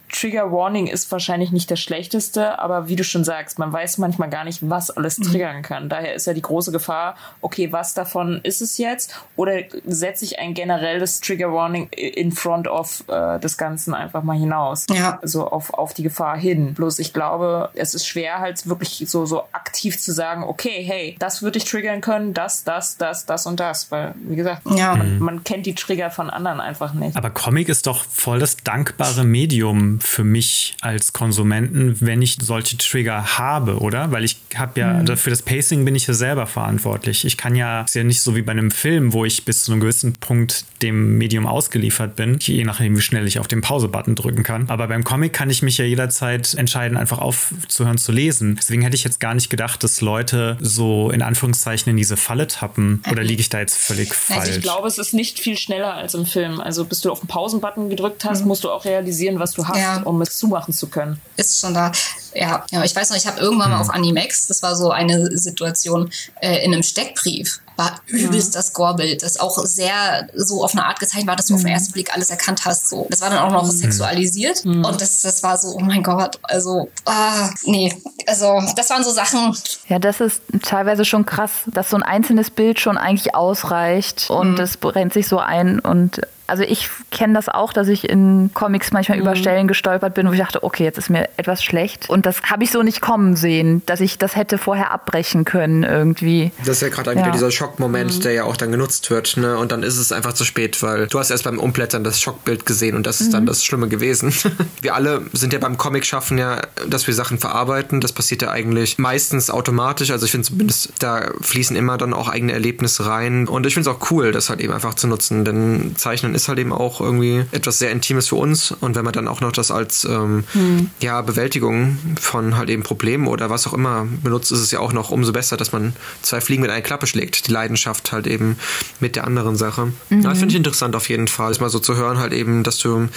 Trigger 0.09 0.51
Warning 0.51 0.87
ist 0.87 1.11
wahrscheinlich 1.11 1.51
nicht 1.51 1.69
der 1.69 1.75
schlechteste, 1.75 2.59
aber 2.59 2.87
wie 2.87 2.95
du 2.95 3.03
schon 3.03 3.23
sagst, 3.23 3.59
man 3.59 3.71
weiß 3.71 3.97
manchmal 3.97 4.29
gar 4.29 4.43
nicht, 4.43 4.59
was 4.69 4.89
alles 4.89 5.17
mhm. 5.19 5.23
triggern 5.23 5.61
kann. 5.61 5.89
Daher 5.89 6.13
ist 6.13 6.27
ja 6.27 6.33
die 6.33 6.41
große 6.41 6.71
Gefahr, 6.71 7.15
okay, 7.41 7.71
was 7.71 7.93
davon 7.93 8.39
ist 8.43 8.61
es 8.61 8.77
jetzt? 8.77 9.19
Oder 9.35 9.63
setze 9.85 10.25
ich 10.25 10.39
ein 10.39 10.53
generelles 10.53 11.19
Trigger 11.19 11.53
Warning 11.53 11.89
in 11.89 12.31
front 12.31 12.67
of 12.67 13.03
äh, 13.07 13.39
des 13.39 13.57
Ganzen 13.57 13.93
einfach 13.93 14.23
mal 14.23 14.37
hinaus? 14.37 14.85
Ja. 14.91 15.19
So 15.23 15.47
auf, 15.47 15.73
auf 15.73 15.93
die 15.93 16.03
Gefahr 16.03 16.37
hin. 16.37 16.73
Bloß 16.73 16.99
ich 16.99 17.13
glaube, 17.13 17.69
es 17.73 17.93
ist 17.93 18.07
schwer 18.07 18.39
halt 18.39 18.67
wirklich 18.67 19.03
so, 19.07 19.25
so 19.25 19.43
aktiv 19.51 19.99
zu 19.99 20.11
sagen, 20.13 20.43
okay, 20.43 20.83
hey, 20.83 21.15
das 21.19 21.41
würde 21.41 21.57
ich 21.57 21.65
triggern 21.65 22.01
können, 22.01 22.33
das, 22.33 22.63
das, 22.63 22.97
das, 22.97 23.25
das 23.25 23.45
und 23.45 23.59
das. 23.59 23.91
Weil, 23.91 24.15
wie 24.15 24.35
gesagt, 24.35 24.61
ja. 24.75 24.95
man, 24.95 25.19
man 25.19 25.43
kennt 25.43 25.65
die 25.65 25.75
Trigger 25.75 26.11
von 26.11 26.29
anderen 26.29 26.59
einfach 26.59 26.93
nicht. 26.93 27.17
Aber 27.17 27.29
Comic 27.29 27.69
ist 27.69 27.87
doch 27.87 28.03
voll 28.05 28.39
das 28.39 28.57
dankbare 28.57 29.23
Medium 29.23 29.96
für 29.99 30.23
mich 30.23 30.75
als 30.81 31.13
Konsumenten, 31.13 31.97
wenn 31.99 32.21
ich 32.21 32.37
solche 32.41 32.77
Trigger 32.77 33.37
habe, 33.37 33.79
oder? 33.79 34.11
Weil 34.11 34.23
ich 34.23 34.37
habe 34.55 34.79
ja, 34.79 34.93
mhm. 34.93 35.17
für 35.17 35.29
das 35.29 35.41
Pacing 35.41 35.85
bin 35.85 35.95
ich 35.95 36.07
ja 36.07 36.13
selber 36.13 36.47
verantwortlich. 36.47 37.25
Ich 37.25 37.37
kann 37.37 37.55
ja, 37.55 37.81
ist 37.81 37.95
ja 37.95 38.03
nicht 38.03 38.21
so 38.21 38.35
wie 38.35 38.41
bei 38.41 38.51
einem 38.51 38.71
Film, 38.71 39.13
wo 39.13 39.25
ich 39.25 39.45
bis 39.45 39.63
zu 39.63 39.71
einem 39.71 39.81
gewissen 39.81 40.13
Punkt 40.13 40.65
dem 40.81 41.17
Medium 41.17 41.47
ausgeliefert 41.47 42.15
bin, 42.15 42.37
je 42.39 42.63
nachdem, 42.63 42.95
wie 42.95 43.01
schnell 43.01 43.27
ich 43.27 43.39
auf 43.39 43.47
den 43.47 43.61
Pause-Button 43.61 44.15
drücken 44.15 44.43
kann. 44.43 44.69
Aber 44.69 44.87
beim 44.87 45.03
Comic 45.03 45.33
kann 45.33 45.49
ich 45.49 45.61
mich 45.61 45.77
ja 45.77 45.85
jederzeit 45.85 46.53
entscheiden, 46.53 46.97
einfach 46.97 47.19
aufzuhören 47.19 47.97
zu 47.97 48.11
lesen. 48.11 48.55
Deswegen 48.55 48.81
hätte 48.81 48.95
ich 48.95 49.03
jetzt 49.03 49.19
gar 49.19 49.33
nicht 49.33 49.49
gedacht, 49.49 49.83
dass 49.83 50.01
Leute 50.01 50.57
so 50.59 51.09
in 51.09 51.21
Anführungszeichen 51.21 51.89
in 51.89 51.97
diese 51.97 52.17
Falle 52.17 52.47
tappen. 52.47 53.01
Oder 53.11 53.23
liege 53.23 53.41
ich 53.41 53.49
da 53.49 53.59
jetzt 53.59 53.77
völlig 53.77 54.13
falsch? 54.13 54.39
Also 54.39 54.51
ich 54.53 54.61
glaube, 54.61 54.87
es 54.87 54.97
ist 54.97 55.13
nicht 55.13 55.39
viel 55.39 55.57
schneller 55.57 55.93
als 55.93 56.13
im 56.13 56.25
Film. 56.25 56.59
Also 56.59 56.85
bis 56.85 57.01
du 57.01 57.11
auf 57.11 57.19
den 57.19 57.27
Pausen-Button 57.27 57.89
gedrückt 57.89 58.25
hast, 58.25 58.41
mhm. 58.41 58.47
musst 58.47 58.63
du 58.63 58.69
auch 58.69 58.85
realisieren, 58.85 59.39
was 59.39 59.53
du 59.53 59.67
hast, 59.67 59.79
ja. 59.79 59.86
Um 60.03 60.21
es 60.21 60.37
zumachen 60.37 60.73
zu 60.73 60.87
können. 60.87 61.19
Ist 61.35 61.59
schon 61.59 61.73
da. 61.73 61.91
Ja, 62.33 62.65
ja 62.71 62.83
ich 62.83 62.95
weiß 62.95 63.09
noch, 63.09 63.17
ich 63.17 63.27
habe 63.27 63.39
irgendwann 63.39 63.69
mal 63.69 63.77
mhm. 63.77 63.81
auf 63.81 63.89
Animex, 63.89 64.47
das 64.47 64.61
war 64.61 64.75
so 64.75 64.91
eine 64.91 65.37
Situation, 65.37 66.09
äh, 66.41 66.63
in 66.63 66.73
einem 66.73 66.83
Steckbrief 66.83 67.59
war 67.77 68.01
übelst 68.07 68.55
das 68.55 68.67
Scorebild, 68.67 69.23
das 69.23 69.39
auch 69.39 69.57
sehr 69.59 70.27
so 70.33 70.63
auf 70.63 70.73
eine 70.73 70.85
Art 70.85 70.99
gezeichnet 70.99 71.27
war, 71.27 71.35
dass 71.35 71.45
du 71.45 71.53
mhm. 71.53 71.57
auf 71.57 71.63
den 71.63 71.71
ersten 71.71 71.93
Blick 71.93 72.13
alles 72.13 72.31
erkannt 72.31 72.65
hast. 72.65 72.89
So. 72.89 73.07
Das 73.09 73.21
war 73.21 73.29
dann 73.29 73.39
auch 73.39 73.51
noch 73.51 73.63
mhm. 73.63 73.71
sexualisiert 73.71 74.65
mhm. 74.65 74.83
und 74.83 74.99
das, 74.99 75.21
das 75.21 75.43
war 75.43 75.57
so, 75.57 75.75
oh 75.75 75.79
mein 75.79 76.03
Gott, 76.03 76.39
also, 76.43 76.89
ah, 77.05 77.49
nee, 77.65 77.95
also 78.25 78.61
das 78.75 78.89
waren 78.89 79.03
so 79.03 79.11
Sachen. 79.11 79.55
Ja, 79.87 79.99
das 79.99 80.19
ist 80.19 80.41
teilweise 80.63 81.05
schon 81.05 81.25
krass, 81.25 81.51
dass 81.67 81.91
so 81.91 81.97
ein 81.97 82.03
einzelnes 82.03 82.49
Bild 82.49 82.79
schon 82.79 82.97
eigentlich 82.97 83.35
ausreicht 83.35 84.29
und 84.29 84.53
mhm. 84.53 84.55
das 84.57 84.77
brennt 84.77 85.13
sich 85.13 85.27
so 85.27 85.37
ein 85.39 85.79
und 85.79 86.21
also 86.47 86.63
ich 86.63 86.89
kenne 87.11 87.33
das 87.33 87.49
auch, 87.49 87.73
dass 87.73 87.87
ich 87.89 88.09
in 88.09 88.51
Comics 88.53 88.91
manchmal 88.91 89.17
mhm. 89.17 89.23
über 89.23 89.35
Stellen 89.35 89.67
gestolpert 89.67 90.13
bin, 90.13 90.27
wo 90.27 90.31
ich 90.31 90.39
dachte, 90.39 90.63
okay, 90.63 90.83
jetzt 90.83 90.97
ist 90.97 91.09
mir 91.09 91.29
etwas 91.37 91.63
schlecht. 91.63 92.09
Und 92.09 92.25
das 92.25 92.41
habe 92.43 92.63
ich 92.63 92.71
so 92.71 92.83
nicht 92.83 93.01
kommen 93.01 93.35
sehen, 93.35 93.83
dass 93.85 93.99
ich 93.99 94.17
das 94.17 94.35
hätte 94.35 94.57
vorher 94.57 94.91
abbrechen 94.91 95.45
können 95.45 95.83
irgendwie. 95.83 96.51
Das 96.59 96.77
ist 96.77 96.81
ja 96.81 96.89
gerade 96.89 97.13
ja. 97.13 97.17
wieder 97.17 97.31
dieser 97.31 97.51
Schockmoment, 97.51 98.17
mhm. 98.17 98.21
der 98.21 98.31
ja 98.31 98.43
auch 98.45 98.57
dann 98.57 98.71
genutzt 98.71 99.09
wird. 99.09 99.37
Ne? 99.37 99.57
Und 99.57 99.71
dann 99.71 99.83
ist 99.83 99.97
es 99.97 100.11
einfach 100.11 100.33
zu 100.33 100.45
spät, 100.45 100.81
weil 100.81 101.07
du 101.07 101.19
hast 101.19 101.29
erst 101.29 101.43
beim 101.43 101.59
Umblättern 101.59 102.03
das 102.03 102.21
Schockbild 102.21 102.65
gesehen 102.65 102.95
und 102.95 103.05
das 103.05 103.19
ist 103.19 103.27
mhm. 103.27 103.33
dann 103.33 103.45
das 103.45 103.63
Schlimme 103.65 103.89
gewesen. 103.89 104.33
wir 104.81 104.95
alle 104.95 105.23
sind 105.33 105.53
ja 105.53 105.59
beim 105.59 105.77
Comic 105.77 106.05
schaffen 106.05 106.37
ja, 106.37 106.61
dass 106.87 107.07
wir 107.07 107.13
Sachen 107.13 107.39
verarbeiten. 107.39 107.99
Das 107.99 108.13
passiert 108.13 108.41
ja 108.41 108.51
eigentlich 108.51 108.97
meistens 108.97 109.49
automatisch. 109.49 110.11
Also 110.11 110.25
ich 110.25 110.31
finde 110.31 110.47
zumindest, 110.47 110.93
da 110.99 111.29
fließen 111.41 111.75
immer 111.75 111.97
dann 111.97 112.13
auch 112.13 112.29
eigene 112.29 112.53
Erlebnisse 112.53 113.05
rein. 113.05 113.47
Und 113.47 113.65
ich 113.65 113.73
finde 113.73 113.89
es 113.89 113.95
auch 113.95 114.11
cool, 114.11 114.31
das 114.31 114.49
halt 114.49 114.61
eben 114.61 114.73
einfach 114.73 114.93
zu 114.93 115.07
nutzen, 115.07 115.43
denn 115.43 115.95
Zeichnen 115.97 116.36
ist 116.37 116.47
halt 116.47 116.59
eben 116.59 116.71
auch 116.71 117.01
irgendwie 117.01 117.43
etwas 117.51 117.79
sehr 117.79 117.91
Intimes 117.91 118.29
für 118.29 118.35
uns. 118.35 118.71
Und 118.71 118.95
wenn 118.95 119.03
man 119.03 119.13
dann 119.13 119.27
auch 119.27 119.41
noch 119.41 119.51
das 119.51 119.71
als 119.71 120.05
ähm, 120.05 120.45
hm. 120.53 120.89
ja, 121.01 121.21
Bewältigung 121.21 121.97
von 122.19 122.55
halt 122.55 122.69
eben 122.69 122.83
Problemen 122.83 123.27
oder 123.27 123.49
was 123.49 123.67
auch 123.67 123.73
immer 123.73 124.07
benutzt, 124.23 124.51
ist 124.51 124.59
es 124.59 124.71
ja 124.71 124.79
auch 124.79 124.93
noch 124.93 125.11
umso 125.11 125.33
besser, 125.33 125.57
dass 125.57 125.71
man 125.71 125.93
zwei 126.21 126.39
Fliegen 126.39 126.61
mit 126.61 126.71
einer 126.71 126.81
Klappe 126.81 127.07
schlägt. 127.07 127.47
Die 127.47 127.51
Leidenschaft 127.51 128.11
halt 128.11 128.27
eben 128.27 128.57
mit 128.99 129.15
der 129.15 129.25
anderen 129.25 129.57
Sache. 129.57 129.91
Mhm. 130.09 130.23
Das 130.23 130.39
finde 130.39 130.53
ich 130.53 130.57
interessant 130.57 130.95
auf 130.95 131.09
jeden 131.09 131.27
Fall. 131.27 131.49
Das 131.49 131.59
mal 131.59 131.69
so 131.69 131.79
zu 131.79 131.95
hören, 131.95 132.19
halt 132.19 132.33
eben, 132.33 132.63
dass 132.63 132.77
du 132.77 133.09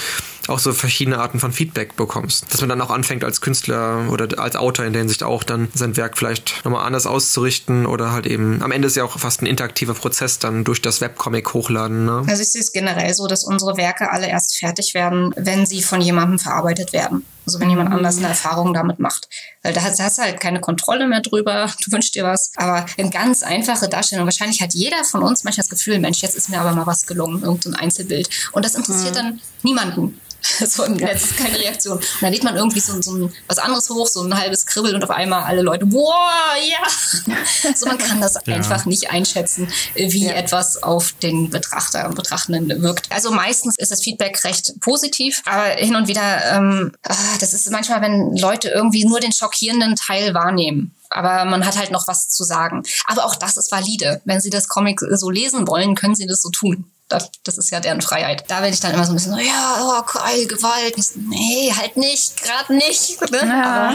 auch 0.49 0.59
so 0.59 0.73
verschiedene 0.73 1.19
Arten 1.19 1.39
von 1.39 1.53
Feedback 1.53 1.97
bekommst. 1.97 2.53
Dass 2.53 2.61
man 2.61 2.69
dann 2.69 2.81
auch 2.81 2.91
anfängt 2.91 3.25
als 3.25 3.41
Künstler 3.41 4.07
oder 4.11 4.39
als 4.39 4.57
Autor 4.57 4.85
in 4.85 4.93
der 4.93 5.01
Hinsicht 5.01 5.23
auch 5.23 5.45
dann 5.45 5.69
sein 5.75 5.97
Werk 5.97 6.19
vielleicht 6.19 6.65
nochmal 6.65 6.87
anders 6.87 7.07
auszurichten 7.07 7.87
oder 7.87 8.13
halt 8.13 8.27
eben, 8.27 8.63
am 8.63 8.73
Ende 8.73 8.89
ist 8.89 8.97
ja 8.97 9.05
auch 9.05 9.19
fast 9.19 9.43
ein 9.43 9.47
interaktiver 9.47 9.95
Prozess 9.95 10.39
dann 10.39 10.65
durch 10.65 10.83
das 10.83 11.01
Webcomic 11.01 11.55
hochladen. 11.55 12.05
Ne? 12.05 12.25
Also 12.27 12.43
ich 12.43 12.53
sehe 12.53 12.61
es 12.61 12.73
generell 12.73 13.10
so, 13.15 13.27
dass 13.27 13.45
unsere 13.45 13.77
Werke 13.77 14.11
alle 14.11 14.29
erst 14.29 14.57
fertig 14.57 14.95
werden, 14.95 15.33
wenn 15.37 15.67
sie 15.67 15.83
von 15.83 16.01
jemandem 16.01 16.39
verarbeitet 16.39 16.93
werden. 16.93 17.25
Also 17.47 17.59
wenn 17.59 17.71
jemand 17.71 17.93
anders 17.93 18.19
eine 18.19 18.29
Erfahrung 18.29 18.75
damit 18.75 18.99
macht. 18.99 19.29
Weil 19.63 19.73
da 19.73 19.83
hast, 19.83 19.99
du 19.99 20.23
halt 20.23 20.41
keine 20.41 20.61
Kontrolle 20.61 21.09
mehr 21.09 21.21
drüber, 21.21 21.69
du 21.85 21.93
wünschst 21.93 22.15
dir 22.15 22.25
was. 22.25 22.53
Aber 22.57 22.87
eine 22.97 23.11
ganz 23.11 23.43
einfache 23.43 23.89
Darstellung. 23.89 24.27
Wahrscheinlich 24.27 24.61
hat 24.63 24.75
jeder 24.75 25.05
von 25.05 25.23
uns 25.23 25.45
manchmal 25.45 25.63
das 25.63 25.71
Gefühl, 25.71 25.99
Mensch, 25.99 26.23
jetzt 26.23 26.37
ist 26.37 26.49
mir 26.49 26.61
aber 26.61 26.73
mal 26.73 26.87
was 26.87 27.07
gelungen, 27.07 27.43
irgendein 27.43 27.75
Einzelbild. 27.75 28.29
Und 28.53 28.65
das 28.65 28.75
interessiert 28.75 29.15
mhm. 29.15 29.17
dann 29.17 29.41
niemanden. 29.63 30.21
so 30.67 30.85
im 30.85 30.95
Netz, 30.95 31.37
keine 31.37 31.59
Reaktion. 31.59 31.99
Und 31.99 32.23
dann 32.23 32.33
lädt 32.33 32.45
man 32.45 32.57
irgendwie 32.57 32.81
so, 32.81 33.01
so 33.01 33.15
ein, 33.15 33.33
was 33.47 33.59
anderes 33.59 33.89
hoch, 33.91 34.07
so 34.07 34.23
ein 34.23 34.39
halbes 34.39 34.67
Kribbel 34.67 34.95
und 34.95 35.03
auf 35.05 35.11
einmal 35.11 35.45
alle 35.45 35.63
Leute, 35.63 35.87
boah, 35.87 36.55
ja. 36.69 37.35
So, 37.75 37.87
man 37.87 37.99
kann 37.99 38.21
das 38.21 38.35
ja. 38.47 38.55
einfach 38.55 38.87
nicht 38.87 39.11
einschätzen, 39.11 39.69
wie 39.95 40.27
ja. 40.27 40.33
etwas 40.33 40.83
auf 40.83 41.13
den 41.23 41.51
Betrachter 41.51 42.09
und 42.09 42.15
Betrachtenden 42.15 42.83
wirkt. 42.83 43.11
Also 43.11 43.31
meistens 43.31 43.77
ist 43.79 43.91
das 43.91 44.03
Feedback 44.03 44.43
recht 44.45 44.81
positiv, 44.81 45.43
aber 45.45 45.65
hin 45.71 45.95
und 45.95 46.09
wieder, 46.09 46.55
ähm, 46.55 46.93
ah, 47.07 47.15
das 47.41 47.53
ist 47.53 47.71
manchmal, 47.71 48.01
wenn 48.03 48.37
Leute 48.37 48.69
irgendwie 48.69 49.05
nur 49.05 49.21
den 49.21 49.33
schockierenden 49.33 49.97
Teil 49.97 50.35
wahrnehmen 50.35 50.95
aber 51.11 51.45
man 51.45 51.67
hat 51.67 51.77
halt 51.77 51.91
noch 51.91 52.07
was 52.09 52.29
zu 52.29 52.45
sagen. 52.45 52.85
Aber 53.07 53.25
auch 53.25 53.35
das 53.35 53.57
ist 53.57 53.73
valide. 53.73 54.23
Wenn 54.25 54.41
Sie 54.41 54.51
das 54.51 54.69
Comic 54.69 55.01
so 55.01 55.29
lesen 55.29 55.67
wollen, 55.67 55.97
können 55.97 56.15
Sie 56.15 56.27
das 56.27 56.41
so 56.41 56.51
tun. 56.51 56.91
Das, 57.11 57.31
das 57.45 57.59
ist 57.59 57.71
ja 57.71 57.81
deren 57.81 58.01
Freiheit. 58.01 58.45
Da 58.49 58.61
bin 58.61 58.73
ich 58.73 58.81
dann 58.81 58.95
immer 58.95 59.05
so 59.05 59.13
ein 59.13 59.17
bisschen 59.17 59.33
so, 59.33 59.39
ja, 59.39 59.79
oh, 59.81 60.03
geil, 60.13 60.47
Gewalt. 60.47 60.95
So, 60.97 61.19
nee, 61.19 61.73
halt 61.77 61.97
nicht, 61.97 62.43
gerade 62.43 62.75
nicht. 62.75 63.21
Ne? 63.31 63.39
Ja. 63.39 63.95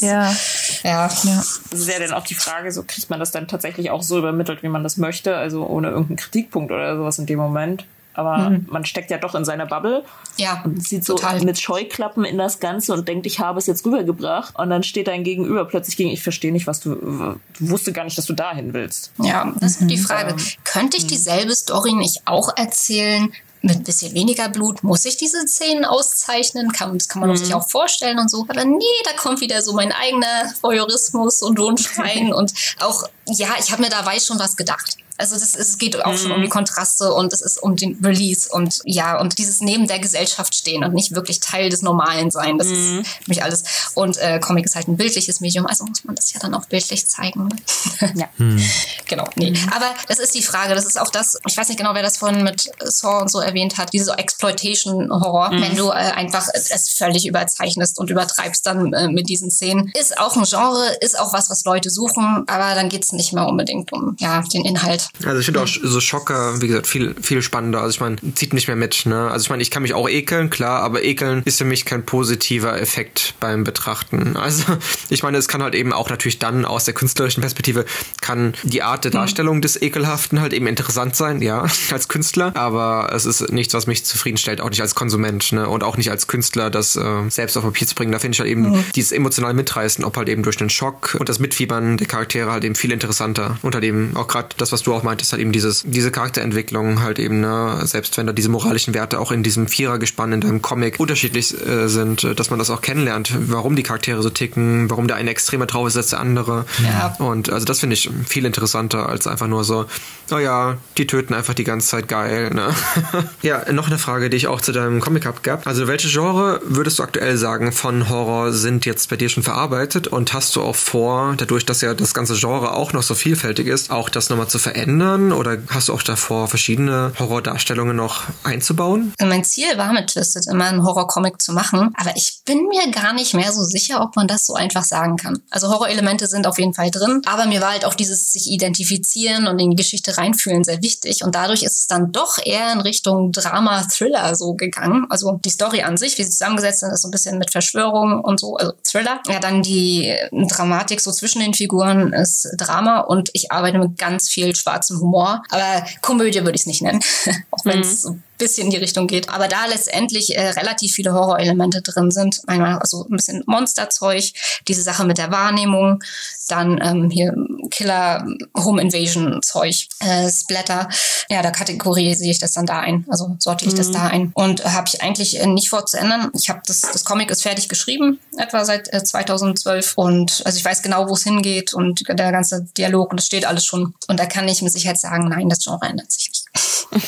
ja. 0.00 0.36
ja. 0.82 1.08
ja. 1.08 1.08
Das 1.08 1.60
ist 1.72 1.88
ja 1.88 1.98
dann 1.98 2.12
auch 2.12 2.24
die 2.24 2.34
Frage, 2.34 2.70
so 2.72 2.82
kriegt 2.82 3.08
man 3.08 3.20
das 3.20 3.30
dann 3.30 3.48
tatsächlich 3.48 3.90
auch 3.90 4.02
so 4.02 4.18
übermittelt, 4.18 4.62
wie 4.62 4.68
man 4.68 4.82
das 4.82 4.98
möchte, 4.98 5.36
also 5.36 5.66
ohne 5.66 5.88
irgendeinen 5.88 6.18
Kritikpunkt 6.18 6.70
oder 6.70 6.96
sowas 6.96 7.18
in 7.18 7.26
dem 7.26 7.38
Moment 7.38 7.86
aber 8.14 8.50
mhm. 8.50 8.66
man 8.70 8.84
steckt 8.84 9.10
ja 9.10 9.18
doch 9.18 9.34
in 9.34 9.44
seiner 9.44 9.66
Bubble 9.66 10.04
ja, 10.36 10.62
und 10.64 10.82
sieht 10.82 11.04
so 11.04 11.14
total. 11.14 11.40
mit 11.42 11.58
Scheuklappen 11.58 12.24
in 12.24 12.38
das 12.38 12.60
Ganze 12.60 12.92
und 12.92 13.06
denkt, 13.06 13.26
ich 13.26 13.40
habe 13.40 13.58
es 13.58 13.66
jetzt 13.66 13.84
rübergebracht 13.84 14.56
und 14.58 14.70
dann 14.70 14.82
steht 14.82 15.08
dein 15.08 15.24
Gegenüber 15.24 15.64
plötzlich 15.64 15.96
gegen, 15.96 16.10
ich 16.10 16.22
verstehe 16.22 16.52
nicht, 16.52 16.66
was 16.66 16.80
du, 16.80 16.94
du 16.94 17.38
wusste 17.58 17.92
gar 17.92 18.04
nicht, 18.04 18.16
dass 18.16 18.26
du 18.26 18.32
dahin 18.32 18.72
willst. 18.72 19.12
Ja, 19.18 19.52
das 19.60 19.80
ist 19.80 19.90
die 19.90 19.96
mhm. 19.96 20.02
Frage. 20.02 20.30
Ähm, 20.30 20.46
Könnte 20.64 20.96
ich 20.96 21.04
mhm. 21.04 21.08
dieselbe 21.08 21.54
Story 21.54 21.92
nicht 21.92 22.22
auch 22.26 22.50
erzählen, 22.56 23.32
mit 23.64 23.76
ein 23.76 23.82
bisschen 23.82 24.14
weniger 24.14 24.48
Blut, 24.50 24.84
muss 24.84 25.04
ich 25.06 25.16
diese 25.16 25.46
Szenen 25.48 25.84
auszeichnen? 25.84 26.70
Kann, 26.72 26.98
das 26.98 27.08
kann 27.08 27.20
man 27.20 27.30
mhm. 27.30 27.36
sich 27.36 27.54
auch 27.54 27.68
vorstellen 27.68 28.18
und 28.18 28.30
so. 28.30 28.44
Aber 28.46 28.64
nee, 28.64 28.84
da 29.04 29.12
kommt 29.16 29.40
wieder 29.40 29.62
so 29.62 29.72
mein 29.72 29.90
eigener 29.90 30.52
Voyeurismus 30.60 31.42
und 31.42 31.58
Wunsch 31.58 31.98
rein. 31.98 32.32
und 32.34 32.52
auch, 32.80 33.04
ja, 33.26 33.48
ich 33.58 33.72
habe 33.72 33.82
mir 33.82 33.88
dabei 33.88 34.20
schon 34.20 34.38
was 34.38 34.56
gedacht. 34.56 34.98
Also 35.16 35.38
das, 35.38 35.54
es 35.54 35.78
geht 35.78 36.04
auch 36.04 36.12
mhm. 36.12 36.16
schon 36.16 36.32
um 36.32 36.40
die 36.40 36.48
mhm. 36.48 36.52
Kontraste 36.52 37.12
und 37.12 37.32
es 37.32 37.40
ist 37.40 37.62
um 37.62 37.76
den 37.76 37.98
Release 38.02 38.48
und 38.50 38.80
ja, 38.84 39.20
und 39.20 39.38
dieses 39.38 39.60
neben 39.60 39.86
der 39.86 40.00
Gesellschaft 40.00 40.54
stehen 40.54 40.82
und 40.82 40.92
nicht 40.92 41.14
wirklich 41.14 41.38
Teil 41.38 41.68
des 41.68 41.82
Normalen 41.82 42.32
sein. 42.32 42.58
Das 42.58 42.68
mhm. 42.68 43.00
ist 43.00 43.08
für 43.08 43.28
mich 43.28 43.42
alles. 43.42 43.92
Und 43.94 44.16
äh, 44.18 44.40
Comic 44.40 44.64
ist 44.64 44.74
halt 44.74 44.88
ein 44.88 44.96
bildliches 44.96 45.40
Medium, 45.40 45.66
also 45.66 45.84
muss 45.84 46.04
man 46.04 46.16
das 46.16 46.32
ja 46.32 46.40
dann 46.40 46.54
auch 46.54 46.64
bildlich 46.64 47.06
zeigen. 47.06 47.48
Ne? 47.48 48.12
ja. 48.16 48.28
Mhm. 48.38 48.62
Genau. 49.06 49.28
Nee. 49.36 49.52
Mhm. 49.52 49.68
Aber 49.74 49.94
das 50.08 50.18
ist 50.18 50.34
die 50.34 50.42
Frage. 50.42 50.74
Das 50.74 50.84
ist 50.84 51.00
auch 51.00 51.10
das, 51.10 51.38
ich 51.46 51.56
weiß 51.56 51.68
nicht 51.68 51.78
genau, 51.78 51.94
wer 51.94 52.02
das 52.02 52.16
vorhin 52.16 52.42
mit 52.42 52.70
Saw 52.82 53.22
und 53.22 53.30
so 53.30 53.38
erwähnt 53.38 53.78
hat, 53.78 53.92
diese 53.92 54.18
Exploitation-Horror, 54.18 55.52
mhm. 55.52 55.62
wenn 55.62 55.76
du 55.76 55.90
äh, 55.90 55.92
einfach 55.92 56.48
es 56.52 56.90
völlig 56.90 57.26
überzeichnest 57.26 57.98
und 57.98 58.10
übertreibst 58.10 58.66
dann 58.66 58.92
äh, 58.92 59.08
mit 59.08 59.28
diesen 59.28 59.50
Szenen. 59.50 59.92
Ist 59.94 60.18
auch 60.18 60.36
ein 60.36 60.44
Genre, 60.44 60.96
ist 61.00 61.18
auch 61.18 61.32
was, 61.32 61.50
was 61.50 61.64
Leute 61.64 61.90
suchen, 61.90 62.44
aber 62.48 62.74
dann 62.74 62.88
geht 62.88 63.04
es 63.04 63.12
nicht 63.12 63.32
mehr 63.32 63.46
unbedingt 63.46 63.92
um 63.92 64.16
ja, 64.18 64.42
den 64.52 64.64
Inhalt 64.64 65.03
also 65.24 65.38
ich 65.38 65.44
finde 65.44 65.62
auch 65.62 65.66
so 65.66 66.00
Schocker, 66.00 66.60
wie 66.60 66.68
gesagt, 66.68 66.86
viel, 66.86 67.14
viel 67.20 67.42
spannender. 67.42 67.80
Also 67.80 67.94
ich 67.94 68.00
meine, 68.00 68.16
zieht 68.34 68.52
nicht 68.52 68.66
mehr 68.66 68.76
mit, 68.76 69.06
ne? 69.06 69.30
Also 69.30 69.44
ich 69.44 69.50
meine, 69.50 69.62
ich 69.62 69.70
kann 69.70 69.82
mich 69.82 69.94
auch 69.94 70.08
ekeln, 70.08 70.50
klar, 70.50 70.82
aber 70.82 71.02
ekeln 71.04 71.42
ist 71.44 71.58
für 71.58 71.64
mich 71.64 71.84
kein 71.84 72.04
positiver 72.04 72.80
Effekt 72.80 73.34
beim 73.40 73.64
Betrachten. 73.64 74.36
Also 74.44 74.64
ich 75.08 75.22
meine, 75.22 75.38
es 75.38 75.48
kann 75.48 75.62
halt 75.62 75.74
eben 75.74 75.94
auch 75.94 76.10
natürlich 76.10 76.38
dann 76.38 76.66
aus 76.66 76.84
der 76.84 76.92
künstlerischen 76.92 77.40
Perspektive 77.40 77.86
kann 78.20 78.52
die 78.62 78.82
Art 78.82 79.04
der 79.04 79.10
mhm. 79.10 79.14
Darstellung 79.14 79.62
des 79.62 79.80
Ekelhaften 79.80 80.40
halt 80.40 80.52
eben 80.52 80.66
interessant 80.66 81.16
sein, 81.16 81.40
ja, 81.40 81.66
als 81.90 82.08
Künstler, 82.08 82.54
aber 82.54 83.10
es 83.14 83.24
ist 83.24 83.50
nichts, 83.50 83.72
was 83.72 83.86
mich 83.86 84.04
zufriedenstellt, 84.04 84.60
auch 84.60 84.68
nicht 84.68 84.82
als 84.82 84.94
Konsument, 84.94 85.52
ne? 85.52 85.66
Und 85.66 85.82
auch 85.82 85.96
nicht 85.96 86.10
als 86.10 86.26
Künstler, 86.26 86.68
das 86.68 86.96
äh, 86.96 87.02
selbst 87.30 87.56
auf 87.56 87.64
Papier 87.64 87.86
zu 87.86 87.94
bringen. 87.94 88.12
Da 88.12 88.18
finde 88.18 88.34
ich 88.36 88.40
halt 88.40 88.50
eben 88.50 88.70
mhm. 88.70 88.84
dieses 88.94 89.12
emotional 89.12 89.54
Mitreißen, 89.54 90.04
ob 90.04 90.16
halt 90.16 90.28
eben 90.28 90.42
durch 90.42 90.56
den 90.56 90.70
Schock 90.70 91.16
und 91.18 91.28
das 91.28 91.38
Mitfiebern 91.38 91.96
der 91.96 92.06
Charaktere 92.06 92.52
halt 92.52 92.64
eben 92.64 92.74
viel 92.74 92.92
interessanter. 92.92 93.58
Unter 93.62 93.80
dem 93.80 94.16
auch 94.16 94.28
gerade 94.28 94.48
das, 94.56 94.72
was 94.72 94.82
du 94.82 94.93
auch 94.94 95.02
meintest, 95.02 95.32
halt 95.32 95.40
eben 95.42 95.52
dieses, 95.52 95.82
diese 95.86 96.10
Charakterentwicklung 96.10 97.02
halt 97.02 97.18
eben, 97.18 97.40
ne, 97.40 97.80
selbst 97.84 98.16
wenn 98.16 98.26
da 98.26 98.32
diese 98.32 98.48
moralischen 98.48 98.94
Werte 98.94 99.20
auch 99.20 99.32
in 99.32 99.42
diesem 99.42 99.68
Vierergespann 99.68 100.32
in 100.32 100.40
deinem 100.40 100.62
Comic 100.62 100.98
unterschiedlich 100.98 101.54
äh, 101.66 101.88
sind, 101.88 102.38
dass 102.38 102.50
man 102.50 102.58
das 102.58 102.70
auch 102.70 102.80
kennenlernt, 102.80 103.32
warum 103.48 103.76
die 103.76 103.82
Charaktere 103.82 104.22
so 104.22 104.30
ticken, 104.30 104.90
warum 104.90 105.08
der 105.08 105.16
eine 105.16 105.30
extremer 105.30 105.66
drauf 105.66 105.88
ist 105.88 105.96
als 105.96 106.08
der 106.08 106.20
andere. 106.20 106.64
Ja. 106.82 107.16
Und 107.18 107.50
also 107.50 107.64
das 107.64 107.80
finde 107.80 107.94
ich 107.94 108.10
viel 108.26 108.44
interessanter 108.44 109.08
als 109.08 109.26
einfach 109.26 109.46
nur 109.46 109.64
so, 109.64 109.86
oh 110.30 110.38
ja, 110.38 110.78
die 110.98 111.06
töten 111.06 111.34
einfach 111.34 111.54
die 111.54 111.64
ganze 111.64 111.88
Zeit 111.88 112.08
geil, 112.08 112.50
ne? 112.50 112.74
ja, 113.42 113.70
noch 113.72 113.88
eine 113.88 113.98
Frage, 113.98 114.30
die 114.30 114.36
ich 114.36 114.46
auch 114.46 114.60
zu 114.60 114.72
deinem 114.72 115.00
Comic 115.00 115.26
hab 115.26 115.42
gehabt. 115.42 115.66
Also 115.66 115.86
welche 115.88 116.08
Genre 116.08 116.60
würdest 116.64 116.98
du 116.98 117.02
aktuell 117.02 117.36
sagen 117.36 117.72
von 117.72 118.08
Horror 118.08 118.52
sind 118.52 118.86
jetzt 118.86 119.10
bei 119.10 119.16
dir 119.16 119.28
schon 119.28 119.42
verarbeitet 119.42 120.06
und 120.08 120.32
hast 120.32 120.56
du 120.56 120.62
auch 120.62 120.76
vor, 120.76 121.34
dadurch, 121.36 121.66
dass 121.66 121.80
ja 121.80 121.94
das 121.94 122.14
ganze 122.14 122.34
Genre 122.34 122.72
auch 122.72 122.92
noch 122.92 123.02
so 123.02 123.14
vielfältig 123.14 123.66
ist, 123.66 123.90
auch 123.90 124.08
das 124.08 124.30
nochmal 124.30 124.48
zu 124.48 124.58
verändern? 124.58 124.83
Ändern 124.84 125.32
oder 125.32 125.58
hast 125.68 125.88
du 125.88 125.94
auch 125.94 126.02
davor, 126.02 126.48
verschiedene 126.48 127.12
Horrordarstellungen 127.18 127.96
noch 127.96 128.22
einzubauen? 128.42 129.12
Mein 129.20 129.44
Ziel 129.44 129.76
war 129.76 129.92
mit 129.92 130.08
Twisted 130.10 130.46
immer 130.46 130.66
einen 130.66 130.84
Horrorcomic 130.84 131.40
zu 131.40 131.52
machen, 131.52 131.90
aber 131.96 132.14
ich 132.16 132.40
bin 132.44 132.68
mir 132.68 132.90
gar 132.90 133.12
nicht 133.12 133.34
mehr 133.34 133.52
so 133.52 133.62
sicher, 133.62 134.02
ob 134.02 134.16
man 134.16 134.28
das 134.28 134.46
so 134.46 134.54
einfach 134.54 134.84
sagen 134.84 135.16
kann. 135.16 135.42
Also 135.50 135.68
Horrorelemente 135.68 136.26
sind 136.26 136.46
auf 136.46 136.58
jeden 136.58 136.74
Fall 136.74 136.90
drin, 136.90 137.22
aber 137.26 137.46
mir 137.46 137.60
war 137.60 137.72
halt 137.72 137.84
auch 137.84 137.94
dieses 137.94 138.32
sich 138.32 138.50
identifizieren 138.50 139.46
und 139.46 139.58
in 139.58 139.70
die 139.70 139.76
Geschichte 139.76 140.16
reinfühlen 140.18 140.64
sehr 140.64 140.82
wichtig 140.82 141.24
und 141.24 141.34
dadurch 141.34 141.62
ist 141.62 141.78
es 141.78 141.86
dann 141.86 142.12
doch 142.12 142.38
eher 142.44 142.72
in 142.72 142.80
Richtung 142.80 143.32
Drama, 143.32 143.82
Thriller 143.90 144.34
so 144.36 144.54
gegangen. 144.54 145.06
Also 145.08 145.40
die 145.44 145.50
Story 145.50 145.82
an 145.82 145.96
sich, 145.96 146.18
wie 146.18 146.24
sie 146.24 146.30
zusammengesetzt 146.30 146.80
sind, 146.80 146.90
ist 146.90 147.02
so 147.02 147.08
ein 147.08 147.12
bisschen 147.12 147.38
mit 147.38 147.50
Verschwörung 147.50 148.20
und 148.20 148.40
so, 148.40 148.56
also 148.56 148.72
Thriller. 148.82 149.20
Ja, 149.28 149.40
dann 149.40 149.62
die 149.62 150.14
Dramatik 150.48 151.00
so 151.00 151.10
zwischen 151.10 151.40
den 151.40 151.54
Figuren 151.54 152.12
ist 152.12 152.48
Drama 152.58 153.00
und 153.00 153.30
ich 153.32 153.50
arbeite 153.50 153.78
mit 153.78 153.98
ganz 153.98 154.28
viel 154.28 154.54
schwarzem 154.74 155.00
Humor, 155.00 155.42
aber 155.50 155.84
Komödie 156.00 156.40
würde 156.40 156.56
ich 156.56 156.62
es 156.62 156.66
nicht 156.66 156.82
nennen, 156.82 157.00
auch 157.50 157.64
wenn 157.64 157.80
es 157.80 158.04
mhm 158.04 158.22
bisschen 158.38 158.66
in 158.66 158.70
die 158.70 158.76
Richtung 158.76 159.06
geht. 159.06 159.28
Aber 159.30 159.48
da 159.48 159.66
letztendlich 159.66 160.36
äh, 160.36 160.50
relativ 160.50 160.92
viele 160.92 161.12
Horrorelemente 161.12 161.82
drin 161.82 162.10
sind. 162.10 162.40
Einmal 162.46 162.78
also 162.78 163.06
ein 163.08 163.16
bisschen 163.16 163.42
Monsterzeug, 163.46 164.24
diese 164.68 164.82
Sache 164.82 165.04
mit 165.04 165.18
der 165.18 165.30
Wahrnehmung, 165.30 166.02
dann 166.48 166.80
ähm, 166.82 167.10
hier 167.10 167.34
Killer 167.70 168.26
Home 168.56 168.82
Invasion 168.82 169.40
Zeug, 169.42 169.88
äh, 170.00 170.28
Splatter. 170.30 170.88
Ja, 171.28 171.42
da 171.42 171.50
kategorisiere 171.50 172.30
ich 172.30 172.38
das 172.38 172.52
dann 172.52 172.66
da 172.66 172.80
ein. 172.80 173.06
Also 173.08 173.36
sortiere 173.38 173.70
ich 173.70 173.74
mhm. 173.74 173.78
das 173.78 173.90
da 173.90 174.06
ein. 174.06 174.32
Und 174.34 174.60
äh, 174.60 174.68
habe 174.68 174.88
ich 174.92 175.02
eigentlich 175.02 175.40
äh, 175.40 175.46
nicht 175.46 175.68
vor 175.68 175.86
zu 175.86 175.98
ändern. 175.98 176.30
Ich 176.34 176.48
habe 176.48 176.60
das, 176.66 176.80
das 176.80 177.04
Comic 177.04 177.30
ist 177.30 177.42
fertig 177.42 177.68
geschrieben, 177.68 178.20
etwa 178.36 178.64
seit 178.64 178.92
äh, 178.92 179.02
2012. 179.02 179.94
Und 179.96 180.42
also 180.44 180.58
ich 180.58 180.64
weiß 180.64 180.82
genau, 180.82 181.08
wo 181.08 181.14
es 181.14 181.24
hingeht 181.24 181.72
und 181.72 182.06
der 182.08 182.32
ganze 182.32 182.66
Dialog 182.76 183.10
und 183.10 183.20
das 183.20 183.26
steht 183.26 183.46
alles 183.46 183.64
schon. 183.64 183.94
Und 184.08 184.20
da 184.20 184.26
kann 184.26 184.48
ich 184.48 184.62
mit 184.62 184.72
Sicherheit 184.72 184.98
sagen, 184.98 185.28
nein, 185.28 185.48
das 185.48 185.60
Genre 185.60 185.86
ändert 185.86 186.12
sich. 186.12 186.30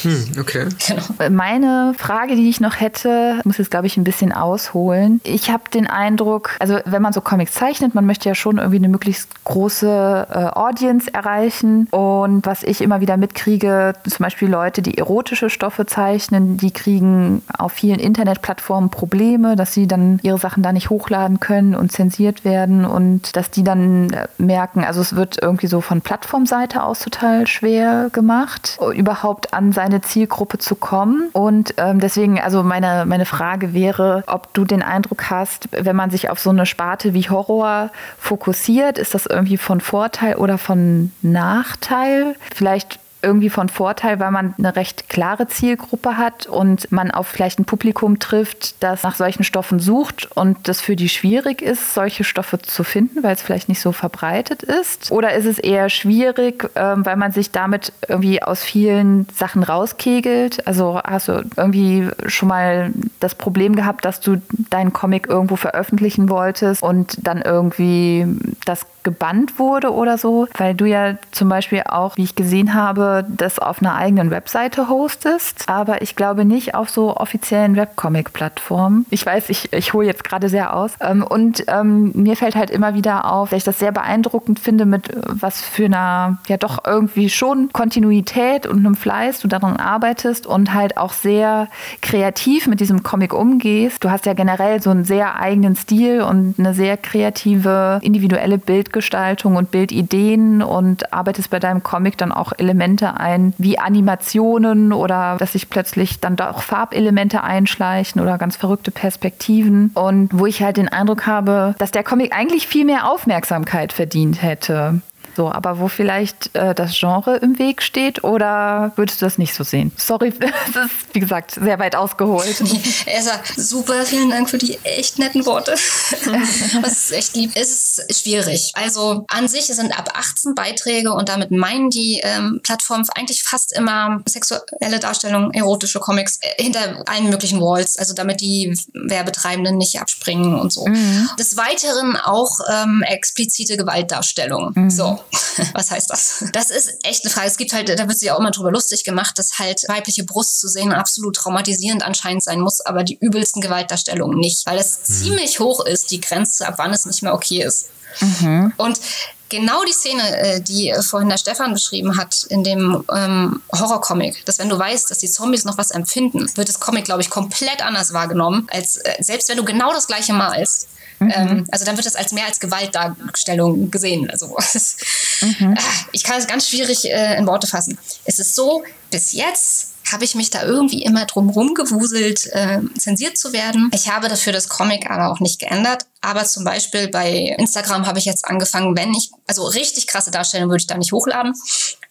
Hm, 0.03 0.41
okay. 0.41 0.68
Genau. 0.87 1.30
Meine 1.30 1.95
Frage, 1.97 2.37
die 2.37 2.49
ich 2.49 2.61
noch 2.61 2.80
hätte, 2.80 3.41
muss 3.45 3.59
jetzt, 3.59 3.70
glaube 3.70 3.87
ich, 3.87 3.97
ein 3.97 4.05
bisschen 4.05 4.32
ausholen. 4.32 5.20
Ich 5.24 5.51
habe 5.51 5.64
den 5.72 5.87
Eindruck, 5.87 6.57
also 6.61 6.78
wenn 6.84 7.03
man 7.03 7.12
so 7.12 7.20
Comics 7.20 7.53
zeichnet, 7.53 7.95
man 7.95 8.07
möchte 8.07 8.28
ja 8.28 8.34
schon 8.34 8.59
irgendwie 8.59 8.78
eine 8.78 8.89
möglichst 8.89 9.45
große 9.45 10.26
äh, 10.30 10.59
Audience 10.59 11.12
erreichen. 11.12 11.89
Und 11.91 12.47
was 12.47 12.62
ich 12.62 12.80
immer 12.80 13.01
wieder 13.01 13.16
mitkriege, 13.16 13.95
zum 14.09 14.24
Beispiel 14.24 14.49
Leute, 14.49 14.82
die 14.82 14.99
erotische 14.99 15.51
Stoffe 15.51 15.87
zeichnen, 15.87 16.57
die 16.57 16.72
kriegen 16.72 17.43
auf 17.57 17.72
vielen 17.72 17.99
Internetplattformen 17.99 18.91
Probleme, 18.91 19.57
dass 19.57 19.72
sie 19.72 19.87
dann 19.87 20.18
ihre 20.22 20.39
Sachen 20.39 20.62
da 20.62 20.72
nicht 20.72 20.91
hochladen 20.91 21.41
können 21.41 21.74
und 21.74 21.93
zensiert 21.93 22.45
werden 22.45 22.84
und 22.84 23.37
dass 23.37 23.51
die 23.51 23.62
dann 23.62 24.11
äh, 24.11 24.26
merken, 24.39 24.84
also 24.84 25.01
es 25.01 25.14
wird 25.14 25.39
irgendwie 25.41 25.66
so 25.66 25.80
von 25.80 26.01
Plattformseite 26.01 26.82
aus 26.82 27.01
total 27.01 27.47
schwer 27.47 28.09
gemacht, 28.12 28.78
überhaupt 28.95 29.37
überhaupt 29.37 29.55
an 29.55 29.72
seine 29.77 30.01
Zielgruppe 30.01 30.59
zu 30.59 30.74
kommen. 30.74 31.29
Und 31.33 31.74
ähm, 31.77 32.01
deswegen, 32.01 32.41
also 32.41 32.62
meine, 32.62 33.05
meine 33.07 33.27
Frage 33.27 33.74
wäre, 33.74 34.24
ob 34.27 34.53
du 34.55 34.64
den 34.64 34.83
Eindruck 34.83 35.31
hast, 35.31 35.68
wenn 35.70 35.95
man 35.95 36.11
sich 36.11 36.31
auf 36.31 36.41
so 36.41 36.51
eine 36.51 36.66
Sparte 36.66 37.12
wie 37.12 37.29
Horror 37.29 37.91
fokussiert, 38.18 38.99
ist 38.99 39.14
das 39.14 39.27
irgendwie 39.27 39.59
von 39.59 39.81
Vorteil 39.81 40.37
oder 40.37 40.57
von 40.57 41.12
Nachteil? 41.20 42.37
Vielleicht 42.55 42.99
irgendwie 43.23 43.51
von 43.51 43.69
Vorteil, 43.69 44.21
weil 44.21 44.31
man 44.31 44.55
eine 44.59 44.77
recht 44.77 45.09
klare 45.09 45.49
Zielgruppe 45.49 46.17
hat 46.17 46.47
und 46.47 46.91
man 46.93 47.11
auf 47.11 47.27
vielleicht 47.27 47.59
ein 47.59 47.64
Publikum 47.64 48.19
trifft, 48.19 48.83
das 48.83 49.03
nach 49.03 49.14
solchen 49.14 49.45
Stoffen 49.45 49.81
sucht 49.81 50.31
und 50.37 50.69
das 50.69 50.81
für 50.81 50.97
die 50.97 51.09
schwierig 51.09 51.62
ist, 51.62 51.95
solche 51.95 52.25
Stoffe 52.25 52.59
zu 52.59 52.85
finden, 52.85 53.23
weil 53.23 53.35
es 53.35 53.43
vielleicht 53.43 53.69
nicht 53.69 53.81
so 53.81 53.93
verbreitet 53.93 54.62
ist? 54.62 55.11
Oder 55.11 55.35
ist 55.35 55.47
es 55.47 55.59
eher 55.59 55.89
schwierig, 55.89 56.71
ähm, 56.77 57.05
weil 57.05 57.17
man 57.17 57.33
sich 57.33 57.51
damit 57.51 57.93
irgendwie 58.07 58.43
aus 58.43 58.62
vielen 58.62 59.27
Sachen 59.35 59.62
rauskegelt? 59.62 60.67
Also 60.67 61.01
hast 61.03 61.29
du 61.29 61.45
irgendwie 61.57 62.09
schon 62.27 62.49
mal 62.49 62.93
das 63.21 63.35
Problem 63.35 63.77
gehabt, 63.77 64.05
dass 64.05 64.21
du 64.21 64.41
deinen 64.71 64.93
Comic 64.93 65.27
irgendwo 65.29 65.57
veröffentlichen 65.57 66.29
wolltest 66.29 66.83
und 66.83 67.27
dann 67.27 67.43
irgendwie 67.43 68.27
das 68.64 68.87
gebannt 69.07 69.61
wurde 69.61 69.92
oder 69.92 70.18
so, 70.18 70.48
weil 70.59 70.74
du 70.74 70.84
ja 70.84 71.14
zum 71.30 71.48
Beispiel 71.48 71.84
auch, 71.86 72.16
wie 72.16 72.24
ich 72.24 72.34
gesehen 72.34 72.74
habe, 72.74 73.24
das 73.28 73.61
auf 73.61 73.80
einer 73.80 73.94
eigenen 73.94 74.32
Webseite 74.32 74.88
hostest, 74.88 75.68
aber 75.68 76.02
ich 76.02 76.16
glaube 76.16 76.44
nicht 76.44 76.74
auf 76.74 76.90
so 76.90 77.16
offiziellen 77.16 77.76
Webcomic-Plattformen. 77.76 79.07
Ich 79.11 79.24
weiß, 79.24 79.48
ich, 79.50 79.72
ich 79.72 79.92
hole 79.92 80.09
jetzt 80.09 80.24
gerade 80.24 80.48
sehr 80.48 80.74
aus. 80.74 80.94
Ähm, 81.00 81.22
und 81.22 81.64
ähm, 81.68 82.11
mir 82.14 82.36
fällt 82.36 82.57
halt 82.57 82.70
immer 82.70 82.94
wieder 82.94 83.32
auf, 83.32 83.50
dass 83.50 83.59
ich 83.59 83.64
das 83.64 83.78
sehr 83.78 83.92
beeindruckend 83.92 84.59
finde, 84.59 84.86
mit 84.86 85.09
was 85.24 85.61
für 85.61 85.84
einer, 85.84 86.38
ja 86.48 86.57
doch 86.57 86.84
irgendwie 86.84 87.30
schon 87.30 87.70
Kontinuität 87.72 88.66
und 88.66 88.78
einem 88.78 88.96
Fleiß 88.96 89.38
du 89.38 89.46
daran 89.46 89.76
arbeitest 89.76 90.48
und 90.48 90.74
halt 90.74 90.96
auch 90.96 91.12
sehr 91.12 91.68
kreativ 92.02 92.66
mit 92.66 92.80
diesem 92.80 93.04
Comic 93.04 93.32
umgehst. 93.32 94.02
Du 94.02 94.11
hast 94.11 94.26
ja 94.26 94.32
generell 94.32 94.82
so 94.82 94.90
einen 94.90 95.04
sehr 95.04 95.38
eigenen 95.38 95.76
Stil 95.76 96.22
und 96.22 96.57
eine 96.59 96.74
sehr 96.74 96.96
kreative, 96.96 98.00
individuelle 98.02 98.59
Bild 98.59 98.92
Bildgestaltung 98.97 99.57
und 99.57 99.70
Bildideen 99.70 100.62
und 100.62 101.12
arbeitest 101.12 101.51
bei 101.51 101.59
deinem 101.59 101.82
Comic 101.82 102.16
dann 102.16 102.32
auch 102.32 102.55
Elemente 102.57 103.20
ein, 103.20 103.53
wie 103.59 103.78
Animationen 103.78 104.94
oder 104.94 105.36
dass 105.38 105.53
sich 105.53 105.68
plötzlich 105.68 106.18
dann 106.20 106.36
doch 106.36 106.62
Farbelemente 106.62 107.42
einschleichen 107.42 108.22
oder 108.22 108.38
ganz 108.38 108.57
verrückte 108.57 108.90
Perspektiven. 108.90 109.90
Und 109.92 110.30
wo 110.32 110.47
ich 110.47 110.62
halt 110.62 110.78
den 110.78 110.88
Eindruck 110.88 111.26
habe, 111.26 111.74
dass 111.78 111.90
der 111.90 112.05
Comic 112.05 112.34
eigentlich 112.34 112.66
viel 112.66 112.86
mehr 112.86 113.11
Aufmerksamkeit 113.11 113.92
verdient 113.92 114.42
hätte. 114.42 115.03
So, 115.37 115.53
aber 115.53 115.78
wo 115.78 115.89
vielleicht 115.89 116.55
äh, 116.55 116.74
das 116.74 116.99
Genre 116.99 117.37
im 117.37 117.59
Weg 117.59 117.82
steht 117.82 118.24
oder 118.24 118.93
würdest 118.97 119.20
du 119.20 119.26
das 119.26 119.37
nicht 119.37 119.53
so 119.53 119.64
sehen? 119.64 119.93
Sorry, 119.99 120.32
das 120.72 120.87
ist, 120.87 120.93
wie 121.12 121.20
gesagt, 121.20 121.51
sehr 121.51 121.78
weit 121.78 121.95
ausgeholt. 121.95 122.59
Elsa, 123.07 123.32
super, 123.55 124.07
vielen 124.07 124.30
Dank 124.30 124.49
für 124.49 124.57
die 124.57 124.78
echt 124.82 125.18
netten 125.18 125.45
Worte. 125.45 125.72
das 126.82 126.93
ist 126.93 127.12
echt 127.12 127.37
lieb. 127.37 127.51
Es 127.55 127.70
ist 127.70 128.22
schwierig. 128.22 128.72
Also 128.76 129.26
an 129.28 129.47
sich 129.47 129.66
sind 129.66 129.99
ab 129.99 130.09
18 130.14 130.55
Beiträge 130.55 131.12
und 131.12 131.28
damit 131.28 131.51
meinen 131.51 131.91
die 131.91 132.22
ähm, 132.24 132.61
Plattformen 132.62 133.05
eigentlich 133.14 133.43
fast 133.43 133.76
immer 133.76 134.22
sexuelle 134.26 135.01
Darstellungen, 135.01 135.53
erotische 135.53 136.01
Comics 136.01 136.39
äh, 136.41 136.62
hinter 136.62 137.03
allen 137.11 137.28
möglichen 137.28 137.61
Walls, 137.61 137.99
also 137.99 138.14
damit 138.14 138.41
die 138.41 138.74
Werbetreibenden 138.95 139.76
nicht 139.76 140.01
abspringen 140.01 140.59
und 140.59 140.72
so. 140.72 140.87
Mhm. 140.87 141.28
Des 141.39 141.59
Weiteren 141.59 142.16
auch 142.16 142.61
ähm, 142.70 143.05
explizite 143.07 143.76
Gewaltdarstellungen. 143.76 144.72
Mhm. 144.74 144.89
So. 144.89 145.20
Was 145.72 145.91
heißt 145.91 146.11
das? 146.11 146.45
Das 146.53 146.70
ist 146.70 146.95
echt 147.03 147.24
eine 147.24 147.33
Frage. 147.33 147.47
Es 147.49 147.57
gibt 147.57 147.72
halt, 147.72 147.89
da 147.89 148.09
wird 148.09 148.18
sich 148.18 148.31
auch 148.31 148.39
immer 148.39 148.51
drüber 148.51 148.70
lustig 148.70 149.05
gemacht, 149.05 149.39
dass 149.39 149.59
halt 149.59 149.83
weibliche 149.89 150.24
Brust 150.24 150.61
zu 150.61 150.68
sehen 150.68 150.93
absolut 150.93 151.37
traumatisierend 151.37 152.03
anscheinend 152.03 152.43
sein 152.43 152.61
muss, 152.61 152.81
aber 152.81 153.05
die 153.05 153.18
übelsten 153.20 153.61
Gewaltdarstellungen 153.61 154.39
nicht, 154.39 154.66
weil 154.66 154.79
es 154.79 154.99
mhm. 154.99 155.12
ziemlich 155.12 155.61
hoch 155.61 155.85
ist, 155.85 156.11
die 156.11 156.20
Grenze, 156.20 156.66
ab 156.66 156.74
wann 156.79 156.93
es 156.93 157.07
nicht 157.07 157.22
mehr 157.22 157.35
okay 157.35 157.62
ist. 157.62 157.87
Mhm. 158.20 158.72
Und 158.77 159.01
genau 159.49 159.85
die 159.85 159.93
Szene, 159.93 160.39
äh, 160.39 160.61
die 160.61 160.95
vorhin 161.03 161.29
der 161.29 161.39
Stefan 161.39 161.72
beschrieben 161.72 162.16
hat 162.16 162.45
in 162.49 162.64
dem 162.64 163.05
ähm, 163.14 163.62
Horrorcomic, 163.72 164.45
dass 164.47 164.59
wenn 164.59 164.68
du 164.68 164.79
weißt, 164.79 165.11
dass 165.11 165.18
die 165.18 165.31
Zombies 165.31 165.64
noch 165.64 165.79
was 165.79 165.91
empfinden, 165.91 166.51
wird 166.57 166.68
das 166.68 166.81
Comic, 166.81 167.05
glaube 167.05 167.22
ich, 167.22 167.31
komplett 167.31 167.85
anders 167.85 168.12
wahrgenommen, 168.12 168.66
als 168.70 168.97
äh, 168.97 169.14
selbst 169.20 169.49
wenn 169.49 169.57
du 169.57 169.64
genau 169.64 169.93
das 169.93 170.07
gleiche 170.07 170.33
malst. 170.33 170.89
Mhm. 171.19 171.33
Ähm, 171.35 171.67
also 171.71 171.85
dann 171.85 171.97
wird 171.97 172.07
das 172.07 172.17
als 172.17 172.33
mehr 172.33 172.47
als 172.47 172.61
Gewaltdarstellung 172.61 173.91
gesehen. 173.91 174.31
Also 174.31 174.49
mhm. 175.41 175.75
Ah, 175.79 176.07
ich 176.12 176.25
kann 176.25 176.39
es 176.39 176.47
ganz 176.47 176.69
schwierig 176.69 177.05
äh, 177.07 177.37
in 177.37 177.47
Worte 177.47 177.67
fassen. 177.67 177.99
Es 178.25 178.39
ist 178.39 178.55
so, 178.55 178.85
bis 179.11 179.33
jetzt 179.33 179.95
habe 180.12 180.25
ich 180.25 180.35
mich 180.35 180.51
da 180.51 180.62
irgendwie 180.62 181.03
immer 181.03 181.25
drum 181.27 181.51
rumgewuselt, 181.51 182.47
äh, 182.53 182.81
zensiert 182.97 183.37
zu 183.37 183.53
werden. 183.53 183.91
Ich 183.93 184.09
habe 184.09 184.29
dafür 184.29 184.53
das 184.53 184.69
Comic 184.69 185.11
aber 185.11 185.33
auch 185.33 185.41
nicht 185.41 185.59
geändert. 185.59 186.07
Aber 186.21 186.45
zum 186.45 186.64
Beispiel 186.64 187.09
bei 187.09 187.55
Instagram 187.59 188.07
habe 188.07 188.19
ich 188.19 188.25
jetzt 188.25 188.45
angefangen, 188.45 188.97
wenn 188.97 189.12
ich, 189.14 189.31
also 189.47 189.64
richtig 189.64 190.07
krasse 190.07 190.31
Darstellungen 190.31 190.71
würde 190.71 190.83
ich 190.83 190.87
da 190.87 190.97
nicht 190.97 191.12
hochladen. 191.12 191.55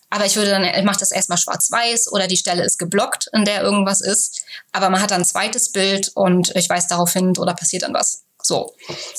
Aber 0.10 0.26
ich 0.26 0.36
würde 0.36 0.52
dann, 0.52 0.64
ich 0.64 0.84
mache 0.84 1.00
das 1.00 1.12
erstmal 1.12 1.38
schwarz-weiß 1.38 2.12
oder 2.12 2.28
die 2.28 2.38
Stelle 2.38 2.64
ist 2.64 2.78
geblockt, 2.78 3.28
in 3.34 3.44
der 3.44 3.62
irgendwas 3.62 4.02
ist. 4.02 4.46
Aber 4.72 4.90
man 4.90 5.02
hat 5.02 5.12
dann 5.12 5.22
ein 5.22 5.26
zweites 5.26 5.72
Bild 5.72 6.12
und 6.16 6.56
ich 6.56 6.70
weiß 6.70 6.88
darauf 6.88 7.12
hin 7.14 7.34
oder 7.38 7.54
passiert 7.54 7.84
dann 7.84 7.94
was. 7.94 8.25
So. 8.46 8.76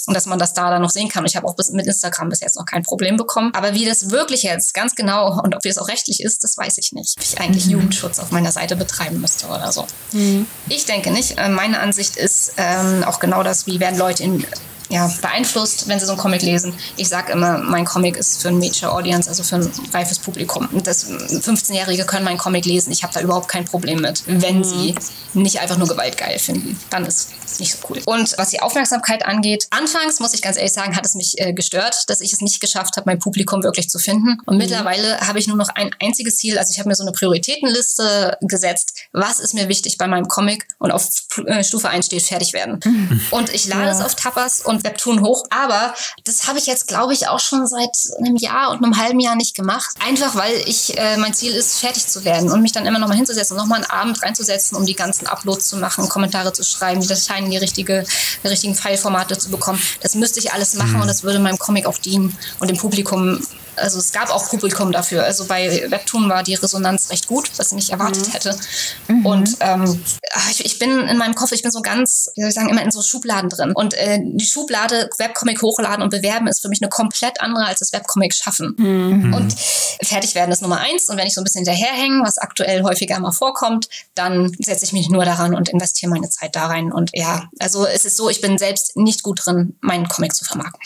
Und 0.07 0.15
dass 0.15 0.27
man 0.27 0.39
das 0.39 0.55
da 0.55 0.71
dann 0.71 0.83
noch 0.83 0.91
sehen 0.91 1.09
kann. 1.09 1.25
Und 1.25 1.31
ich 1.31 1.37
habe 1.37 1.47
auch 1.47 1.57
bis, 1.57 1.71
mit 1.71 1.87
Instagram 1.87 2.29
bis 2.29 2.41
jetzt 2.41 2.57
noch 2.57 2.65
kein 2.65 2.83
Problem 2.83 3.17
bekommen. 3.17 3.53
Aber 3.55 3.75
wie 3.75 3.85
das 3.85 4.11
wirklich 4.11 4.45
jetzt 4.45 4.73
ganz 4.73 4.95
genau 4.95 5.41
und 5.43 5.55
ob 5.55 5.65
wie 5.65 5.69
das 5.69 5.79
auch 5.79 5.89
rechtlich 5.89 6.23
ist, 6.23 6.45
das 6.45 6.57
weiß 6.57 6.79
ich 6.79 6.93
nicht. 6.93 7.17
Ob 7.19 7.25
ich 7.25 7.41
eigentlich 7.41 7.67
mhm. 7.67 7.73
Jugendschutz 7.73 8.19
auf 8.21 8.31
meiner 8.31 8.53
Seite 8.53 8.77
betreiben 8.77 9.21
müsste 9.21 9.47
oder 9.47 9.73
so. 9.73 9.87
Mhm. 10.13 10.47
Ich 10.69 10.85
denke 10.87 11.11
nicht. 11.11 11.39
Äh, 11.39 11.49
meine 11.49 11.81
Ansicht 11.81 12.17
ist 12.17 12.53
ähm, 12.57 13.03
auch 13.05 13.19
genau 13.19 13.43
das, 13.43 13.67
wie 13.67 13.81
werden 13.81 13.99
Leute 13.99 14.23
in 14.23 14.45
ja, 14.89 15.13
beeinflusst, 15.21 15.89
wenn 15.89 15.99
sie 15.99 16.07
so 16.07 16.13
einen 16.13 16.21
Comic 16.21 16.43
lesen. 16.43 16.73
Ich 16.97 17.09
sage 17.09 17.33
immer, 17.33 17.59
mein 17.59 17.85
Comic 17.85 18.17
ist 18.17 18.41
für 18.41 18.49
ein 18.49 18.59
Mature 18.59 18.93
Audience, 18.93 19.29
also 19.29 19.43
für 19.43 19.57
ein 19.57 19.71
reifes 19.93 20.19
Publikum. 20.19 20.69
Das 20.85 21.09
15-Jährige 21.09 22.05
können 22.05 22.25
meinen 22.25 22.39
Comic 22.39 22.65
lesen. 22.65 22.93
Ich 22.93 23.03
habe 23.03 23.13
da 23.13 23.21
überhaupt 23.21 23.49
kein 23.49 23.65
Problem 23.65 24.01
mit, 24.01 24.23
wenn 24.27 24.59
mhm. 24.59 24.65
sie 24.65 24.95
nicht 25.35 25.61
einfach 25.61 25.77
nur 25.77 25.89
Gewalt 25.89 26.17
geil 26.17 26.39
finden. 26.39 26.79
Dann 26.91 27.05
ist 27.05 27.33
es 27.45 27.59
nicht 27.59 27.73
so 27.73 27.79
cool. 27.91 28.01
Und 28.07 28.37
was 28.39 28.51
die 28.51 28.61
Aufmerksamkeit 28.61 29.25
angeht, 29.25 29.67
anfangs 29.71 30.21
muss 30.21 30.35
ich 30.35 30.43
ganz 30.43 30.57
ehrlich 30.57 30.73
sagen, 30.73 30.97
hat 30.97 31.05
es 31.05 31.15
mich 31.15 31.35
äh, 31.39 31.53
gestört, 31.53 32.05
dass 32.09 32.21
ich 32.21 32.33
es 32.33 32.41
nicht 32.41 32.61
geschafft 32.61 32.97
habe, 32.97 33.11
mein 33.11 33.19
Publikum 33.19 33.63
wirklich 33.63 33.89
zu 33.89 33.99
finden. 33.99 34.39
Und 34.47 34.55
mhm. 34.55 34.59
mittlerweile 34.59 35.21
habe 35.21 35.39
ich 35.39 35.49
nur 35.49 35.57
noch 35.57 35.69
ein 35.75 35.91
einziges 36.01 36.37
Ziel. 36.37 36.59
Also 36.59 36.71
ich 36.73 36.79
habe 36.79 36.89
mir 36.89 36.95
so 36.95 37.03
eine 37.03 37.13
Prioritätenliste 37.13 38.39
gesetzt. 38.43 38.95
Was 39.13 39.41
ist 39.41 39.55
mir 39.55 39.69
wichtig 39.69 39.99
bei 39.99 40.07
meinem 40.07 40.29
Comic? 40.29 40.67
Und 40.79 40.91
auf 40.91 41.09
äh, 41.45 41.65
Stufe 41.65 41.89
1 41.89 42.07
steht 42.07 42.23
fertig 42.23 42.53
werden. 42.53 42.81
Mhm. 42.85 43.21
Und 43.31 43.53
ich 43.53 43.67
lade 43.67 43.87
ja. 43.87 43.93
es 43.93 44.01
auf 44.01 44.15
Tapas 44.15 44.63
und 44.63 44.76
Webtoon 44.85 45.23
hoch. 45.23 45.45
Aber 45.51 45.95
das 46.25 46.47
habe 46.47 46.59
ich 46.59 46.67
jetzt, 46.67 46.87
glaube 46.89 47.13
ich, 47.13 47.29
auch 47.29 47.41
schon 47.41 47.67
seit 47.67 47.97
einem 48.19 48.37
Jahr 48.37 48.71
und 48.71 48.83
einem 48.83 48.97
halben 48.97 49.21
Jahr 49.21 49.37
nicht 49.37 49.55
gemacht. 49.55 49.95
Einfach 50.07 50.35
weil 50.35 50.55
ich, 50.67 50.97
äh, 50.99 51.17
mein 51.17 51.35
Ziel 51.35 51.53
ist, 51.53 51.79
fertig 51.79 52.07
zu 52.07 52.25
werden 52.25 52.51
und 52.51 52.63
mich 52.63 52.73
dann 52.73 52.87
immer 52.87 52.99
noch 52.99 53.09
mal 53.09 53.17
hinzusetzen 53.17 53.57
und 53.57 53.63
noch 53.63 53.69
mal 53.69 53.77
einen 53.77 53.91
Abend 53.91 54.23
reinzusetzen, 54.23 54.77
um 54.77 54.85
die 54.85 54.95
ganzen 54.95 55.27
Uploads 55.27 55.69
zu 55.69 55.77
machen, 55.77 56.09
Kommentare 56.09 56.53
zu 56.53 56.63
schreiben, 56.63 57.01
die 57.01 57.07
Dateien 57.07 57.47
in 57.47 57.51
die 57.51 57.57
richtige, 57.57 58.05
die 58.43 58.49
richtigen 58.49 58.75
Fileformate 58.75 59.39
zu 59.39 59.51
bekommen. 59.51 59.81
Das 60.01 60.15
müsste 60.15 60.41
ich 60.41 60.53
alles 60.53 60.75
machen 60.75 60.95
mhm. 60.95 61.03
und 61.03 61.09
das 61.09 61.23
würde 61.23 61.39
meinem 61.39 61.59
Comic 61.59 61.87
auch 61.87 61.99
dienen 61.99 62.37
und 62.59 62.69
dem 62.69 62.77
Publikum 62.77 63.41
also 63.77 63.99
es 63.99 64.13
gab 64.13 64.31
auch 64.31 64.49
Publikum 64.49 64.93
dafür. 64.93 65.25
Also 65.25 65.47
bei 65.47 65.91
Webtoon 65.91 66.29
war 66.29 66.43
die 66.43 66.55
Resonanz 66.55 67.11
recht 67.11 67.27
gut, 67.27 67.51
was 67.57 67.69
ich 67.69 67.75
nicht 67.75 67.91
erwartet 67.91 68.27
mhm. 68.27 68.33
hätte. 68.33 68.59
Mhm. 69.09 69.27
Und 69.27 69.57
ähm, 69.61 70.01
ich, 70.51 70.65
ich, 70.65 70.79
bin 70.79 70.91
in 71.09 71.19
meinem 71.19 71.35
Kopf, 71.35 71.53
ich 71.53 71.63
bin 71.63 71.71
so 71.71 71.83
ganz, 71.83 72.31
wie 72.35 72.43
soll 72.43 72.49
ich 72.49 72.55
sagen, 72.55 72.69
immer 72.69 72.83
in 72.83 72.91
so 72.91 73.03
Schubladen 73.03 73.51
drin. 73.51 73.73
Und 73.73 73.95
äh, 73.95 74.21
die 74.23 74.47
Schublade 74.47 75.11
Webcomic 75.19 75.63
hochladen 75.63 76.03
und 76.03 76.11
bewerben 76.11 76.47
ist 76.47 76.61
für 76.61 76.69
mich 76.69 76.81
eine 76.83 76.89
komplett 76.89 77.41
andere 77.41 77.67
als 77.67 77.81
das 77.81 77.93
Webcomic 77.93 78.35
schaffen. 78.35 78.75
Mhm. 78.77 79.35
Und 79.35 79.55
fertig 80.03 80.35
werden 80.35 80.53
ist 80.53 80.63
Nummer 80.63 80.81
eins. 80.81 81.09
Und 81.09 81.17
wenn 81.17 81.27
ich 81.27 81.35
so 81.35 81.41
ein 81.41 81.45
bisschen 81.45 81.65
hinterherhänge, 81.65 82.23
was 82.25 82.39
aktuell 82.39 82.83
häufiger 82.83 83.19
mal 83.21 83.33
vorkommt, 83.33 83.89
dann 84.15 84.53
setze 84.59 84.85
ich 84.85 84.93
mich 84.93 85.09
nur 85.09 85.25
daran 85.25 85.55
und 85.55 85.69
investiere 85.69 86.11
meine 86.11 86.29
Zeit 86.31 86.57
da 86.57 86.67
rein. 86.67 86.93
Und 86.93 87.11
ja, 87.15 87.49
also 87.59 87.87
es 87.87 88.05
ist 88.05 88.17
so, 88.17 88.29
ich 88.29 88.41
bin 88.41 88.59
selbst 88.59 88.97
nicht 88.97 89.23
gut 89.23 89.45
drin, 89.45 89.77
meinen 89.81 90.09
Comic 90.09 90.35
zu 90.35 90.45
vermarkten 90.45 90.81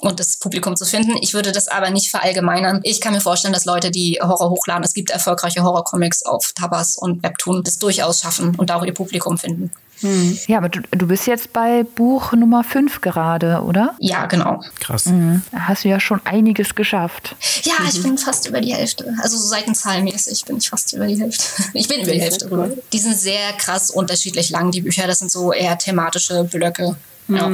und 0.00 0.20
das 0.20 0.36
Publikum 0.36 0.76
zu 0.76 0.84
finden. 0.84 1.16
Ich 1.20 1.34
würde 1.34 1.52
das 1.52 1.68
aber 1.68 1.90
nicht 1.90 2.10
verallgemeinern. 2.10 2.80
Ich 2.82 3.00
kann 3.00 3.12
mir 3.12 3.20
vorstellen, 3.20 3.54
dass 3.54 3.64
Leute, 3.64 3.90
die 3.90 4.18
Horror 4.22 4.50
hochladen, 4.50 4.84
es 4.84 4.94
gibt 4.94 5.10
erfolgreiche 5.10 5.62
Horrorcomics 5.62 6.24
auf 6.24 6.52
Tabas 6.54 6.96
und 6.96 7.22
Webtoon, 7.22 7.62
das 7.62 7.78
durchaus 7.78 8.20
schaffen 8.20 8.54
und 8.56 8.70
da 8.70 8.76
auch 8.76 8.84
ihr 8.84 8.94
Publikum 8.94 9.38
finden. 9.38 9.70
Hm. 10.02 10.36
Ja, 10.48 10.58
aber 10.58 10.68
du, 10.68 10.80
du, 10.90 11.06
bist 11.06 11.26
jetzt 11.26 11.52
bei 11.52 11.84
Buch 11.84 12.32
Nummer 12.32 12.64
5 12.64 13.00
gerade, 13.00 13.62
oder? 13.62 13.94
Ja, 14.00 14.26
genau. 14.26 14.60
Krass. 14.80 15.06
Mhm. 15.06 15.42
Hast 15.52 15.84
du 15.84 15.88
ja 15.88 16.00
schon 16.00 16.20
einiges 16.24 16.74
geschafft. 16.74 17.36
Ja, 17.62 17.74
mhm. 17.80 17.88
ich 17.88 18.02
bin 18.02 18.18
fast 18.18 18.48
über 18.48 18.60
die 18.60 18.74
Hälfte. 18.74 19.14
Also 19.22 19.36
so 19.36 19.46
seitenzahlenmäßig 19.46 20.44
bin 20.44 20.56
ich 20.56 20.68
fast 20.68 20.92
über 20.92 21.06
die 21.06 21.20
Hälfte. 21.20 21.44
Ich 21.74 21.88
bin 21.88 22.02
über 22.02 22.12
die 22.12 22.20
Hälfte. 22.20 22.48
Cool. 22.50 22.82
Die 22.92 22.98
sind 22.98 23.16
sehr 23.16 23.52
krass 23.58 23.90
unterschiedlich 23.90 24.50
lang, 24.50 24.72
die 24.72 24.80
Bücher. 24.80 25.06
Das 25.06 25.20
sind 25.20 25.30
so 25.30 25.52
eher 25.52 25.78
thematische 25.78 26.44
Blöcke. 26.44 26.96
Ja. 27.28 27.48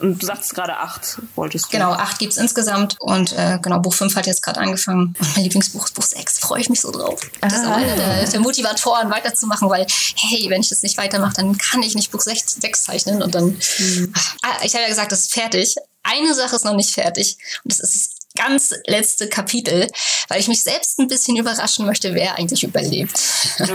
Und 0.00 0.22
du 0.22 0.26
sagst 0.26 0.54
gerade 0.54 0.76
acht, 0.76 1.18
wolltest 1.34 1.66
du. 1.66 1.70
Genau, 1.70 1.92
acht 1.92 2.18
gibt 2.18 2.32
es 2.32 2.38
insgesamt. 2.38 2.96
Und 3.00 3.32
äh, 3.32 3.58
genau, 3.60 3.80
Buch 3.80 3.92
fünf 3.92 4.16
hat 4.16 4.26
jetzt 4.26 4.42
gerade 4.42 4.60
angefangen. 4.60 5.14
Und 5.18 5.36
mein 5.36 5.44
Lieblingsbuch 5.44 5.84
ist 5.84 5.94
Buch 5.94 6.04
sechs. 6.04 6.38
Freue 6.38 6.60
ich 6.60 6.70
mich 6.70 6.80
so 6.80 6.90
drauf. 6.90 7.20
Das 7.40 7.52
ist 7.52 7.66
auch 7.66 7.72
einer 7.72 7.96
der, 7.96 8.24
der, 8.26 8.40
Motivatoren, 8.40 9.10
weiterzumachen, 9.10 9.68
weil, 9.68 9.86
hey, 10.16 10.46
wenn 10.48 10.62
ich 10.62 10.70
das 10.70 10.82
nicht 10.82 10.96
weitermache, 10.96 11.34
dann 11.34 11.56
kann 11.58 11.82
ich 11.82 11.94
nicht 11.94 12.10
Buch 12.10 12.20
sechs, 12.20 12.54
sechs 12.54 12.84
zeichnen. 12.84 13.22
Und 13.22 13.34
dann. 13.34 13.58
Mhm. 13.78 14.12
Ah, 14.42 14.56
ich 14.62 14.74
habe 14.74 14.82
ja 14.82 14.88
gesagt, 14.88 15.12
das 15.12 15.20
ist 15.20 15.32
fertig. 15.32 15.74
Eine 16.02 16.34
Sache 16.34 16.56
ist 16.56 16.64
noch 16.64 16.74
nicht 16.74 16.92
fertig. 16.92 17.36
Und 17.64 17.72
das 17.72 17.80
ist 17.80 18.19
ganz 18.36 18.74
letzte 18.86 19.28
Kapitel, 19.28 19.88
weil 20.28 20.40
ich 20.40 20.48
mich 20.48 20.62
selbst 20.62 20.98
ein 20.98 21.08
bisschen 21.08 21.36
überraschen 21.36 21.84
möchte, 21.84 22.14
wer 22.14 22.36
eigentlich 22.36 22.62
überlebt. 22.62 23.18
Uh, 23.60 23.66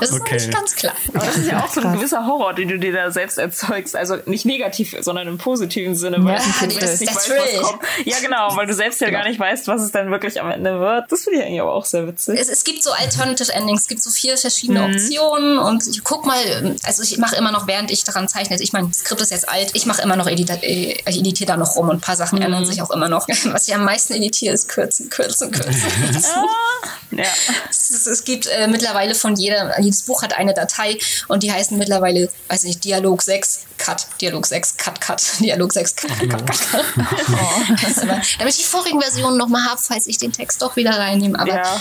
das 0.00 0.10
ist 0.10 0.20
okay. 0.20 0.34
nicht 0.34 0.52
ganz 0.52 0.76
klar. 0.76 0.94
Aber 1.14 1.24
das 1.24 1.36
ist 1.36 1.50
ja 1.50 1.64
auch 1.64 1.72
so 1.72 1.80
ein 1.80 1.94
gewisser 1.94 2.26
Horror, 2.26 2.52
den 2.52 2.68
du 2.68 2.78
dir 2.78 2.92
da 2.92 3.10
selbst 3.10 3.38
erzeugst. 3.38 3.96
Also 3.96 4.18
nicht 4.26 4.44
negativ, 4.44 4.94
sondern 5.00 5.28
im 5.28 5.38
positiven 5.38 5.94
Sinne, 5.94 6.22
weil 6.24 6.34
ja, 6.34 6.42
du 6.60 6.66
nee, 6.66 6.76
das, 6.78 7.00
nicht 7.00 7.14
weißt, 7.14 7.30
was 7.30 7.62
kommt. 7.62 7.82
Ja, 8.04 8.18
genau, 8.20 8.54
weil 8.56 8.66
du 8.66 8.74
selbst 8.74 9.00
ja 9.00 9.08
genau. 9.08 9.20
gar 9.20 9.28
nicht 9.28 9.40
weißt, 9.40 9.66
was 9.68 9.82
es 9.82 9.92
dann 9.92 10.10
wirklich 10.10 10.40
am 10.40 10.50
Ende 10.50 10.78
wird. 10.78 11.10
Das 11.10 11.24
finde 11.24 11.38
ich 11.38 11.46
eigentlich 11.46 11.60
aber 11.60 11.72
auch 11.72 11.86
sehr 11.86 12.06
witzig. 12.06 12.38
Es, 12.38 12.48
es, 12.48 12.64
gibt 12.64 12.82
so 12.82 12.92
Alternative 12.92 13.52
Endings, 13.52 13.82
es 13.82 13.88
gibt 13.88 14.02
so 14.02 14.10
vier 14.10 14.36
verschiedene 14.36 14.86
mhm. 14.86 14.94
Optionen 14.94 15.58
und 15.58 15.86
ich 15.86 16.04
guck 16.04 16.26
mal, 16.26 16.76
also 16.82 17.02
ich 17.02 17.16
mache 17.18 17.36
immer 17.36 17.50
noch, 17.50 17.66
während 17.66 17.90
ich 17.90 18.04
daran 18.04 18.28
zeichne, 18.28 18.60
ich 18.60 18.72
meine, 18.72 18.88
das 18.88 18.98
Skript 18.98 19.20
ist 19.22 19.30
jetzt 19.30 19.48
alt, 19.48 19.70
ich 19.72 19.86
mache 19.86 20.02
immer 20.02 20.16
noch, 20.16 20.26
editiere 20.26 20.60
editier 21.06 21.46
da 21.46 21.56
noch 21.56 21.76
rum 21.76 21.88
und 21.88 21.96
ein 21.96 22.00
paar 22.00 22.16
Sachen 22.16 22.38
mhm. 22.38 22.44
ändern 22.44 22.66
sich 22.66 22.82
auch 22.82 22.90
immer 22.90 23.08
noch. 23.08 23.26
Was 23.28 23.68
ich 23.68 23.69
am 23.74 23.84
meisten 23.84 24.14
editiere, 24.14 24.54
ist 24.54 24.68
kürzen, 24.68 25.10
kürzen, 25.10 25.50
kürzen. 25.50 25.90
ja. 27.12 27.24
es, 27.68 28.06
es, 28.06 28.24
gibt 28.24 28.46
äh, 28.46 28.68
mittlerweile 28.68 29.14
von 29.14 29.36
jeder, 29.36 29.78
jedes 29.80 30.02
Buch 30.02 30.22
hat 30.22 30.32
eine 30.34 30.54
Datei 30.54 30.98
und 31.28 31.42
die 31.42 31.52
heißen 31.52 31.76
mittlerweile, 31.78 32.30
weiß 32.48 32.64
nicht, 32.64 32.84
Dialog 32.84 33.22
6, 33.22 33.60
Cut, 33.78 34.06
Dialog 34.20 34.46
6, 34.46 34.76
Cut, 34.76 35.00
Cut, 35.00 35.22
Dialog 35.40 35.72
6, 35.72 35.96
Cut, 35.96 36.10
Cut, 36.18 36.30
Cut. 36.30 36.46
Cut. 36.46 36.84
oh. 36.96 38.02
aber, 38.02 38.20
damit 38.38 38.54
ich 38.54 38.58
die 38.58 38.68
vorigen 38.68 39.00
Versionen 39.00 39.36
nochmal 39.36 39.64
habe, 39.64 39.80
falls 39.82 40.06
ich 40.06 40.18
den 40.18 40.32
Text 40.32 40.62
doch 40.62 40.76
wieder 40.76 40.92
reinnehme. 40.92 41.38
Aber 41.38 41.54
ja. 41.54 41.80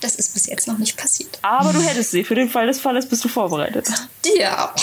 das 0.00 0.14
ist 0.14 0.34
bis 0.34 0.46
jetzt 0.46 0.66
noch 0.66 0.78
nicht 0.78 0.96
passiert. 0.96 1.38
Aber 1.42 1.72
du 1.72 1.80
hättest 1.80 2.10
sie. 2.10 2.24
Für 2.24 2.34
den 2.34 2.48
Fall 2.48 2.66
des 2.66 2.80
Falles 2.80 3.06
bist 3.08 3.24
du 3.24 3.28
vorbereitet. 3.28 3.88
Ja. 4.36 4.74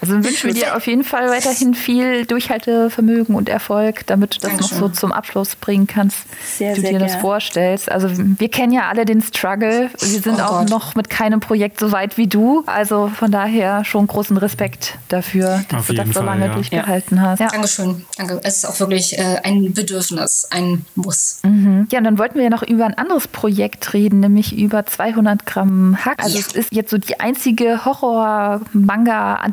Also 0.00 0.14
wünschen 0.14 0.48
wir 0.48 0.54
dir 0.54 0.76
auf 0.76 0.86
jeden 0.86 1.04
Fall 1.04 1.28
weiterhin 1.30 1.74
viel 1.74 2.26
Durchhaltevermögen 2.26 3.34
und 3.34 3.48
Erfolg, 3.48 4.06
damit 4.06 4.36
du 4.36 4.40
das 4.40 4.50
Dankeschön. 4.50 4.80
noch 4.80 4.88
so 4.88 4.92
zum 4.92 5.12
Abschluss 5.12 5.56
bringen 5.56 5.86
kannst, 5.86 6.18
sehr, 6.56 6.74
du 6.74 6.82
dir 6.82 6.90
gern. 6.90 7.00
das 7.00 7.16
vorstellst. 7.16 7.90
Also 7.90 8.08
wir 8.12 8.48
kennen 8.48 8.72
ja 8.72 8.88
alle 8.88 9.04
den 9.04 9.22
Struggle. 9.22 9.90
Wir 9.98 10.20
sind 10.20 10.38
oh 10.38 10.42
auch 10.42 10.58
Gott. 10.60 10.70
noch 10.70 10.94
mit 10.94 11.10
keinem 11.10 11.40
Projekt 11.40 11.80
so 11.80 11.92
weit 11.92 12.16
wie 12.18 12.26
du. 12.26 12.62
Also 12.66 13.08
von 13.08 13.30
daher 13.30 13.84
schon 13.84 14.06
großen 14.06 14.36
Respekt 14.36 14.98
dafür, 15.08 15.64
dass 15.68 15.80
auf 15.80 15.86
du 15.86 15.94
das 15.94 16.08
so 16.10 16.22
lange 16.22 16.46
ja. 16.46 16.54
durchgehalten 16.54 17.20
hast. 17.20 17.40
Ja. 17.40 17.48
Dankeschön. 17.48 18.04
Danke. 18.16 18.40
Es 18.42 18.58
ist 18.58 18.64
auch 18.66 18.78
wirklich 18.80 19.18
äh, 19.18 19.40
ein 19.42 19.72
Bedürfnis, 19.72 20.46
ein 20.50 20.84
Muss. 20.94 21.40
Mhm. 21.42 21.88
Ja, 21.90 21.98
und 21.98 22.04
dann 22.04 22.18
wollten 22.18 22.36
wir 22.36 22.44
ja 22.44 22.50
noch 22.50 22.62
über 22.62 22.84
ein 22.84 22.94
anderes 22.94 23.28
Projekt 23.28 23.92
reden, 23.92 24.20
nämlich 24.20 24.56
über 24.56 24.86
200 24.86 25.46
Gramm 25.46 25.96
Hack. 26.04 26.22
Also 26.22 26.38
ja. 26.38 26.44
es 26.46 26.52
ist 26.54 26.72
jetzt 26.72 26.90
so 26.90 26.98
die 26.98 27.20
einzige 27.20 27.84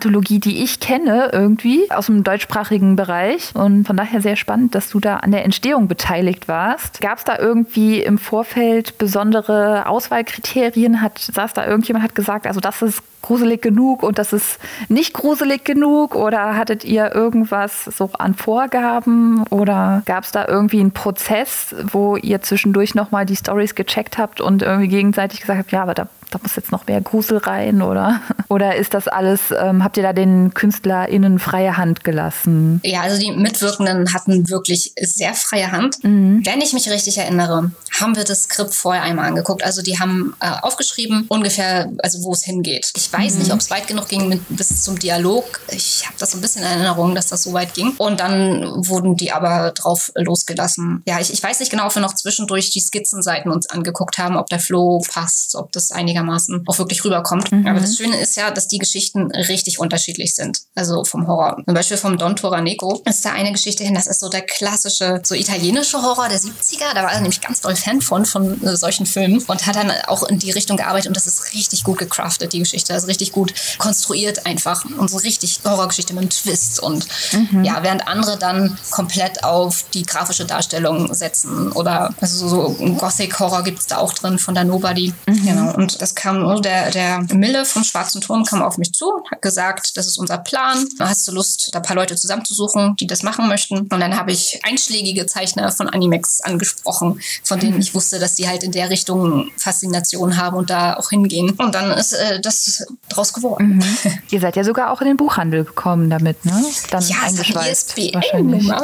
Horror-Manga-Anthologie, 0.04 0.40
die 0.40 0.64
ich 0.64 0.80
kenne 0.80 1.30
irgendwie 1.32 1.90
aus 1.92 2.08
dem 2.08 2.24
deutschsprachigen 2.24 2.96
Bereich. 2.96 3.52
Und 3.54 3.86
von 3.88 3.98
daher 3.98 4.22
sehr 4.22 4.36
spannend, 4.36 4.76
dass 4.76 4.90
du 4.90 5.00
da 5.00 5.18
an 5.18 5.32
der 5.32 5.46
Entstehung 5.46 5.88
beteiligt 5.88 6.48
warst. 6.48 7.02
Gab 7.02 7.18
es 7.18 7.24
da 7.24 7.38
irgendwie 7.38 8.02
im 8.02 8.18
Vorfeld 8.18 8.98
besondere 8.98 9.88
Auswahlkriterien? 9.88 11.02
Hat, 11.02 11.20
saß 11.20 11.54
da 11.54 11.66
irgendjemand, 11.66 12.04
hat 12.04 12.16
gesagt, 12.16 12.48
also 12.48 12.60
das 12.60 12.82
ist 12.82 13.02
gruselig 13.22 13.62
genug 13.62 14.04
und 14.04 14.18
das 14.18 14.34
ist 14.34 14.60
nicht 14.90 15.14
gruselig 15.14 15.64
genug? 15.64 16.16
Oder 16.16 16.58
hattet 16.58 16.84
ihr 16.84 17.14
irgendwas 17.16 17.86
so 17.86 18.10
an 18.18 18.34
Vorgaben? 18.34 19.44
Oder 19.50 20.04
gab 20.06 20.26
es 20.26 20.32
da 20.32 20.48
irgendwie 20.48 20.82
einen 20.82 20.92
Prozess, 20.92 21.74
wo 21.92 22.18
ihr 22.18 22.42
zwischendurch 22.42 22.96
nochmal 22.96 23.26
die 23.26 23.36
Stories 23.36 23.76
gecheckt 23.76 24.18
habt 24.18 24.42
und 24.42 24.62
irgendwie 24.62 24.90
gegenseitig 24.90 25.42
gesagt 25.42 25.60
habt, 25.60 25.72
ja, 25.72 25.82
aber 25.82 25.94
da 25.94 26.08
da 26.34 26.40
muss 26.42 26.56
jetzt 26.56 26.72
noch 26.72 26.88
mehr 26.88 27.02
Grusel 27.02 27.38
rein 27.38 27.82
oder 27.82 28.22
oder 28.50 28.76
ist 28.76 28.94
das 28.94 29.08
alles 29.08 29.42
ähm, 29.52 29.84
habt 29.84 29.98
ihr 29.98 30.04
da 30.04 30.14
den 30.14 30.54
KünstlerInnen 30.54 31.40
freie 31.40 31.78
Hand 31.78 32.04
gelassen? 32.04 32.82
Ja, 32.84 33.02
also 33.02 33.20
die 33.20 33.32
Mitwirkenden 33.32 34.14
hatten 34.14 34.50
wirklich 34.50 34.94
sehr 35.00 35.34
freie 35.34 35.72
Hand. 35.72 36.04
Mhm. 36.04 36.42
Wenn 36.46 36.62
ich 36.62 36.74
mich 36.74 36.90
richtig 36.90 37.18
erinnere, 37.18 37.72
haben 38.00 38.16
wir 38.16 38.24
das 38.24 38.44
Skript 38.44 38.74
vorher 38.74 39.04
einmal 39.04 39.28
angeguckt. 39.28 39.64
Also 39.64 39.82
die 39.82 40.00
haben 40.00 40.36
äh, 40.40 40.50
aufgeschrieben 40.62 41.26
ungefähr, 41.30 41.92
also 42.00 42.24
wo 42.24 42.34
es 42.34 42.44
hingeht. 42.44 42.92
Ich 42.96 43.12
weiß 43.12 43.34
mhm. 43.34 43.40
nicht, 43.40 43.54
ob 43.54 43.60
es 43.60 43.70
weit 43.70 43.88
genug 43.88 44.08
ging 44.08 44.28
mit, 44.28 44.42
bis 44.50 44.84
zum 44.84 44.98
Dialog. 44.98 45.62
Ich 45.72 46.06
habe 46.06 46.16
das 46.20 46.32
so 46.32 46.38
ein 46.38 46.42
bisschen 46.42 46.64
in 46.64 46.70
Erinnerung, 46.70 47.16
dass 47.16 47.28
das 47.28 47.44
so 47.44 47.54
weit 47.54 47.74
ging. 47.74 47.94
Und 47.98 48.20
dann 48.20 48.64
wurden 48.88 49.16
die 49.16 49.32
aber 49.32 49.72
drauf 49.72 50.12
losgelassen. 50.16 51.04
Ja, 51.08 51.20
ich, 51.20 51.32
ich 51.32 51.42
weiß 51.42 51.60
nicht 51.60 51.70
genau, 51.70 51.88
ob 51.88 51.96
wir 51.96 52.02
noch 52.02 52.16
zwischendurch 52.16 52.72
die 52.72 52.82
Skizzenseiten 52.82 53.52
uns 53.52 53.70
angeguckt 53.70 54.18
haben, 54.18 54.38
ob 54.38 54.48
der 54.48 54.60
Flow 54.60 55.02
passt, 55.08 55.56
ob 55.56 55.72
das 55.72 55.92
einigermaßen 55.92 56.23
einigermaßen 56.24 56.64
auch 56.68 56.78
wirklich 56.78 57.04
rüberkommt. 57.04 57.52
Mhm. 57.52 57.68
Aber 57.68 57.80
das 57.80 57.96
Schöne 57.96 58.20
ist 58.20 58.36
ja, 58.36 58.52
dass 58.52 58.68
die 58.68 58.78
Geschichten 58.78 59.32
richtig 59.32 59.80
unterschiedlich 59.80 60.36
sind. 60.36 60.60
Also 60.76 61.04
vom 61.04 61.28
Horror. 61.28 61.58
Zum 61.66 61.74
Beispiel 61.74 61.98
vom 61.98 62.18
Don 62.18 62.36
Toraneco 62.36 63.02
ist 63.06 63.26
da 63.26 63.34
eine 63.34 63.52
Geschichte 63.52 63.84
hin, 63.84 63.94
das 63.94 64.08
ist 64.08 64.20
so 64.20 64.30
der 64.30 64.42
klassische, 64.42 65.22
so 65.24 65.36
italienische 65.36 66.02
Horror 66.02 66.30
der 66.30 66.40
70er. 66.40 66.94
Da 66.94 67.04
war 67.04 67.12
er 67.12 67.22
nämlich 67.22 67.42
ganz 67.42 67.62
doll 67.62 67.76
Fan 67.76 68.02
von, 68.02 68.26
von 68.26 68.62
äh, 68.64 68.76
solchen 68.76 69.06
Filmen 69.06 69.44
und 69.48 69.66
hat 69.66 69.76
dann 69.76 69.92
auch 70.08 70.24
in 70.24 70.40
die 70.40 70.52
Richtung 70.52 70.78
gearbeitet 70.78 71.08
und 71.08 71.18
das 71.18 71.28
ist 71.28 71.54
richtig 71.54 71.84
gut 71.84 72.00
gecraftet, 72.00 72.54
die 72.54 72.60
Geschichte. 72.60 72.94
Also 72.94 73.08
richtig 73.08 73.32
gut 73.32 73.54
konstruiert 73.78 74.46
einfach 74.46 74.86
und 74.86 75.10
so 75.10 75.18
richtig 75.18 75.60
Horrorgeschichte 75.66 76.14
mit 76.14 76.22
einem 76.22 76.30
Twist 76.30 76.80
und 76.80 77.08
mhm. 77.32 77.64
ja, 77.64 77.82
während 77.84 78.08
andere 78.08 78.38
dann 78.38 78.78
komplett 78.92 79.44
auf 79.44 79.86
die 79.94 80.04
grafische 80.04 80.46
Darstellung 80.46 81.14
setzen 81.14 81.72
oder 81.72 82.14
also 82.22 82.48
so 82.48 82.76
Gothic 82.98 83.40
Horror 83.40 83.64
gibt 83.64 83.80
es 83.80 83.88
da 83.88 83.98
auch 83.98 84.14
drin 84.14 84.40
von 84.40 84.56
der 84.56 84.64
Nobody. 84.64 85.14
Mhm. 85.28 85.46
Genau. 85.46 85.74
Und 85.74 86.02
das 86.02 86.13
es 86.14 86.22
kam 86.22 86.40
nur 86.40 86.62
der, 86.62 86.92
der 86.92 87.26
Mille 87.34 87.66
vom 87.66 87.84
Schwarzen 87.84 88.22
Turm 88.22 88.44
kam 88.46 88.62
auf 88.62 88.78
mich 88.78 88.94
zu 88.94 89.06
und 89.12 89.32
hat 89.32 89.42
gesagt, 89.42 89.98
das 89.98 90.08
ist 90.08 90.18
unser 90.18 90.38
Plan. 90.38 90.88
Hast 91.00 91.28
du 91.28 91.32
Lust, 91.32 91.70
da 91.74 91.80
ein 91.80 91.84
paar 91.84 91.96
Leute 91.96 92.16
zusammenzusuchen, 92.16 92.96
die 92.98 93.08
das 93.08 93.24
machen 93.24 93.48
möchten? 93.48 93.80
Und 93.80 94.00
dann 94.00 94.16
habe 94.18 94.32
ich 94.32 94.60
einschlägige 94.64 95.26
Zeichner 95.26 95.72
von 95.72 95.90
Animex 95.90 96.42
angesprochen, 96.42 97.20
von 97.44 97.60
denen 97.60 97.80
ich 97.80 97.94
wusste, 97.94 98.20
dass 98.20 98.36
die 98.36 98.48
halt 98.48 98.64
in 98.64 98.72
der 98.72 98.90
Richtung 98.90 99.50
Faszination 99.58 100.38
haben 100.38 100.58
und 100.58 100.70
da 100.70 100.96
auch 100.96 101.10
hingehen. 101.10 101.52
Und 101.52 101.76
dann 101.76 101.92
ist 101.92 102.14
äh, 102.14 102.40
das 102.40 102.86
draus 103.10 103.34
geworden. 103.34 103.78
Mhm. 103.78 104.20
Ihr 104.30 104.40
seid 104.40 104.56
ja 104.56 104.64
sogar 104.64 104.92
auch 104.92 105.02
in 105.02 105.08
den 105.08 105.18
Buchhandel 105.18 105.66
gekommen 105.66 106.10
damit, 106.10 106.46
ne? 106.46 106.64
Dann 106.92 107.04
Ja, 107.08 107.18
eingeschweißt. 107.24 107.98
ISBN-Nummer. 107.98 108.82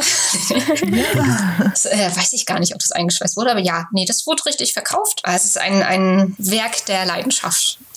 das, 1.72 1.86
äh, 1.86 2.10
weiß 2.16 2.34
ich 2.34 2.46
gar 2.46 2.60
nicht, 2.60 2.74
ob 2.74 2.80
das 2.80 2.92
eingeschweißt 2.92 3.38
wurde, 3.38 3.52
aber 3.52 3.60
ja, 3.60 3.88
nee, 3.92 4.06
das 4.06 4.26
wurde 4.26 4.46
richtig 4.46 4.74
verkauft. 4.74 5.22
Es 5.24 5.46
ist 5.46 5.58
ein, 5.58 5.84
ein 5.84 6.36
Werk 6.38 6.86
der 6.88 7.06
Leidenschaft, 7.06 7.19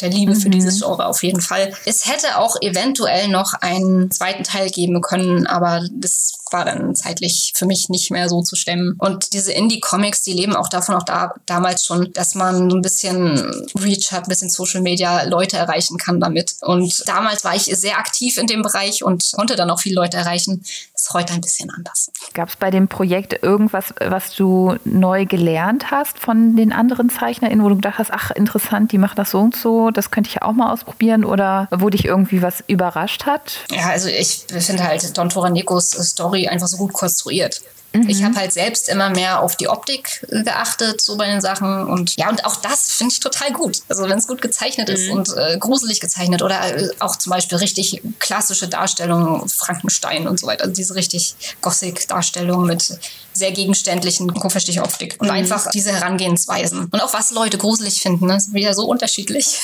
der 0.01 0.11
Liebe 0.11 0.35
für 0.35 0.51
dieses 0.51 0.81
Genre 0.81 1.07
auf 1.07 1.23
jeden 1.23 1.41
Fall. 1.41 1.73
Es 1.85 2.07
hätte 2.07 2.39
auch 2.39 2.57
eventuell 2.61 3.29
noch 3.29 3.55
einen 3.55 4.11
zweiten 4.11 4.43
Teil 4.43 4.69
geben 4.71 5.01
können, 5.01 5.47
aber 5.47 5.87
das 5.93 6.33
war 6.53 6.65
dann 6.65 6.95
zeitlich 6.95 7.53
für 7.55 7.67
mich 7.67 7.89
nicht 7.89 8.11
mehr 8.11 8.29
so 8.29 8.43
zu 8.43 8.57
stemmen. 8.57 8.95
Und 8.99 9.33
diese 9.33 9.53
Indie-Comics, 9.53 10.23
die 10.23 10.33
leben 10.33 10.55
auch 10.55 10.69
davon, 10.69 10.95
auch 10.95 11.03
da, 11.03 11.35
damals 11.47 11.85
schon, 11.85 12.13
dass 12.13 12.35
man 12.35 12.69
ein 12.69 12.83
bisschen 12.83 13.39
Reach 13.79 14.13
hat, 14.13 14.25
ein 14.25 14.29
bisschen 14.29 14.51
Social 14.51 14.81
Media 14.81 15.25
Leute 15.25 15.57
erreichen 15.57 15.99
kann 15.99 16.21
damit. 16.21 16.57
Und 16.61 17.07
damals 17.07 17.45
war 17.45 17.55
ich 17.55 17.65
sehr 17.65 17.99
aktiv 17.99 18.39
in 18.39 18.47
dem 18.47 18.63
Bereich 18.63 19.03
und 19.03 19.33
konnte 19.35 19.57
dann 19.57 19.71
auch 19.71 19.81
viele 19.81 19.97
Leute 19.97 20.17
erreichen. 20.17 20.63
Ist 20.95 21.13
heute 21.13 21.33
ein 21.35 21.41
bisschen 21.41 21.71
anders. 21.71 22.11
Gab 22.35 22.49
es 22.49 22.57
bei 22.57 22.71
dem 22.71 22.89
Projekt 22.89 23.43
irgendwas, 23.43 23.95
was 24.01 24.35
du 24.35 24.77
neu 24.85 25.27
gelernt 25.27 25.91
hast 25.91 26.19
von 26.19 26.57
den 26.57 26.73
anderen 26.73 27.11
ZeichnerInnen, 27.11 27.65
wo 27.65 27.69
du 27.69 27.77
gedacht 27.77 27.99
hast, 27.99 28.13
ach 28.13 28.31
interessant, 28.31 28.93
die 28.93 28.99
machen 28.99 29.17
das 29.17 29.31
so 29.31 29.41
und 29.41 29.57
so, 29.57 29.91
das 29.91 30.11
könnte 30.11 30.29
ich 30.29 30.35
ja 30.37 30.43
auch 30.43 30.53
mal 30.53 30.73
ausprobieren 30.73 31.25
oder 31.25 31.69
wo 31.71 31.91
dich 31.91 32.05
irgendwie 32.05 32.43
was 32.43 32.63
überrascht 32.67 33.27
hat? 33.27 33.59
Ja, 33.71 33.89
also 33.91 34.09
ich 34.09 34.45
finde 34.59 34.85
halt 34.85 35.17
Don 35.17 35.29
Toranekos 35.29 35.91
Story 35.91 36.42
einfach 36.49 36.69
so 36.69 36.77
gut 36.77 36.93
konstruiert. 36.93 37.61
Ich 38.09 38.23
habe 38.23 38.37
halt 38.37 38.53
selbst 38.53 38.89
immer 38.89 39.11
mehr 39.11 39.43
auf 39.43 39.57
die 39.57 39.69
Optik 39.69 40.27
äh, 40.31 40.43
geachtet, 40.43 41.03
so 41.03 41.17
bei 41.17 41.27
den 41.27 41.43
Sachen. 41.43 41.87
Und 41.87 42.17
ja, 42.17 42.31
und 42.31 42.45
auch 42.47 42.57
das 42.57 42.91
finde 42.93 43.13
ich 43.13 43.21
total 43.21 43.53
gut. 43.53 43.83
Also 43.89 44.09
wenn 44.09 44.17
es 44.17 44.27
gut 44.27 44.41
gezeichnet 44.41 44.89
ist 44.89 45.11
und 45.11 45.29
äh, 45.37 45.59
gruselig 45.59 46.01
gezeichnet 46.01 46.43
oder 46.43 46.75
äh, 46.75 46.89
auch 47.01 47.17
zum 47.17 47.31
Beispiel 47.31 47.59
richtig 47.59 48.01
klassische 48.19 48.67
Darstellungen, 48.67 49.47
Frankenstein 49.49 50.27
und 50.27 50.41
so 50.41 50.47
weiter. 50.47 50.63
Also 50.63 50.75
diese 50.75 50.95
richtig 50.95 51.35
Gothic-Darstellung 51.61 52.65
mit 52.65 52.99
sehr 53.33 53.53
gegenständlichen, 53.53 54.33
kupferstiche 54.35 54.83
Optik. 54.83 55.17
Und 55.19 55.31
einfach 55.31 55.71
diese 55.71 55.93
Herangehensweisen. 55.93 56.89
Und 56.91 57.01
auch 57.01 57.13
was 57.15 57.31
Leute 57.31 57.59
gruselig 57.59 58.01
finden, 58.01 58.27
ne? 58.27 58.37
ist 58.37 58.53
wieder 58.53 58.75
so 58.75 58.85
unterschiedlich. 58.85 59.61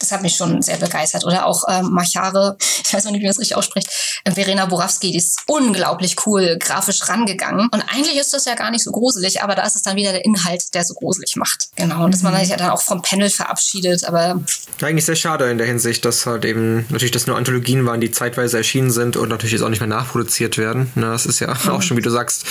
das 0.00 0.12
hat 0.12 0.22
mich 0.22 0.34
schon 0.34 0.62
sehr 0.62 0.76
begeistert. 0.76 1.24
Oder 1.24 1.46
auch 1.46 1.64
ähm, 1.68 1.90
Machare, 1.90 2.56
ich 2.58 2.92
weiß 2.92 3.04
noch 3.04 3.12
nicht, 3.12 3.20
wie 3.20 3.26
man 3.26 3.30
das 3.30 3.38
richtig 3.38 3.56
ausspricht, 3.56 3.88
äh, 4.24 4.32
Verena 4.32 4.66
Borowski, 4.66 5.12
die 5.12 5.18
ist 5.18 5.40
unglaublich 5.46 6.16
cool 6.26 6.56
grafisch 6.58 7.08
rangegangen. 7.08 7.68
Und 7.72 7.82
eigentlich 7.92 8.16
ist 8.16 8.32
das 8.32 8.44
ja 8.44 8.54
gar 8.54 8.70
nicht 8.70 8.84
so 8.84 8.90
gruselig, 8.90 9.42
aber 9.42 9.54
da 9.54 9.64
ist 9.64 9.76
es 9.76 9.82
dann 9.82 9.96
wieder 9.96 10.12
der 10.12 10.24
Inhalt, 10.24 10.74
der 10.74 10.84
so 10.84 10.94
gruselig 10.94 11.36
macht. 11.36 11.68
Genau. 11.76 12.04
Und 12.04 12.14
dass 12.14 12.22
man 12.22 12.36
sich 12.36 12.48
ja 12.48 12.56
dann 12.56 12.70
auch 12.70 12.82
vom 12.82 13.02
Panel 13.02 13.30
verabschiedet. 13.30 14.04
Aber 14.04 14.40
Eigentlich 14.80 15.04
sehr 15.04 15.16
schade 15.16 15.50
in 15.50 15.58
der 15.58 15.66
Hinsicht, 15.66 16.04
dass 16.04 16.26
halt 16.26 16.44
eben 16.44 16.86
natürlich 16.90 17.12
das 17.12 17.26
nur 17.26 17.36
Anthologien 17.36 17.86
waren, 17.86 18.00
die 18.00 18.10
zeitweise 18.10 18.58
erschienen 18.58 18.90
sind 18.90 19.16
und 19.16 19.28
natürlich 19.28 19.52
jetzt 19.52 19.62
auch 19.62 19.68
nicht 19.68 19.80
mehr 19.80 19.88
nachproduziert 19.88 20.58
werden. 20.58 20.92
Na, 20.94 21.12
das 21.12 21.26
ist 21.26 21.40
ja 21.40 21.48
auch 21.70 21.82
schon, 21.82 21.96
wie 21.96 22.02
du 22.02 22.10
sagst, 22.10 22.44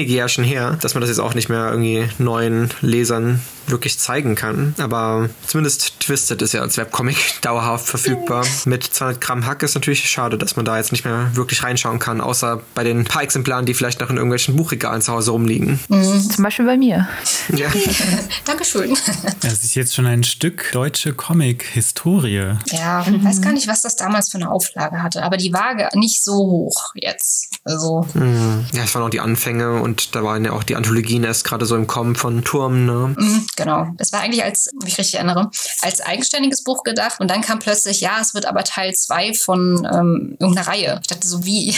einige 0.00 0.14
Jahre 0.14 0.28
schon 0.30 0.44
her, 0.44 0.78
dass 0.80 0.94
man 0.94 1.02
das 1.02 1.10
jetzt 1.10 1.18
auch 1.20 1.34
nicht 1.34 1.48
mehr 1.50 1.70
irgendwie 1.70 2.08
neuen 2.18 2.70
Lesern 2.80 3.40
wirklich 3.66 3.98
zeigen 3.98 4.34
kann. 4.34 4.74
Aber 4.78 5.28
zumindest 5.46 6.00
Twisted 6.00 6.40
ist 6.42 6.54
ja 6.54 6.62
als 6.62 6.76
Webcomic 6.78 7.16
dauerhaft 7.42 7.86
verfügbar. 7.86 8.44
Mit 8.64 8.82
200 8.82 9.20
Gramm 9.20 9.46
Hack 9.46 9.62
ist 9.62 9.74
natürlich 9.74 10.08
schade, 10.08 10.38
dass 10.38 10.56
man 10.56 10.64
da 10.64 10.78
jetzt 10.78 10.90
nicht 10.90 11.04
mehr 11.04 11.30
wirklich 11.34 11.62
reinschauen 11.62 11.98
kann, 11.98 12.20
außer 12.22 12.62
bei 12.74 12.82
den 12.82 13.04
paar 13.04 13.22
Exemplaren, 13.22 13.66
die 13.66 13.74
vielleicht 13.74 14.00
noch 14.00 14.08
in 14.10 14.16
irgendwelchen 14.16 14.56
Buchregalen 14.56 15.02
zu 15.02 15.12
Hause 15.12 15.32
rumliegen. 15.32 15.78
Zum 15.88 16.42
Beispiel 16.42 16.64
bei 16.64 16.78
mir. 16.78 17.06
Ja. 17.54 17.68
Dankeschön. 18.46 18.96
Es 19.42 19.62
ist 19.64 19.74
jetzt 19.74 19.94
schon 19.94 20.06
ein 20.06 20.24
Stück 20.24 20.70
deutsche 20.72 21.12
Comic-Historie. 21.12 22.54
Ja, 22.72 23.06
ich 23.06 23.22
weiß 23.24 23.42
gar 23.42 23.52
nicht, 23.52 23.68
was 23.68 23.82
das 23.82 23.96
damals 23.96 24.30
für 24.30 24.38
eine 24.38 24.50
Auflage 24.50 25.02
hatte, 25.02 25.22
aber 25.22 25.36
die 25.36 25.52
war 25.52 25.74
ge- 25.76 25.88
nicht 25.94 26.24
so 26.24 26.32
hoch 26.32 26.92
jetzt. 26.94 27.49
Also, 27.70 28.06
Ja, 28.14 28.84
es 28.84 28.94
waren 28.94 29.04
auch 29.04 29.10
die 29.10 29.20
Anfänge 29.20 29.80
und 29.80 30.14
da 30.14 30.22
waren 30.22 30.44
ja 30.44 30.52
auch 30.52 30.62
die 30.62 30.76
Anthologien 30.76 31.24
erst 31.24 31.44
gerade 31.44 31.66
so 31.66 31.76
im 31.76 31.86
Kommen 31.86 32.16
von 32.16 32.44
Turm, 32.44 32.84
ne? 32.84 33.14
mm, 33.16 33.46
genau. 33.56 33.88
Das 33.96 34.12
war 34.12 34.20
eigentlich 34.20 34.44
als, 34.44 34.70
wenn 34.78 34.88
ich 34.88 34.98
richtig 34.98 35.14
erinnere, 35.14 35.50
als 35.82 36.00
eigenständiges 36.00 36.62
Buch 36.64 36.82
gedacht 36.82 37.20
und 37.20 37.30
dann 37.30 37.40
kam 37.40 37.58
plötzlich, 37.58 38.00
ja, 38.00 38.18
es 38.20 38.34
wird 38.34 38.46
aber 38.46 38.64
Teil 38.64 38.92
2 38.94 39.34
von 39.34 39.88
ähm, 39.92 40.36
irgendeiner 40.38 40.66
Reihe. 40.66 40.98
Ich 41.02 41.08
dachte 41.08 41.26
so, 41.26 41.44
wie? 41.44 41.74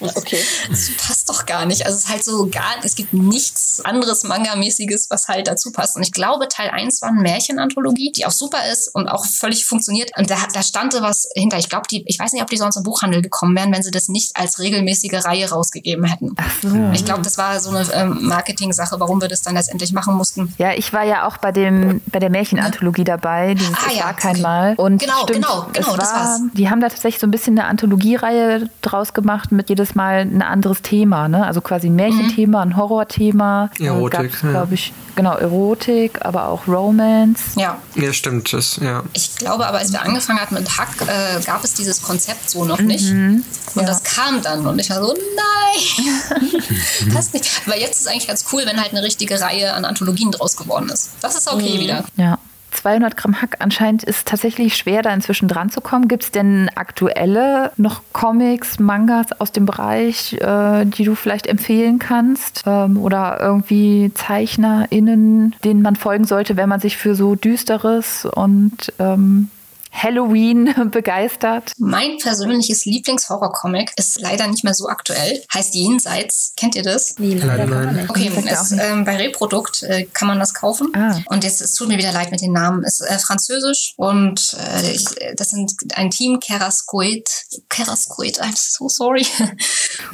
Okay. 0.00 0.38
Das 0.70 0.90
passt 0.96 1.28
doch 1.28 1.46
gar 1.46 1.66
nicht. 1.66 1.84
Also 1.84 1.96
es 1.96 2.04
ist 2.04 2.10
halt 2.10 2.24
so 2.24 2.48
gar, 2.48 2.76
es 2.82 2.94
gibt 2.94 3.12
nichts 3.12 3.80
anderes 3.84 4.24
Manga-mäßiges, 4.24 5.08
was 5.10 5.28
halt 5.28 5.48
dazu 5.48 5.70
passt. 5.72 5.96
Und 5.96 6.02
ich 6.02 6.12
glaube, 6.12 6.48
Teil 6.48 6.70
1 6.70 7.02
war 7.02 7.10
eine 7.10 7.20
Märchenanthologie, 7.20 8.12
die 8.12 8.24
auch 8.26 8.30
super 8.32 8.58
ist 8.70 8.94
und 8.94 9.08
auch 9.08 9.26
völlig 9.26 9.64
funktioniert. 9.64 10.10
Und 10.16 10.30
da, 10.30 10.36
da 10.52 10.62
stand 10.62 10.94
was 11.00 11.28
hinter. 11.34 11.58
Ich 11.58 11.68
glaube, 11.68 11.86
die, 11.90 12.04
ich 12.06 12.18
weiß 12.18 12.32
nicht, 12.32 12.42
ob 12.42 12.50
die 12.50 12.56
sonst 12.56 12.76
im 12.76 12.82
Buchhandel 12.82 13.22
gekommen 13.22 13.56
wären, 13.56 13.72
wenn 13.72 13.82
sie 13.82 13.90
das 13.90 14.08
nicht 14.08 14.36
als 14.36 14.58
regelmäßige 14.58 15.21
Reihe 15.24 15.48
rausgegeben 15.50 16.04
hätten. 16.04 16.34
Ach 16.36 16.54
so. 16.62 16.68
Ich 16.92 17.04
glaube, 17.04 17.22
das 17.22 17.38
war 17.38 17.58
so 17.60 17.70
eine 17.70 17.86
ähm, 17.92 18.18
Marketing-Sache, 18.22 18.96
warum 18.98 19.20
wir 19.20 19.28
das 19.28 19.42
dann 19.42 19.54
letztendlich 19.54 19.92
machen 19.92 20.14
mussten. 20.14 20.52
Ja, 20.58 20.72
ich 20.72 20.92
war 20.92 21.04
ja 21.04 21.26
auch 21.26 21.36
bei 21.38 21.52
dem 21.52 22.00
bei 22.06 22.18
der 22.18 22.30
Märchenanthologie 22.30 23.04
dabei, 23.04 23.54
dieses 23.54 23.74
Ah, 23.74 23.92
ja, 23.96 24.04
war 24.04 24.14
kein 24.14 24.32
okay. 24.32 24.42
Mal. 24.42 24.74
Und 24.76 24.98
Genau, 25.00 25.22
stimmt, 25.22 25.42
genau, 25.44 25.66
genau, 25.72 25.92
es 25.92 25.96
das 25.98 26.12
war, 26.12 26.20
war's. 26.20 26.40
Die 26.54 26.68
haben 26.70 26.80
da 26.80 26.88
tatsächlich 26.88 27.20
so 27.20 27.26
ein 27.26 27.30
bisschen 27.30 27.58
eine 27.58 27.68
Anthologiereihe 27.68 28.68
draus 28.82 29.12
gemacht 29.14 29.52
mit 29.52 29.68
jedes 29.68 29.94
Mal 29.94 30.20
ein 30.20 30.42
anderes 30.42 30.82
Thema, 30.82 31.28
ne? 31.28 31.44
Also 31.46 31.60
quasi 31.60 31.88
ein 31.88 31.96
Märchenthema, 31.96 32.62
ein 32.62 32.76
Horrorthema. 32.76 33.70
Erotik, 33.80 34.32
ja. 34.42 34.50
glaube 34.50 34.74
ich, 34.74 34.92
genau 35.16 35.34
Erotik, 35.36 36.18
aber 36.24 36.48
auch 36.48 36.66
Romance. 36.68 37.42
Ja, 37.56 37.78
Ja, 37.94 38.12
stimmt. 38.12 38.52
Das, 38.52 38.76
ja. 38.76 39.02
Ich 39.12 39.36
glaube 39.36 39.66
aber, 39.66 39.78
als 39.78 39.92
wir 39.92 40.02
angefangen 40.02 40.40
hatten 40.40 40.54
mit 40.54 40.78
Hack, 40.78 40.88
äh, 41.02 41.40
gab 41.44 41.62
es 41.64 41.74
dieses 41.74 42.02
Konzept 42.02 42.48
so 42.50 42.64
noch 42.64 42.80
nicht. 42.80 43.10
Und 43.10 43.44
Ja. 43.74 43.82
das 43.82 44.02
kam 44.02 44.42
dann 44.42 44.66
und 44.66 44.78
ich 44.78 44.90
war 44.90 45.01
so, 45.02 45.14
nein, 45.14 47.12
passt 47.12 47.34
nicht. 47.34 47.50
Aber 47.66 47.78
jetzt 47.78 47.94
ist 47.94 48.00
es 48.02 48.06
eigentlich 48.06 48.28
ganz 48.28 48.46
cool, 48.52 48.62
wenn 48.66 48.80
halt 48.80 48.92
eine 48.92 49.02
richtige 49.02 49.40
Reihe 49.40 49.72
an 49.74 49.84
Anthologien 49.84 50.30
draus 50.30 50.56
geworden 50.56 50.88
ist. 50.90 51.10
Das 51.20 51.36
ist 51.36 51.52
okay 51.52 51.80
wieder. 51.80 52.04
Ja. 52.16 52.38
200 52.72 53.16
Gramm 53.16 53.40
Hack 53.40 53.56
anscheinend 53.60 54.02
ist 54.02 54.26
tatsächlich 54.26 54.76
schwer, 54.76 55.02
da 55.02 55.12
inzwischen 55.12 55.46
dran 55.46 55.70
zu 55.70 55.80
kommen. 55.80 56.08
Gibt 56.08 56.24
es 56.24 56.30
denn 56.30 56.70
aktuelle 56.74 57.70
noch 57.76 58.02
Comics, 58.12 58.78
Mangas 58.78 59.26
aus 59.38 59.52
dem 59.52 59.66
Bereich, 59.66 60.34
äh, 60.34 60.84
die 60.86 61.04
du 61.04 61.14
vielleicht 61.14 61.46
empfehlen 61.46 61.98
kannst? 61.98 62.62
Ähm, 62.66 62.96
oder 62.96 63.38
irgendwie 63.40 64.10
ZeichnerInnen, 64.14 65.54
denen 65.64 65.82
man 65.82 65.96
folgen 65.96 66.24
sollte, 66.24 66.56
wenn 66.56 66.68
man 66.68 66.80
sich 66.80 66.96
für 66.96 67.14
so 67.14 67.34
Düsteres 67.34 68.24
und 68.24 68.92
ähm, 68.98 69.50
Halloween 69.92 70.74
begeistert? 70.90 71.72
Mein 71.78 72.18
persönliches 72.18 72.84
Lieblingshorror-Comic 72.86 73.92
ist 73.96 74.20
leider 74.20 74.46
nicht 74.48 74.64
mehr 74.64 74.74
so 74.74 74.88
aktuell. 74.88 75.42
Heißt 75.52 75.74
Jenseits. 75.74 76.54
Kennt 76.56 76.74
ihr 76.74 76.82
das? 76.82 77.18
Nee, 77.18 77.34
leider 77.34 77.92
nicht. 77.92 78.10
Okay, 78.10 78.32
ja 78.44 78.62
es, 78.62 78.72
ähm, 78.72 79.04
bei 79.04 79.16
Reprodukt 79.16 79.82
äh, 79.82 80.06
kann 80.12 80.28
man 80.28 80.38
das 80.38 80.54
kaufen. 80.54 80.88
Ah. 80.94 81.18
Und 81.26 81.44
jetzt 81.44 81.60
es 81.60 81.74
tut 81.74 81.88
mir 81.88 81.98
wieder 81.98 82.12
leid 82.12 82.30
mit 82.30 82.40
den 82.40 82.52
Namen. 82.52 82.82
Es 82.84 83.00
ist 83.00 83.08
äh, 83.08 83.18
französisch 83.18 83.94
und 83.96 84.56
äh, 84.58 84.92
ich, 84.92 85.04
das 85.36 85.50
sind 85.50 85.72
ein 85.94 86.10
Team 86.10 86.40
Kerascoid. 86.40 87.28
Kerascoid, 87.68 88.42
I'm 88.42 88.56
so 88.56 88.88
sorry. 88.88 89.26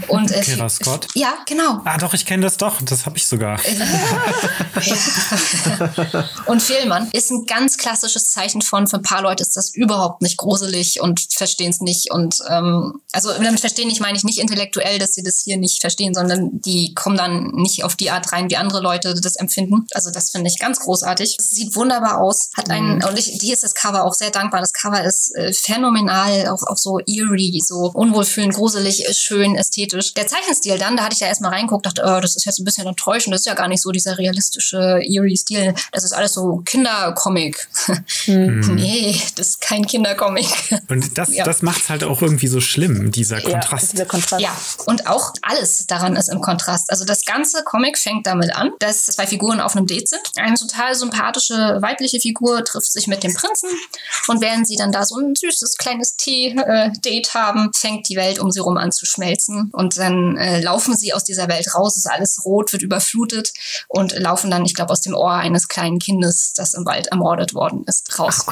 Und 0.08 0.30
äh, 0.30 0.40
Kerascot? 0.40 1.08
Ja, 1.14 1.34
genau. 1.46 1.80
Ah, 1.84 1.98
doch, 1.98 2.14
ich 2.14 2.26
kenne 2.26 2.42
das 2.42 2.56
doch. 2.56 2.80
Das 2.82 3.06
habe 3.06 3.16
ich 3.16 3.26
sogar. 3.26 3.58
Und 6.46 6.62
Fehlmann 6.62 7.08
ist 7.12 7.30
ein 7.30 7.44
ganz 7.46 7.76
klassisches 7.76 8.32
Zeichen 8.32 8.62
von, 8.62 8.86
für 8.86 8.96
ein 8.96 9.02
paar 9.02 9.22
Leute 9.22 9.42
ist 9.42 9.56
das 9.56 9.67
überhaupt 9.74 10.22
nicht 10.22 10.36
gruselig 10.36 11.00
und 11.00 11.26
verstehen 11.30 11.70
es 11.70 11.80
nicht. 11.80 12.10
Und 12.10 12.38
ähm, 12.48 13.00
also 13.12 13.32
damit 13.32 13.60
verstehen 13.60 13.90
ich 13.90 14.00
meine 14.00 14.18
ich 14.18 14.24
nicht 14.24 14.38
intellektuell, 14.38 14.98
dass 14.98 15.14
sie 15.14 15.22
das 15.22 15.40
hier 15.44 15.56
nicht 15.56 15.80
verstehen, 15.80 16.14
sondern 16.14 16.60
die 16.60 16.94
kommen 16.94 17.16
dann 17.16 17.52
nicht 17.52 17.84
auf 17.84 17.96
die 17.96 18.10
Art 18.10 18.32
rein, 18.32 18.50
wie 18.50 18.56
andere 18.56 18.80
Leute 18.80 19.14
das 19.14 19.36
empfinden. 19.36 19.86
Also 19.92 20.10
das 20.10 20.30
finde 20.30 20.48
ich 20.48 20.58
ganz 20.58 20.80
großartig. 20.80 21.36
Es 21.38 21.50
sieht 21.50 21.74
wunderbar 21.76 22.20
aus. 22.20 22.50
Hat 22.56 22.70
einen, 22.70 23.02
und 23.04 23.18
ich, 23.18 23.26
hier 23.40 23.54
ist 23.54 23.64
das 23.64 23.74
Cover 23.74 24.04
auch 24.04 24.14
sehr 24.14 24.30
dankbar. 24.30 24.60
Das 24.60 24.72
Cover 24.72 25.04
ist 25.04 25.34
äh, 25.36 25.52
phänomenal, 25.52 26.48
auch, 26.48 26.62
auch 26.66 26.76
so 26.76 26.98
eerie, 27.06 27.60
so 27.64 27.90
unwohlfühlend, 27.94 28.54
gruselig, 28.54 29.06
schön. 29.16 29.56
Es 29.56 29.68
ästhetisch. 29.68 30.14
Der 30.14 30.26
Zeichenstil 30.26 30.78
dann, 30.78 30.96
da 30.96 31.04
hatte 31.04 31.14
ich 31.14 31.20
ja 31.20 31.26
erstmal 31.26 31.52
reingeguckt, 31.52 31.86
dachte, 31.86 32.02
oh, 32.04 32.20
das 32.20 32.36
ist 32.36 32.44
jetzt 32.44 32.58
ein 32.58 32.64
bisschen 32.64 32.86
enttäuschend, 32.86 33.34
das 33.34 33.42
ist 33.42 33.46
ja 33.46 33.54
gar 33.54 33.68
nicht 33.68 33.82
so 33.82 33.90
dieser 33.90 34.18
realistische, 34.18 35.00
eerie 35.02 35.36
Stil. 35.36 35.74
Das 35.92 36.04
ist 36.04 36.12
alles 36.12 36.34
so 36.34 36.62
Kindercomic. 36.64 37.68
Mhm. 38.26 38.74
nee, 38.74 39.20
das 39.36 39.57
ist 39.58 39.60
kein 39.60 39.86
Kindercomic. 39.86 40.46
Und 40.88 41.16
das, 41.18 41.28
Ja. 41.38 41.44
das 41.44 41.62
macht's 41.62 41.88
halt 41.88 42.04
auch 42.04 42.22
irgendwie 42.22 42.46
so 42.48 42.60
schlimm, 42.60 43.10
dieser 43.10 43.38
Ja, 43.42 43.50
Kontrast. 43.50 43.92
dieser 43.92 44.06
Kontrast. 44.06 44.40
Ja, 44.42 44.50
und 44.86 45.06
auch 45.06 45.32
alles 45.42 45.86
daran 45.86 46.16
ist 46.16 46.28
im 46.28 46.40
Kontrast. 46.40 46.90
Also 46.90 47.04
das 47.04 47.24
ganze 47.24 47.62
Comic 47.64 47.98
fängt 47.98 48.26
damit 48.26 48.54
an, 48.54 48.70
dass 48.78 49.06
zwei 49.06 49.26
Figuren 49.26 49.60
auf 49.60 49.76
einem 49.76 49.86
Date 49.86 50.08
sind. 50.08 50.20
Eine 50.36 50.56
total 50.56 50.94
sympathische 50.94 51.78
weibliche 51.80 52.20
Figur 52.20 52.64
trifft 52.64 52.92
sich 52.92 53.06
mit 53.06 53.22
dem 53.22 53.34
Prinzen 53.34 53.68
und 54.28 54.40
während 54.40 54.66
sie 54.66 54.76
dann 54.76 54.92
da 54.92 55.04
so 55.04 55.16
ein 55.18 55.34
süßes 55.34 55.76
kleines 55.76 56.16
Tee-Date 56.16 57.34
haben, 57.34 57.70
fängt 57.74 58.08
die 58.08 58.16
Welt 58.16 58.38
um 58.38 58.50
sie 58.50 58.60
rum 58.60 58.76
an 58.76 58.92
zu 58.92 59.06
schmelzen 59.06 59.70
und 59.72 59.98
dann 59.98 60.36
äh, 60.36 60.60
laufen 60.60 60.96
sie 60.96 61.12
aus 61.12 61.24
dieser 61.24 61.48
Welt 61.48 61.74
raus, 61.74 61.96
ist 61.96 62.08
alles 62.10 62.44
rot, 62.44 62.72
wird 62.72 62.82
überflutet 62.82 63.52
und 63.88 64.12
laufen 64.18 64.50
dann, 64.50 64.64
ich 64.64 64.74
glaube, 64.74 64.92
aus 64.92 65.00
dem 65.00 65.14
Ohr 65.14 65.32
eines 65.32 65.68
kleinen 65.68 65.98
Kindes, 65.98 66.52
das 66.54 66.74
im 66.74 66.84
Wald 66.86 67.08
ermordet 67.08 67.54
worden 67.54 67.84
ist, 67.86 68.18
raus. 68.18 68.46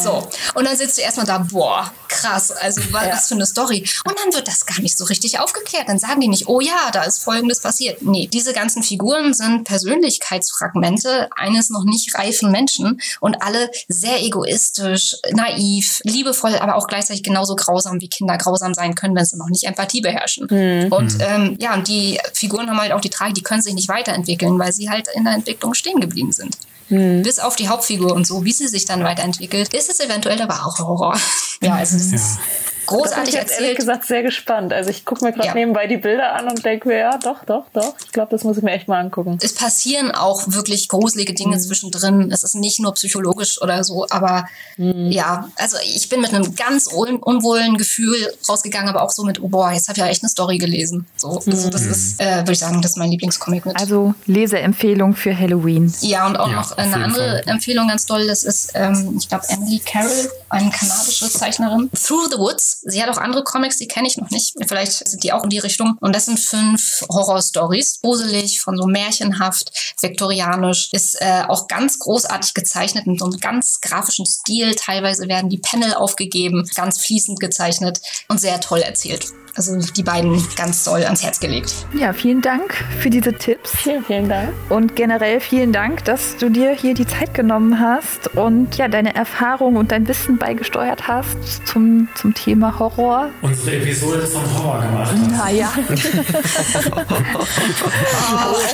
So, 0.00 0.25
und 0.54 0.64
dann 0.64 0.76
sitzt 0.76 0.98
du 0.98 1.02
erstmal 1.02 1.26
da, 1.26 1.38
boah, 1.38 1.92
krass, 2.08 2.50
also 2.50 2.80
was, 2.90 3.08
was 3.08 3.28
für 3.28 3.34
eine 3.34 3.46
Story. 3.46 3.88
Und 4.04 4.16
dann 4.18 4.34
wird 4.34 4.48
das 4.48 4.66
gar 4.66 4.80
nicht 4.80 4.96
so 4.96 5.04
richtig 5.04 5.38
aufgeklärt. 5.38 5.88
Dann 5.88 5.98
sagen 5.98 6.20
die 6.20 6.28
nicht, 6.28 6.48
oh 6.48 6.60
ja, 6.60 6.90
da 6.92 7.02
ist 7.02 7.22
Folgendes 7.22 7.60
passiert. 7.60 8.02
Nee, 8.02 8.28
diese 8.32 8.52
ganzen 8.52 8.82
Figuren 8.82 9.34
sind 9.34 9.64
Persönlichkeitsfragmente 9.64 11.28
eines 11.36 11.70
noch 11.70 11.84
nicht 11.84 12.14
reifen 12.14 12.50
Menschen 12.50 13.00
und 13.20 13.42
alle 13.42 13.70
sehr 13.88 14.22
egoistisch, 14.22 15.16
naiv, 15.32 16.00
liebevoll, 16.04 16.56
aber 16.56 16.76
auch 16.76 16.86
gleichzeitig 16.86 17.22
genauso 17.22 17.56
grausam, 17.56 18.00
wie 18.00 18.08
Kinder 18.08 18.38
grausam 18.38 18.74
sein 18.74 18.94
können, 18.94 19.14
wenn 19.14 19.24
sie 19.24 19.36
noch 19.36 19.48
nicht 19.48 19.64
Empathie 19.64 20.00
beherrschen. 20.00 20.46
Und 20.90 21.16
ähm, 21.20 21.56
ja, 21.60 21.74
und 21.74 21.88
die 21.88 22.18
Figuren 22.32 22.68
haben 22.70 22.80
halt 22.80 22.92
auch 22.92 23.00
die 23.00 23.10
Trage, 23.10 23.32
die 23.32 23.42
können 23.42 23.62
sich 23.62 23.74
nicht 23.74 23.88
weiterentwickeln, 23.88 24.58
weil 24.58 24.72
sie 24.72 24.90
halt 24.90 25.08
in 25.14 25.24
der 25.24 25.34
Entwicklung 25.34 25.74
stehen 25.74 26.00
geblieben 26.00 26.32
sind. 26.32 26.56
Bis 26.88 27.40
auf 27.40 27.56
die 27.56 27.66
Hauptfigur 27.68 28.14
und 28.14 28.28
so, 28.28 28.44
wie 28.44 28.52
sie 28.52 28.68
sich 28.68 28.84
dann 28.84 29.02
weiterentwickelt, 29.02 29.74
ist 29.74 29.90
es 29.90 29.98
eventuell 29.98 30.15
aber 30.40 30.66
auch 30.66 30.78
Horror. 30.78 31.18
Ja, 31.62 31.74
also 31.74 31.96
das 31.96 32.12
ist 32.12 32.38
Da 32.86 32.92
bin 32.94 32.98
ich 32.98 33.04
großartig 33.10 33.34
jetzt 33.34 33.50
ehrlich 33.52 33.52
erzählt. 33.70 33.76
gesagt 33.78 34.06
sehr 34.06 34.22
gespannt. 34.22 34.72
Also 34.72 34.90
ich 34.90 35.04
gucke 35.04 35.24
mir 35.24 35.32
gerade 35.32 35.48
Ja. 35.48 35.54
nebenbei 35.54 35.86
die 35.86 35.96
Bilder 35.96 36.34
an 36.34 36.48
und 36.48 36.64
denke 36.64 36.88
mir, 36.88 36.98
ja, 36.98 37.18
doch, 37.18 37.44
doch, 37.44 37.64
doch. 37.72 37.94
Ich 38.04 38.12
glaube, 38.12 38.30
das 38.30 38.44
muss 38.44 38.56
ich 38.56 38.62
mir 38.62 38.72
echt 38.72 38.88
mal 38.88 39.00
angucken. 39.00 39.38
Es 39.42 39.54
passieren 39.54 40.10
auch 40.12 40.42
wirklich 40.46 40.88
gruselige 40.88 41.34
Dinge 41.34 41.58
zwischendrin. 41.58 42.30
Es 42.32 42.42
ist 42.42 42.54
nicht 42.54 42.80
nur 42.80 42.94
psychologisch 42.94 43.60
oder 43.60 43.82
so, 43.84 44.06
aber 44.10 44.46
ja, 44.76 45.48
also 45.56 45.76
ich 45.84 46.08
bin 46.08 46.20
mit 46.20 46.32
einem 46.34 46.54
ganz 46.54 46.86
un 46.92 47.16
unwohlen 47.18 47.76
Gefühl 47.76 48.32
rausgegangen, 48.48 48.88
aber 48.88 49.02
auch 49.02 49.10
so 49.10 49.24
mit, 49.24 49.40
oh 49.42 49.48
boah, 49.48 49.70
jetzt 49.72 49.88
habe 49.88 49.98
ich 49.98 50.04
ja 50.04 50.10
echt 50.10 50.22
eine 50.22 50.28
Story 50.30 50.58
gelesen. 50.58 51.06
So, 51.16 51.40
also 51.46 51.70
das 51.70 51.82
ist, 51.86 52.20
äh, 52.20 52.38
würde 52.38 52.52
ich 52.52 52.58
sagen, 52.58 52.82
das 52.82 52.92
ist 52.92 52.96
mein 52.96 53.10
Lieblingscomic 53.10 53.66
mit. 53.66 53.78
Also 53.80 54.14
Leseempfehlung 54.26 55.14
für 55.14 55.36
Halloween. 55.38 55.92
Ja, 56.00 56.26
und 56.26 56.36
auch 56.38 56.48
Ja, 56.48 56.56
noch 56.56 56.76
eine 56.76 56.94
andere 56.94 57.42
Fall. 57.42 57.42
Empfehlung 57.46 57.88
ganz 57.88 58.06
toll, 58.06 58.26
das 58.26 58.44
ist, 58.44 58.72
ähm, 58.74 59.16
ich 59.18 59.28
glaube, 59.28 59.44
Emily 59.48 59.80
Carroll, 59.84 60.30
eine 60.48 60.70
kanadische 60.70 61.28
Zeichnerin. 61.30 61.90
Through 61.92 62.28
the 62.32 62.38
Woods. 62.38 62.75
Sie 62.82 63.02
hat 63.02 63.10
auch 63.10 63.20
andere 63.20 63.44
Comics, 63.44 63.78
die 63.78 63.88
kenne 63.88 64.08
ich 64.08 64.16
noch 64.16 64.30
nicht. 64.30 64.54
Vielleicht 64.66 65.08
sind 65.08 65.22
die 65.22 65.32
auch 65.32 65.44
in 65.44 65.50
die 65.50 65.58
Richtung. 65.58 65.96
Und 66.00 66.14
das 66.14 66.26
sind 66.26 66.38
fünf 66.38 67.02
Horror-Stories. 67.08 68.00
Gruselig, 68.02 68.60
von 68.60 68.76
so 68.76 68.86
märchenhaft, 68.86 69.94
viktorianisch. 70.00 70.90
Ist 70.92 71.20
äh, 71.20 71.44
auch 71.48 71.68
ganz 71.68 71.98
großartig 71.98 72.54
gezeichnet 72.54 73.06
in 73.06 73.18
so 73.18 73.26
einem 73.26 73.38
ganz 73.38 73.80
grafischen 73.80 74.26
Stil. 74.26 74.74
Teilweise 74.74 75.28
werden 75.28 75.50
die 75.50 75.58
Panel 75.58 75.94
aufgegeben, 75.94 76.68
ganz 76.74 77.00
fließend 77.00 77.40
gezeichnet 77.40 78.00
und 78.28 78.40
sehr 78.40 78.60
toll 78.60 78.80
erzählt. 78.80 79.26
Also 79.56 79.78
die 79.78 80.02
beiden 80.02 80.42
ganz 80.56 80.84
doll 80.84 81.02
ans 81.04 81.22
Herz 81.22 81.40
gelegt. 81.40 81.72
Ja, 81.98 82.12
vielen 82.12 82.42
Dank 82.42 82.74
für 83.00 83.08
diese 83.08 83.32
Tipps. 83.32 83.70
Vielen, 83.76 84.04
vielen 84.04 84.28
Dank. 84.28 84.50
Und 84.68 84.96
generell 84.96 85.40
vielen 85.40 85.72
Dank, 85.72 86.04
dass 86.04 86.36
du 86.36 86.50
dir 86.50 86.72
hier 86.72 86.92
die 86.92 87.06
Zeit 87.06 87.32
genommen 87.32 87.80
hast 87.80 88.28
und 88.36 88.76
ja, 88.76 88.88
deine 88.88 89.14
Erfahrung 89.14 89.76
und 89.76 89.92
dein 89.92 90.06
Wissen 90.08 90.36
beigesteuert 90.36 91.08
hast 91.08 91.66
zum, 91.66 92.08
zum 92.14 92.34
Thema 92.34 92.78
Horror. 92.78 93.30
Unsere 93.40 93.76
Episode 93.76 94.28
zum 94.30 94.42
Horror 94.58 94.82
gemacht. 94.82 95.14
Naja, 95.30 95.72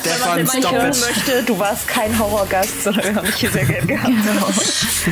Stefan, 0.01 0.37
Wenn 0.39 0.47
man 0.47 0.57
stop 0.63 0.73
hören 0.73 0.93
it. 0.93 1.01
möchte, 1.07 1.43
du 1.45 1.59
warst 1.59 1.87
kein 1.89 2.19
Horrorgast, 2.19 2.83
sondern 2.85 3.05
wir 3.05 3.15
haben 3.17 3.27
dich 3.27 3.37
hier 3.37 3.51
sehr 3.51 3.65
gerne 3.65 3.87
gehabt. 3.87 4.07
Genau. 4.09 4.47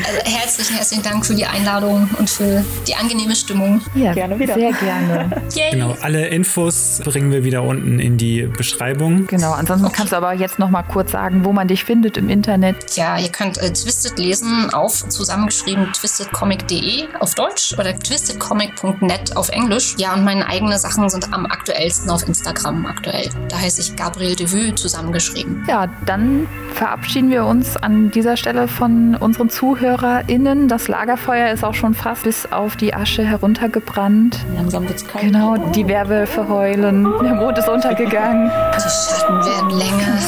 Also 0.07 0.21
herzlichen, 0.25 0.77
herzlichen 0.77 1.03
Dank 1.03 1.27
für 1.27 1.35
die 1.35 1.45
Einladung 1.47 2.09
und 2.17 2.31
für 2.31 2.65
die 2.87 2.95
angenehme 2.95 3.35
Stimmung. 3.35 3.81
ja 3.97 4.13
Gerne 4.13 4.39
wieder. 4.39 4.55
sehr 4.55 4.73
gerne. 4.73 5.43
Yay. 5.61 5.73
Genau, 5.73 5.97
alle 6.01 6.29
Infos 6.29 7.01
bringen 7.05 7.31
wir 7.33 7.45
wieder 7.45 7.63
unten 7.63 7.99
in 7.99 8.17
die 8.17 8.43
Beschreibung. 8.43 9.27
Genau, 9.27 9.53
ansonsten 9.53 9.93
kannst 9.93 10.13
du 10.13 10.17
aber 10.17 10.33
jetzt 10.33 10.59
noch 10.59 10.71
mal 10.71 10.83
kurz 10.83 11.13
sagen, 11.13 11.45
wo 11.45 11.53
man 11.53 11.69
dich 11.69 11.85
findet 11.85 12.17
im 12.17 12.29
Internet. 12.29 12.97
Ja, 12.97 13.19
ihr 13.19 13.29
könnt 13.29 13.59
äh, 13.59 13.71
Twisted 13.73 14.19
lesen 14.19 14.71
auf 14.73 15.09
zusammengeschrieben 15.09 15.93
twistedcomic.de 15.93 17.09
auf 17.19 17.35
Deutsch 17.35 17.75
oder 17.79 17.99
twistedcomic.net 17.99 19.37
auf 19.37 19.51
Englisch. 19.51 19.95
Ja, 19.99 20.15
und 20.15 20.25
meine 20.25 20.47
eigenen 20.47 20.79
Sachen 20.79 21.09
sind 21.11 21.33
am 21.33 21.47
aktuellsten 21.47 22.11
auf 22.11 22.27
Instagram 22.27 22.87
aktuell. 22.87 23.29
Da 23.49 23.59
heiße 23.59 23.81
ich 23.81 23.97
Gabriel 23.97 24.37
Devue 24.37 24.75
zusammengeschrieben. 24.75 25.65
Ja, 25.69 25.89
dann 26.07 26.47
verabschieden 26.75 27.31
wir 27.31 27.45
uns 27.45 27.77
an 27.77 28.11
dieser 28.11 28.37
Stelle 28.37 28.67
von 28.69 29.15
unseren 29.17 29.51
ZuhörerInnen. 29.51 30.69
Das 30.69 30.89
Lagerfeuer 30.89 31.53
ist 31.53 31.65
auch 31.65 31.75
schon 31.75 31.95
fast 31.95 32.25
bis 32.25 32.51
auf 32.51 32.77
die 32.77 32.95
Asche 32.95 33.25
heruntergebrannt. 33.25 34.39
Langsam 34.55 34.89
wird's 34.89 35.07
kalt. 35.07 35.25
Genau, 35.25 35.50
die 35.57 35.87
Werwölfe 35.89 36.49
heulen. 36.49 37.05
Der 37.23 37.35
Mond 37.35 37.59
ist 37.59 37.69
untergegangen. 37.69 38.51
Die 38.77 38.81
Schatten 38.81 39.45
werden 39.45 39.71
länger. 39.71 40.19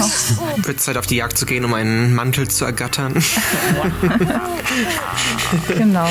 Wird 0.65 0.81
Zeit 0.81 0.97
auf 0.97 1.07
die 1.07 1.17
Jagd 1.17 1.37
zu 1.39 1.47
gehen, 1.47 1.65
um 1.65 1.75
einen 1.75 2.15
Mantel 2.15 2.49
zu 2.49 2.65
ergattern. 2.65 3.15
Genau. 5.77 6.09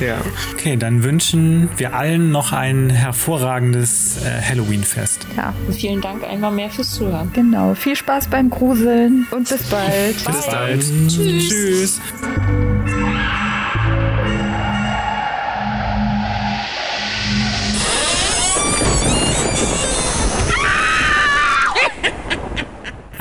ja. 0.00 0.16
Okay, 0.52 0.76
dann 0.76 1.02
wünschen 1.02 1.68
wir 1.76 1.94
allen 1.94 2.30
noch 2.30 2.52
ein 2.52 2.90
hervorragendes 2.90 4.18
äh, 4.22 4.42
Halloween-Fest. 4.42 5.26
Ja, 5.36 5.54
Vielen 5.70 6.00
Dank 6.00 6.24
einmal 6.24 6.50
mehr 6.52 6.68
fürs 6.70 6.90
Zuhören. 6.90 7.30
genau. 7.32 7.74
Viel 7.74 7.96
Spaß 7.96 8.28
beim 8.28 8.50
Gruseln 8.50 9.26
und 9.30 9.48
bis 9.48 9.62
bald. 9.64 10.24
Bis 10.26 10.46
bald. 10.46 10.84
Tschüss. 11.08 11.48
Tschüss. 11.48 12.00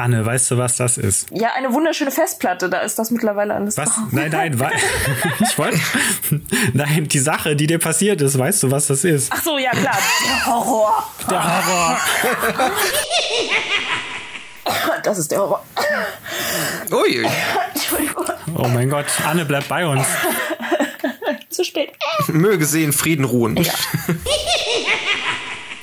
Anne, 0.01 0.25
weißt 0.25 0.51
du, 0.51 0.57
was 0.57 0.77
das 0.77 0.97
ist? 0.97 1.27
Ja, 1.31 1.49
eine 1.55 1.71
wunderschöne 1.73 2.11
Festplatte, 2.11 2.69
da 2.69 2.79
ist 2.79 2.97
das 2.97 3.11
mittlerweile 3.11 3.53
alles 3.53 3.77
Was? 3.77 3.85
drauf. 3.89 4.03
Nein, 4.11 4.31
nein, 4.31 4.59
wei- 4.59 4.71
ich 5.39 5.57
wollte. 5.57 5.79
Nein, 6.73 7.07
die 7.07 7.19
Sache, 7.19 7.55
die 7.55 7.67
dir 7.67 7.77
passiert 7.79 8.21
ist, 8.21 8.37
weißt 8.37 8.63
du, 8.63 8.71
was 8.71 8.87
das 8.87 9.03
ist? 9.03 9.31
Ach 9.31 9.41
so, 9.43 9.57
ja 9.57 9.71
klar, 9.71 9.97
der 10.27 10.45
Horror. 10.47 11.03
Der 11.29 11.43
Horror. 11.67 11.97
Das 15.03 15.17
ist 15.17 15.31
der 15.31 15.39
Horror. 15.39 15.63
Ui, 16.91 17.25
Entschuldigung, 17.73 18.25
Oh 18.55 18.67
mein 18.67 18.89
Gott, 18.89 19.05
Anne, 19.27 19.43
bleib 19.45 19.67
bei 19.67 19.85
uns. 19.85 20.05
zu 21.49 21.63
spät. 21.63 21.91
möge 22.27 22.65
sie 22.65 22.83
in 22.83 22.93
Frieden 22.93 23.25
ruhen. 23.25 23.57
Ja. 23.57 23.73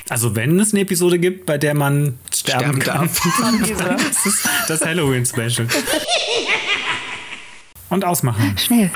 Also, 0.09 0.35
wenn 0.35 0.59
es 0.59 0.73
eine 0.73 0.81
Episode 0.81 1.19
gibt, 1.19 1.45
bei 1.45 1.57
der 1.57 1.75
man 1.75 2.17
sterben, 2.33 2.61
Sterben 2.63 2.79
kann, 2.79 3.09
darf. 3.09 3.97
Das 4.09 4.25
ist 4.25 4.49
das 4.67 4.81
Halloween-Special. 4.81 5.67
Und 7.89 8.05
ausmachen. 8.05 8.55
Schnell. 8.57 8.91